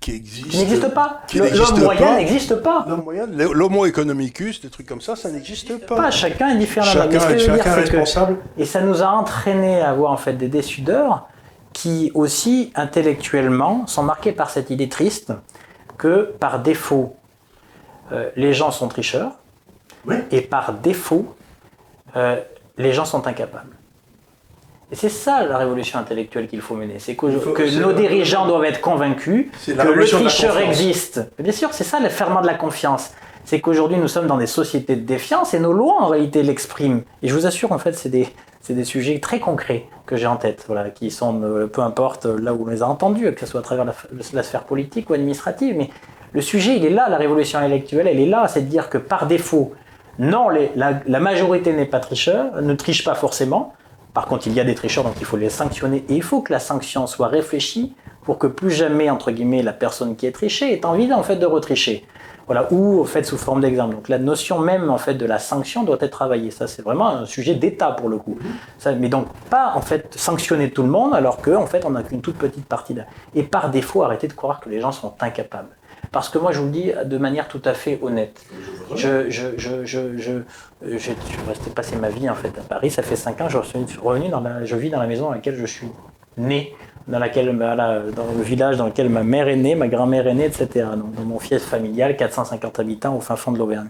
[0.00, 0.48] qui existe.
[0.48, 1.22] qui n'existe pas.
[1.34, 2.84] L'homme moyen n'existe pas.
[2.88, 5.94] L'homme moyen, l'homo economicus, des trucs comme ça, ça n'existe pas.
[5.96, 6.86] Pas, chacun est différent.
[6.86, 8.36] Chacun, ce que dire, chacun est que- responsable.
[8.58, 11.28] Et ça nous a entraîné à avoir en fait des décideurs
[11.72, 15.32] qui aussi intellectuellement sont marqués par cette idée triste
[15.98, 17.14] que par défaut
[18.12, 19.32] euh, les gens sont tricheurs
[20.06, 20.16] Oui.
[20.30, 21.34] et par défaut
[22.16, 22.40] euh,
[22.78, 23.75] les gens sont incapables.
[24.92, 26.98] Et c'est ça la révolution intellectuelle qu'il faut mener.
[26.98, 27.26] C'est que,
[27.80, 31.20] nos dirigeants doivent être convaincus que le tricheur existe.
[31.38, 33.10] Bien sûr, c'est ça le ferment de la confiance.
[33.44, 37.02] C'est qu'aujourd'hui nous sommes dans des sociétés de défiance et nos lois en réalité l'expriment.
[37.22, 38.28] Et je vous assure, en fait, c'est des,
[38.60, 42.26] c'est des sujets très concrets que j'ai en tête, voilà, qui sont, euh, peu importe
[42.26, 43.94] là où on les a entendus, que ce soit à travers la,
[44.32, 45.90] la sphère politique ou administrative, mais
[46.32, 48.98] le sujet, il est là, la révolution intellectuelle, elle est là, c'est de dire que
[48.98, 49.72] par défaut,
[50.18, 53.74] non, les- la, la majorité n'est pas tricheur, ne triche pas forcément.
[54.16, 56.02] Par contre, il y a des tricheurs, donc il faut les sanctionner.
[56.08, 57.94] Et il faut que la sanction soit réfléchie
[58.24, 61.36] pour que plus jamais, entre guillemets, la personne qui est trichée ait envie, en fait,
[61.36, 62.06] de retricher.
[62.46, 63.94] Voilà, ou, en fait, sous forme d'exemple.
[63.94, 66.50] Donc, la notion même, en fait, de la sanction doit être travaillée.
[66.50, 68.38] Ça, c'est vraiment un sujet d'État, pour le coup.
[68.86, 72.22] Mais donc, pas, en fait, sanctionner tout le monde, alors qu'en fait, on n'a qu'une
[72.22, 72.96] toute petite partie.
[73.34, 75.76] Et par défaut, arrêter de croire que les gens sont incapables.
[76.12, 78.44] Parce que moi, je vous le dis de manière tout à fait honnête.
[78.94, 80.32] Je, je, je, je, je,
[80.82, 81.14] je, suis
[81.48, 82.90] resté passer ma vie en fait à Paris.
[82.90, 83.48] Ça fait 5 ans.
[83.48, 85.88] Je suis revenu dans la, je vis dans la maison dans laquelle je suis
[86.36, 86.74] né,
[87.08, 90.34] dans laquelle, voilà, dans le village dans lequel ma mère est née, ma grand-mère est
[90.34, 90.86] née, etc.
[90.96, 93.88] Donc, dans mon fief familial, 450 habitants au fin fond de l'Auvergne.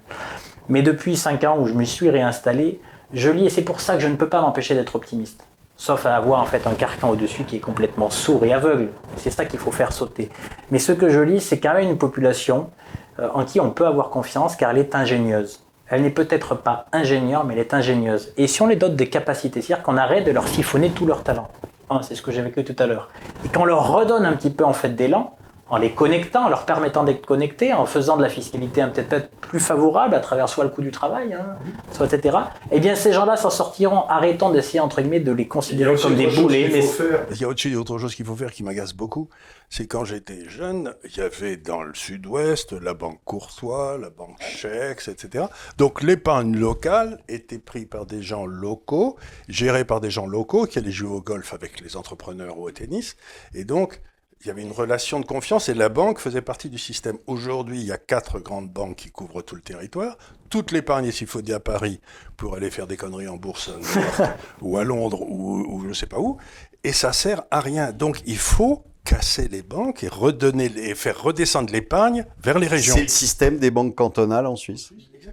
[0.69, 2.81] Mais depuis 5 ans où je me suis réinstallé,
[3.13, 5.45] je lis et c'est pour ça que je ne peux pas m'empêcher d'être optimiste.
[5.77, 8.89] Sauf à avoir en fait un carcan au-dessus qui est complètement sourd et aveugle.
[9.17, 10.31] C'est ça qu'il faut faire sauter.
[10.71, 12.71] Mais ce que je lis, c'est quand même une population
[13.19, 15.61] euh, en qui on peut avoir confiance car elle est ingénieuse.
[15.89, 18.33] Elle n'est peut-être pas ingénieure, mais elle est ingénieuse.
[18.37, 21.23] Et si on les dote des capacités, c'est-à-dire qu'on arrête de leur siphonner tout leur
[21.23, 21.49] talent.
[21.91, 23.09] Hein, c'est ce que j'ai vécu tout à l'heure.
[23.45, 25.37] Et qu'on leur redonne un petit peu en fait d'élan,
[25.69, 29.59] en les connectant, en leur permettant d'être connectés, en faisant de la fiscalité peut-être plus
[29.59, 31.57] favorable à travers soit le coût du travail, hein,
[31.93, 32.37] soit etc.
[32.71, 34.07] Eh bien, ces gens-là s'en sortiront.
[34.09, 36.69] Arrêtons d'essayer entre guillemets de les considérer comme des boulets.
[36.73, 36.85] Mais...
[37.33, 39.29] Il y a aussi autre chose qu'il faut faire qui m'agace beaucoup,
[39.69, 44.41] c'est quand j'étais jeune, il y avait dans le Sud-Ouest la banque Courtois, la banque
[44.41, 45.47] Chex, etc.
[45.79, 49.17] Donc l'épargne locale était prise par des gens locaux,
[49.49, 52.71] gérée par des gens locaux qui allaient jouer au golf avec les entrepreneurs ou au
[52.71, 53.17] tennis,
[53.55, 54.01] et donc
[54.41, 57.19] il y avait une relation de confiance et la banque faisait partie du système.
[57.27, 60.19] Aujourd'hui, il y a quatre grandes banques qui couvrent tout le territoire.
[60.51, 62.01] Toute l'épargne est siphonnée à Paris
[62.37, 63.71] pour aller faire des conneries en bourse
[64.61, 66.37] ou à Londres ou, je ne sais pas où.
[66.85, 67.93] Et ça sert à rien.
[67.93, 72.95] Donc il faut casser les banques et redonner et faire redescendre l'épargne vers les régions.
[72.95, 74.93] C'est le système des banques cantonales en Suisse.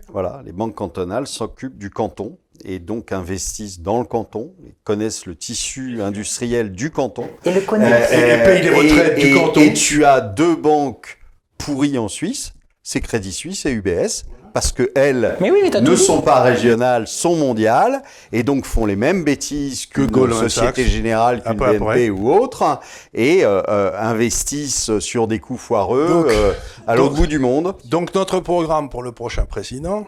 [0.09, 4.53] Voilà, les banques cantonales s'occupent du canton et donc investissent dans le canton,
[4.83, 7.27] connaissent le tissu industriel du canton.
[7.45, 8.11] Et le connaissent.
[8.13, 9.61] Euh, et payent les retraites du canton.
[9.61, 11.19] Et tu as deux banques
[11.57, 15.35] pourries en Suisse, c'est Crédit Suisse et UBS parce que elles
[15.81, 20.85] ne sont pas régionales, sont mondiales, et donc font les mêmes bêtises que la Société
[20.85, 22.79] Générale, qu'une BNP ou autre,
[23.13, 26.53] et euh, euh, investissent sur des coups foireux euh,
[26.87, 27.75] à l'autre bout du monde.
[27.85, 30.05] Donc notre programme pour le prochain président,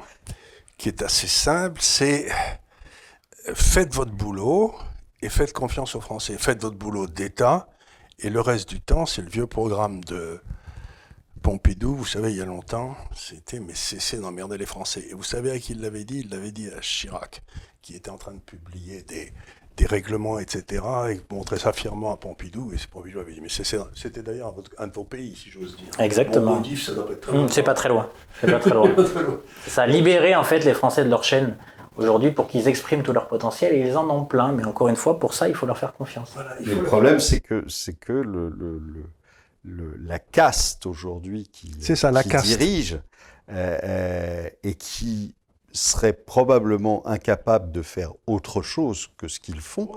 [0.78, 2.28] qui est assez simple, c'est
[3.54, 4.76] faites votre boulot
[5.22, 6.38] et faites confiance aux Français.
[6.38, 7.68] Faites votre boulot d'État,
[8.20, 10.42] et le reste du temps, c'est le vieux programme de
[11.42, 15.06] Pompidou, vous savez, il y a longtemps, c'était mais cessez d'emmerder les Français.
[15.10, 16.22] Et vous savez à qui il l'avait dit?
[16.22, 17.44] Il l'avait dit à Chirac,
[17.82, 19.32] qui était en train de publier des,
[19.78, 24.22] des règlements, etc., et montrait ça fièrement à Pompidou, et Pompidou avait dit, mais c'était
[24.22, 25.88] d'ailleurs un de vos pays, si j'ose dire.
[26.00, 26.62] Exactement.
[27.32, 28.10] Hum, c'est pas très loin.
[28.42, 28.94] C'est pas très loin.
[29.68, 31.56] ça a libéré en fait les Français de leur chaîne
[31.98, 34.52] aujourd'hui pour qu'ils expriment tout leur potentiel et ils en ont plein.
[34.52, 36.36] Mais encore une fois, pour ça, il faut leur faire confiance.
[36.64, 38.82] le problème, c'est que, c'est que le, le,
[39.64, 43.00] le la caste aujourd'hui qui, ça, la dirige
[43.50, 45.36] euh, euh, et qui
[45.76, 49.90] serait probablement incapable de faire autre chose que ce qu'ils font.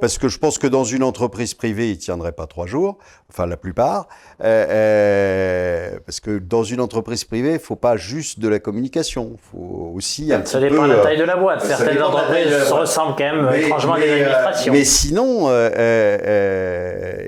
[0.00, 2.98] Parce que je pense que dans une entreprise privée, ils ne tiendraient pas trois jours,
[3.30, 4.08] enfin la plupart.
[4.42, 8.58] Euh, euh, parce que dans une entreprise privée, il ne faut pas juste de la
[8.58, 9.32] communication.
[9.34, 11.64] Il faut aussi un Ça dépend de la taille de la boîte.
[11.64, 14.72] Certaines entreprises se ressemblent quand même étrangement à des euh, administrations.
[14.72, 15.48] Mais sinon,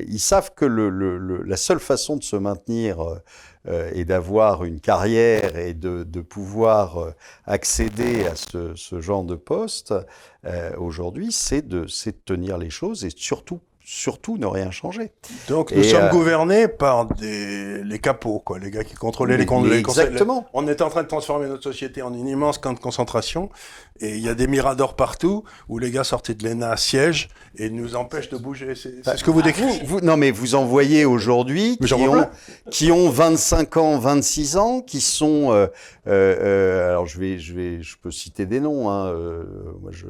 [0.09, 2.99] ils savent que le, le, la seule façon de se maintenir
[3.69, 7.11] euh, et d'avoir une carrière et de, pouvoir euh,
[7.45, 9.93] accéder à ce, genre de poste,
[10.47, 11.87] euh, aujourd'hui, c'est de
[12.25, 15.13] tenir les choses et surtout surtout ne rien changer.
[15.49, 19.79] Donc nous sommes gouvernés par des, les capots, quoi, les gars qui contrôlaient les, les,
[19.79, 20.47] Exactement.
[20.53, 23.51] On est en train de transformer notre société en une immense camp de concentration
[24.01, 27.71] et il y a des miradors partout où les gars sortis de l'ENA siègent et
[27.71, 28.75] nous empêchent de bouger.
[28.75, 29.85] C'est ce que vous ah, décrivez.
[29.85, 32.27] Vous, non, mais vous en voyez aujourd'hui qui, ont,
[32.71, 35.53] qui ont 25 ans, 26 ans, qui sont.
[35.53, 35.67] Euh,
[36.07, 38.91] euh, euh, alors je vais, je vais, je peux citer des noms.
[38.91, 39.45] Hein, euh,
[39.81, 40.07] moi, je,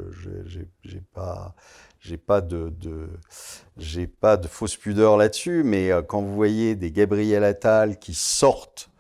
[0.85, 1.55] j'ai pas
[2.01, 3.09] j'ai pas de, de
[3.77, 8.91] j'ai pas de fausse pudeur là-dessus, mais quand vous voyez des Gabriel Attal qui sortent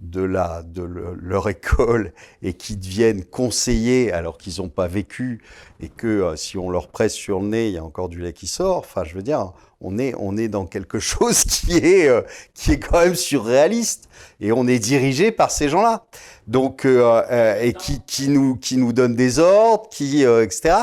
[0.00, 5.42] de, la, de leur école et qui deviennent conseillers alors qu'ils n'ont pas vécu
[5.80, 8.20] et que euh, si on leur presse sur le nez, il y a encore du
[8.20, 8.78] lait qui sort.
[8.78, 12.22] Enfin, je veux dire, on est, on est dans quelque chose qui est, euh,
[12.54, 14.08] qui est quand même surréaliste
[14.40, 16.04] et on est dirigé par ces gens-là.
[16.46, 20.74] Donc, euh, et qui, qui, nous, qui nous donnent des ordres, qui, etc.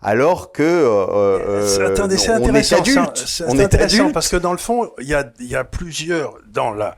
[0.00, 2.76] Alors que attendez, c'est intéressant.
[2.76, 3.42] On est adulte.
[3.46, 6.70] on est intéressant parce que dans le fond, il y a, y a plusieurs dans
[6.70, 6.96] la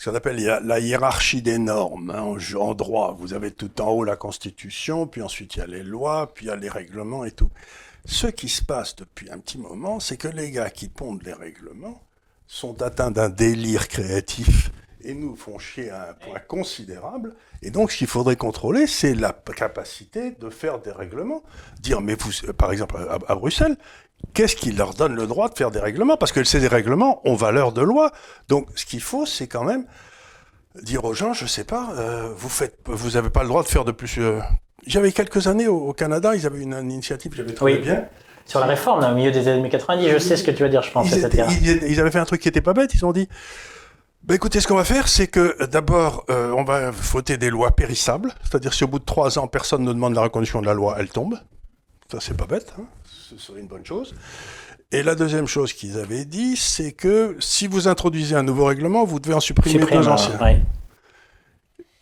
[0.00, 3.14] ce qu'on appelle la hiérarchie des normes hein, en, droit.
[3.18, 6.46] Vous avez tout en haut la Constitution, puis ensuite il y a les lois, puis
[6.46, 7.50] il y a les règlements et tout.
[8.04, 11.32] Ce qui se passe depuis un petit moment, c'est que les gars qui pondent les
[11.32, 12.02] règlements
[12.46, 14.70] sont atteints d'un délire créatif
[15.02, 17.34] et nous font chier à un point considérable.
[17.62, 21.42] Et donc, ce qu'il faudrait contrôler, c'est la capacité de faire des règlements.
[21.80, 22.96] Dire, mais vous, par exemple,
[23.28, 23.76] à Bruxelles,
[24.34, 26.16] qu'est-ce qui leur donne le droit de faire des règlements?
[26.16, 28.12] Parce que ces règlements ont valeur de loi.
[28.48, 29.86] Donc, ce qu'il faut, c'est quand même
[30.82, 33.68] dire aux gens, je sais pas, euh, vous faites, vous avez pas le droit de
[33.68, 34.18] faire de plus.
[34.18, 34.40] euh,
[34.86, 37.80] J'avais quelques années au, au Canada, ils avaient une, une initiative, que j'avais trouvé Oui.
[37.80, 38.04] bien.
[38.46, 40.68] Sur la réforme, là, au milieu des années 90, je sais ce que tu vas
[40.68, 41.48] dire, je pense, Ils, étaient- etc.
[41.62, 42.92] ils- ils avaient fait un truc qui était pas bête.
[42.94, 43.28] Ils ont dit,
[44.24, 47.70] bah écoutez, ce qu'on va faire, c'est que d'abord, euh, on va voter des lois
[47.70, 50.74] périssables, c'est-à-dire si au bout de trois ans personne ne demande la reconduction de la
[50.74, 51.38] loi, elle tombe.
[52.10, 52.82] Ça c'est pas bête, hein.
[53.04, 54.14] ce serait une bonne chose.
[54.92, 59.04] Et la deuxième chose qu'ils avaient dit, c'est que si vous introduisez un nouveau règlement,
[59.04, 60.36] vous devez en supprimer Supprime, deux anciens.
[60.42, 60.60] ouais.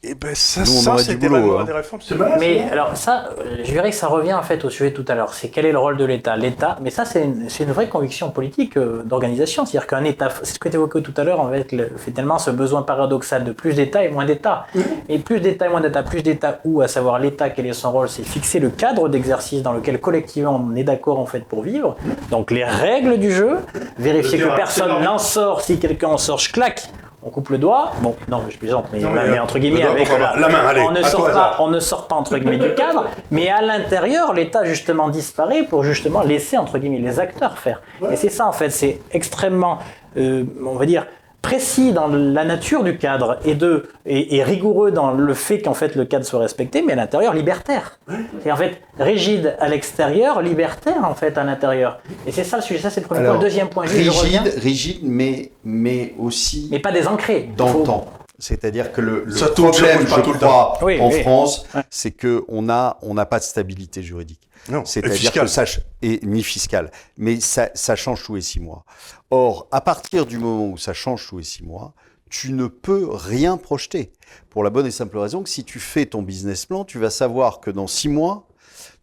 [0.04, 1.64] Et ben ça, Nous, on ça aurait du c'était boulot, la loi hein.
[1.64, 2.00] des réformes.
[2.00, 2.72] C'est Mais ça.
[2.72, 5.34] alors ça, euh, je dirais que ça revient en fait au sujet tout à l'heure.
[5.34, 6.36] C'est quel est le rôle de l'État?
[6.36, 9.66] L'État, mais ça c'est une, c'est une vraie conviction politique euh, d'organisation.
[9.66, 12.12] C'est-à-dire qu'un État, c'est ce que tu évoquais tout à l'heure, en fait, le, fait
[12.12, 14.66] tellement ce besoin paradoxal de plus d'État et moins d'État.
[15.08, 17.90] Et plus d'État et moins d'État, plus d'État où, à savoir l'État, quel est son
[17.90, 18.08] rôle?
[18.08, 21.96] C'est fixer le cadre d'exercice dans lequel collectivement on est d'accord en fait pour vivre.
[22.30, 23.56] Donc les règles du jeu,
[23.98, 25.60] vérifier Le que terrain, personne n'en sort.
[25.60, 26.88] Si quelqu'un en sort, je claque.
[27.22, 27.92] On coupe le doigt.
[28.00, 30.82] Bon, non, je plaisante, mais, Non, mais, mais entre guillemets, doigt, avec La main, allez,
[30.82, 31.56] on ne sort pas, hasard.
[31.58, 35.82] on ne sort pas entre guillemets du cadre, mais à l'intérieur, l'État justement disparaît pour
[35.82, 37.82] justement laisser entre guillemets les acteurs faire.
[38.10, 39.78] Et c'est ça en fait, c'est extrêmement,
[40.16, 41.06] euh, on va dire,
[41.42, 45.74] précis dans la nature du cadre et de et, et rigoureux dans le fait qu'en
[45.74, 47.98] fait le cadre soit respecté, mais à l'intérieur libertaire.
[48.42, 52.00] C'est en fait rigide à l'extérieur, libertaire en fait à l'intérieur.
[52.26, 52.80] Et c'est ça le sujet.
[52.80, 53.34] Ça c'est le premier point.
[53.34, 57.48] Le deuxième point, juste, je reviens, rigide, rigide, mais, mais aussi mais pas désancré.
[57.56, 58.04] dans Faut- le temps.
[58.40, 61.22] C'est-à-dire que le, le problème, je crois, Oui, en oui.
[61.22, 61.82] France, Ouais.
[61.90, 64.47] c'est que on a on n'a pas de stabilité juridique.
[64.84, 65.44] C'est-à-dire fiscal.
[65.44, 65.64] que ça
[66.02, 68.84] et ni fiscal, mais ça, ça change tous les six mois.
[69.30, 71.94] Or, à partir du moment où ça change tous les six mois,
[72.30, 74.12] tu ne peux rien projeter.
[74.50, 77.10] Pour la bonne et simple raison que si tu fais ton business plan, tu vas
[77.10, 78.44] savoir que dans six mois,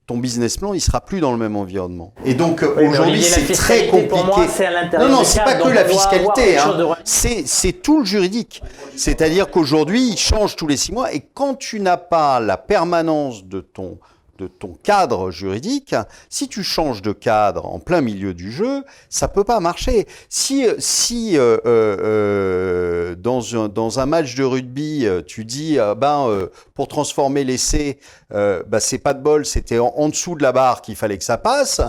[0.06, 2.14] ton business plan, il sera plus dans le même environnement.
[2.26, 4.07] Et donc Oui, aujourd'hui, c'est très compliqué.
[4.10, 6.64] Pour moi, c'est à l'intérieur Non, non, c'est pas que la fiscalité, hein.
[6.64, 8.61] chose de- c'est c'est tout le juridique.
[8.95, 13.45] C'est-à-dire qu'aujourd'hui, il change tous les six mois et quand tu n'as pas la permanence
[13.45, 13.98] de ton
[14.37, 15.95] de ton cadre juridique,
[16.29, 20.07] si tu changes de cadre en plein milieu du jeu, ça peut pas marcher.
[20.29, 25.79] Si si euh, euh, euh, dans un dans un match de rugby, euh, tu dis
[25.79, 27.99] euh, ben euh, pour transformer l'essai,
[28.33, 31.17] euh, bah, c'est pas de bol, c'était en, en dessous de la barre qu'il fallait
[31.17, 31.81] que ça passe.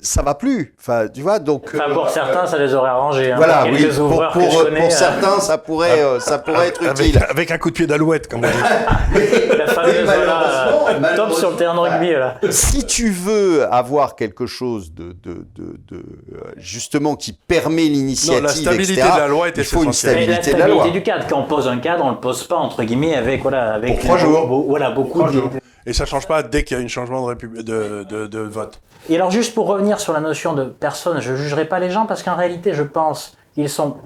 [0.00, 0.74] Ça va plus.
[0.78, 1.70] Enfin, tu vois, donc.
[1.74, 3.32] Enfin, pour euh, certains, ça les aurait arrangés.
[3.32, 6.68] Hein, voilà, pour oui, pour, pour, pour connais, euh, certains, ça pourrait, euh, ça pourrait
[6.68, 7.20] être avec, utile.
[7.28, 9.18] avec un coup de pied d'alouette, comme on dit.
[9.58, 12.12] la fameuse voilà, malheureusement, euh, top sur le terrain de rugby.
[12.12, 12.36] Là.
[12.50, 18.42] Si tu veux avoir quelque chose de, de, de, de, euh, justement qui permet l'initiative,
[18.42, 19.90] la stabilité etc., de la loi était il faut une.
[20.04, 20.76] Mais la stabilité de la loi.
[20.84, 23.42] stabilité du cadre, quand on pose un cadre, on le pose pas entre guillemets avec
[23.42, 24.46] voilà avec Pour trois jours.
[24.46, 25.50] beau- voilà beaucoup Trois de- jours.
[25.86, 28.38] Et ça change pas dès qu'il y a un changement de, répu- de, de, de
[28.40, 28.78] vote.
[29.08, 32.04] Et alors juste pour revenir sur la notion de personne, je jugerai pas les gens
[32.04, 33.96] parce qu'en réalité, je pense qu'ils sont,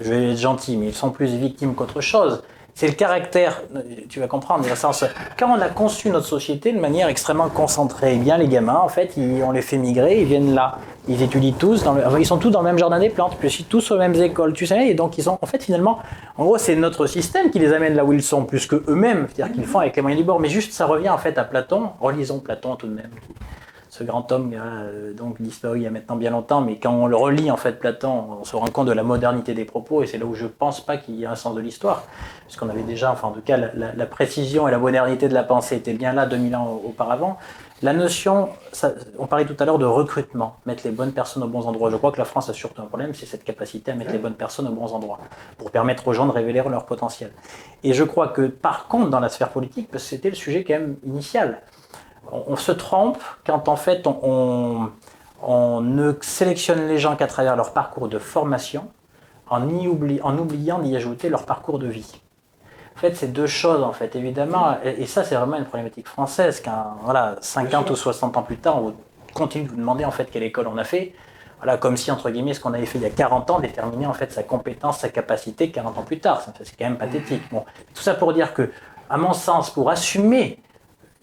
[0.00, 2.42] je vais être gentil, mais ils sont plus victimes qu'autre chose.
[2.74, 3.60] C'est le caractère,
[4.08, 4.64] tu vas comprendre,
[5.38, 8.88] quand on a conçu notre société de manière extrêmement concentrée, eh bien les gamins, en
[8.88, 12.48] fait, on les fait migrer, ils viennent là, ils étudient tous, dans ils sont tous
[12.48, 15.18] dans le même jardin des plantes, puis tous aux mêmes écoles, tu sais, et donc
[15.18, 15.98] ils sont, en fait, finalement,
[16.38, 19.26] en gros, c'est notre système qui les amène là où ils sont, plus que eux-mêmes,
[19.34, 21.44] c'est-à-dire qu'ils font avec les moyens du bord, mais juste, ça revient en fait à
[21.44, 23.10] Platon, relisons Platon tout de même,
[24.02, 27.16] grand homme euh, donc disparu il y a maintenant bien longtemps, mais quand on le
[27.16, 30.18] relit en fait Platon, on se rend compte de la modernité des propos et c'est
[30.18, 32.04] là où je pense pas qu'il y ait un sens de l'histoire,
[32.46, 35.76] puisqu'on avait déjà, enfin en tout cas la, précision et la modernité de la pensée
[35.76, 37.38] étaient bien là 2000 ans auparavant.
[37.82, 38.50] La notion,
[39.18, 41.90] on parlait tout à l'heure de recrutement, mettre les bonnes personnes aux bons endroits.
[41.90, 44.18] Je crois que la France a surtout un problème, c'est cette capacité à mettre les
[44.18, 45.18] bonnes personnes aux bons endroits
[45.58, 47.32] pour permettre aux gens de révéler leur potentiel.
[47.82, 50.62] Et je crois que par contre dans la sphère politique, parce que c'était le sujet
[50.62, 51.60] quand même initial,
[52.30, 54.90] on, on se trompe quand en fait on,
[55.42, 58.88] on- ne sélectionne les gens qu'à travers leur parcours de formation
[59.50, 62.20] en, y oubli- en oubliant d'y ajouter leur parcours de vie.
[62.96, 66.06] En fait, c'est deux choses, en fait, évidemment, et, et ça, c'est vraiment une problématique
[66.06, 68.94] française, quand, voilà, 50 ou 60 ans plus tard, on
[69.34, 71.12] continue de vous demander, en fait, quelle école on a fait,
[71.58, 74.06] voilà, comme si, entre guillemets, ce qu'on avait fait il y a 40 ans déterminait,
[74.06, 76.42] en fait, sa compétence, sa capacité 40 ans plus tard.
[76.62, 77.42] C'est quand même pathétique.
[77.50, 78.70] Bon, tout ça pour dire que,
[79.08, 80.58] à mon sens, pour assumer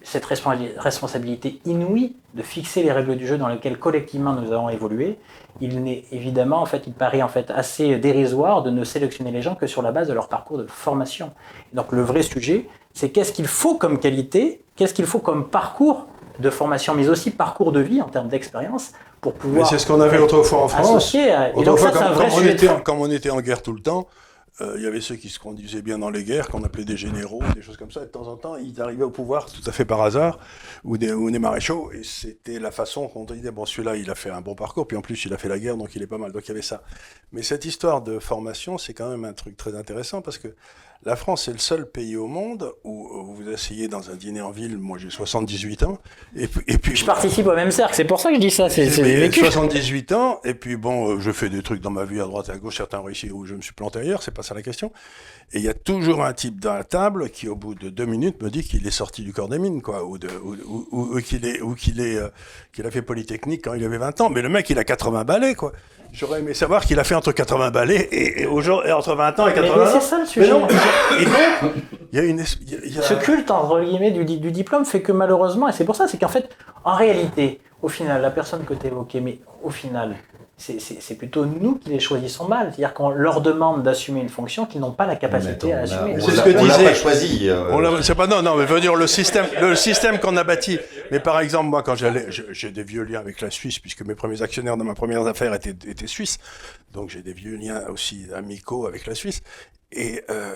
[0.01, 4.69] cette responsa- responsabilité inouïe de fixer les règles du jeu dans lesquelles collectivement nous avons
[4.69, 5.17] évolué,
[5.61, 9.41] il n'est évidemment, en fait, il paraît en fait assez dérisoire de ne sélectionner les
[9.41, 11.31] gens que sur la base de leur parcours de formation.
[11.73, 16.07] Donc le vrai sujet, c'est qu'est-ce qu'il faut comme qualité, qu'est-ce qu'il faut comme parcours
[16.39, 19.85] de formation, mais aussi parcours de vie en termes d'expérience pour Mais pouvoir c'est ce
[19.85, 21.13] qu'on avait autrefois en France.
[21.15, 22.41] à- Et donc Autrefois, ça, c'est un quand, vrai quand on
[22.77, 24.07] de quand on était en guerre tout le temps,
[24.61, 26.97] Euh, il y avait ceux qui se conduisaient bien dans les guerres, qu'on appelait des
[26.97, 28.01] généraux, des choses comme ça.
[28.01, 30.39] Et de temps en temps, ils arrivaient au pouvoir tout à fait par hasard,
[30.83, 31.91] ou des, ou des maréchaux.
[31.93, 34.97] Et c'était la façon qu'on disait, bon, celui-là, il a fait un bon parcours, puis
[34.97, 36.31] en plus, il a fait la guerre, donc il est pas mal.
[36.31, 36.83] Donc il y avait ça.
[37.31, 40.49] Mais cette histoire de formation, c'est quand même un truc très intéressant, parce que
[41.05, 44.51] la France est le seul pays au monde où vous asseyez dans un dîner en
[44.51, 44.77] ville.
[44.77, 45.97] Moi, j'ai 78 ans.
[46.35, 47.95] Et puis, et puis je participe au même cercle.
[47.95, 48.69] C'est pour ça que je dis ça.
[48.69, 49.39] C'est vécu.
[49.39, 50.41] 78 ans.
[50.43, 52.57] Et puis bon, euh, je fais des trucs dans ma vie à droite et à
[52.57, 52.77] gauche.
[52.77, 54.23] Certains réussis où je me suis planté ailleurs.
[54.23, 54.91] C'est pas ça la question.
[55.53, 58.05] Et il y a toujours un type dans la table qui, au bout de deux
[58.05, 61.21] minutes, me dit qu'il est sorti du corps des mines, quoi, ou, de, ou, ou,
[61.21, 62.27] qu'il est, ou qu'il est, euh,
[62.73, 64.29] qu'il a fait polytechnique quand il avait 20 ans.
[64.29, 65.71] Mais le mec, il a 80 balais, quoi.
[66.11, 69.53] J'aurais aimé savoir qu'il a fait entre 80 balais et, et, entre 20 ans et
[69.53, 69.77] 80 ans.
[69.77, 70.49] Mais c'est ça le sujet.
[70.49, 71.73] Non, et donc,
[72.11, 72.39] il y a une.
[72.39, 73.01] Y a...
[73.01, 76.17] Ce culte, entre guillemets, du, du diplôme fait que malheureusement, et c'est pour ça, c'est
[76.17, 76.49] qu'en fait,
[76.83, 80.15] en réalité, au final, la personne que tu évoquais, mais au final,
[80.59, 82.67] c'est plutôt nous qui les choisissons mal.
[82.67, 86.19] C'est-à-dire qu'on leur demande d'assumer une fonction qu'ils n'ont pas la capacité à assumer.
[86.19, 86.83] C'est ce que disait.
[86.83, 87.49] pas choisi.
[87.49, 88.01] Euh...
[88.01, 90.77] C'est pas non, non, mais veut dire le système, le système qu'on a bâti.
[91.11, 94.15] Mais par exemple, moi, quand j'allais, j'ai des vieux liens avec la Suisse puisque mes
[94.15, 96.37] premiers actionnaires dans ma première affaire étaient, étaient suisses.
[96.91, 99.41] Donc j'ai des vieux liens aussi amicaux avec la Suisse.
[99.91, 100.53] Et euh,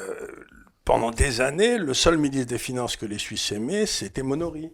[0.85, 4.71] pendant des années, le seul ministre des Finances que les Suisses aimaient, c'était Monori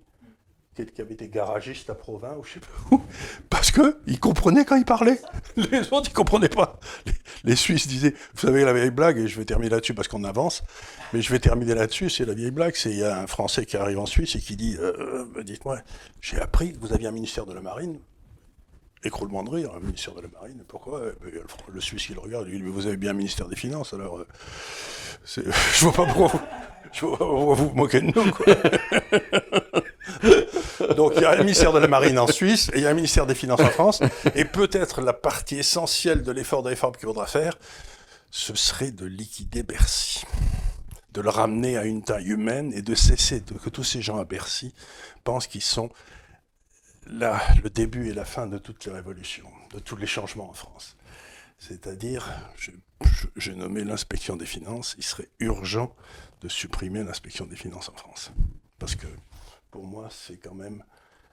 [0.86, 3.02] qui avait été garagiste à Provins ou je sais pas où,
[3.50, 5.20] parce que il comprenait quand il parlait.
[5.58, 6.80] Les autres, ils comprenaient pas.
[7.44, 10.24] Les, Suisses disaient, vous savez la vieille blague, et je vais terminer là-dessus parce qu'on
[10.24, 10.64] avance,
[11.14, 13.66] mais je vais terminer là-dessus, c'est la vieille blague, c'est il y a un Français
[13.66, 15.80] qui arrive en Suisse et qui dit, euh, euh dites-moi,
[16.22, 18.00] j'ai appris que vous aviez un ministère de la Marine.
[19.02, 21.02] Écroulement de rire, un ministère de la Marine, pourquoi?
[21.74, 24.28] Le Suisse, il regarde, il dit, vous avez bien un ministère des Finances, alors euh,
[25.36, 26.42] je vois pas pourquoi
[27.02, 28.32] vous, vous, vous moquez de nous.
[28.32, 28.46] Quoi.
[30.96, 32.90] Donc il y a un ministère de la Marine en Suisse et il y a
[32.90, 34.02] un ministère des Finances en France.
[34.36, 37.58] Et peut-être la partie essentielle de l'effort de réforme qu'il faudra faire,
[38.32, 40.24] ce serait de liquider Bercy.
[41.12, 44.26] De le ramener à une taille humaine et de cesser que tous ces gens à
[44.26, 44.74] Bercy
[45.24, 45.90] pensent qu'ils sont
[47.08, 50.54] là, le début et la fin de toutes les révolutions, de tous les changements en
[50.54, 50.96] France.
[51.58, 52.32] C'est-à-dire,
[53.36, 55.94] j'ai nommé l'inspection des finances, il serait urgent
[56.42, 58.32] de supprimer l'inspection des finances en France.
[58.78, 59.08] Parce que
[59.72, 60.84] pour moi, c'est quand même,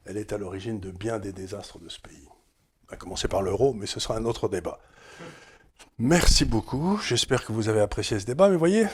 [0.05, 2.29] elle est à l'origine de bien des désastres de ce pays.
[2.91, 4.79] À commencer par l'euro, mais ce sera un autre débat.
[5.99, 6.99] Merci beaucoup.
[6.99, 8.49] J'espère que vous avez apprécié ce débat.
[8.49, 8.87] Mais voyez,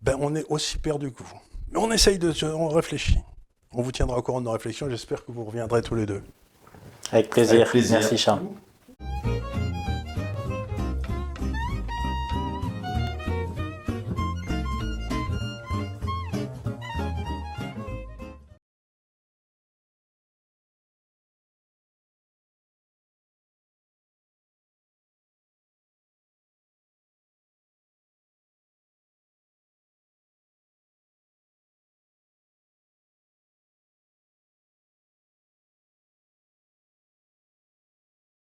[0.00, 1.40] ben, on est aussi perdu que vous.
[1.70, 3.18] Mais on essaye de, on réfléchit.
[3.72, 4.88] On vous tiendra au courant de nos réflexions.
[4.88, 6.22] J'espère que vous reviendrez tous les deux.
[7.12, 7.56] Avec plaisir.
[7.56, 7.98] Avec plaisir.
[7.98, 8.42] Merci Charles.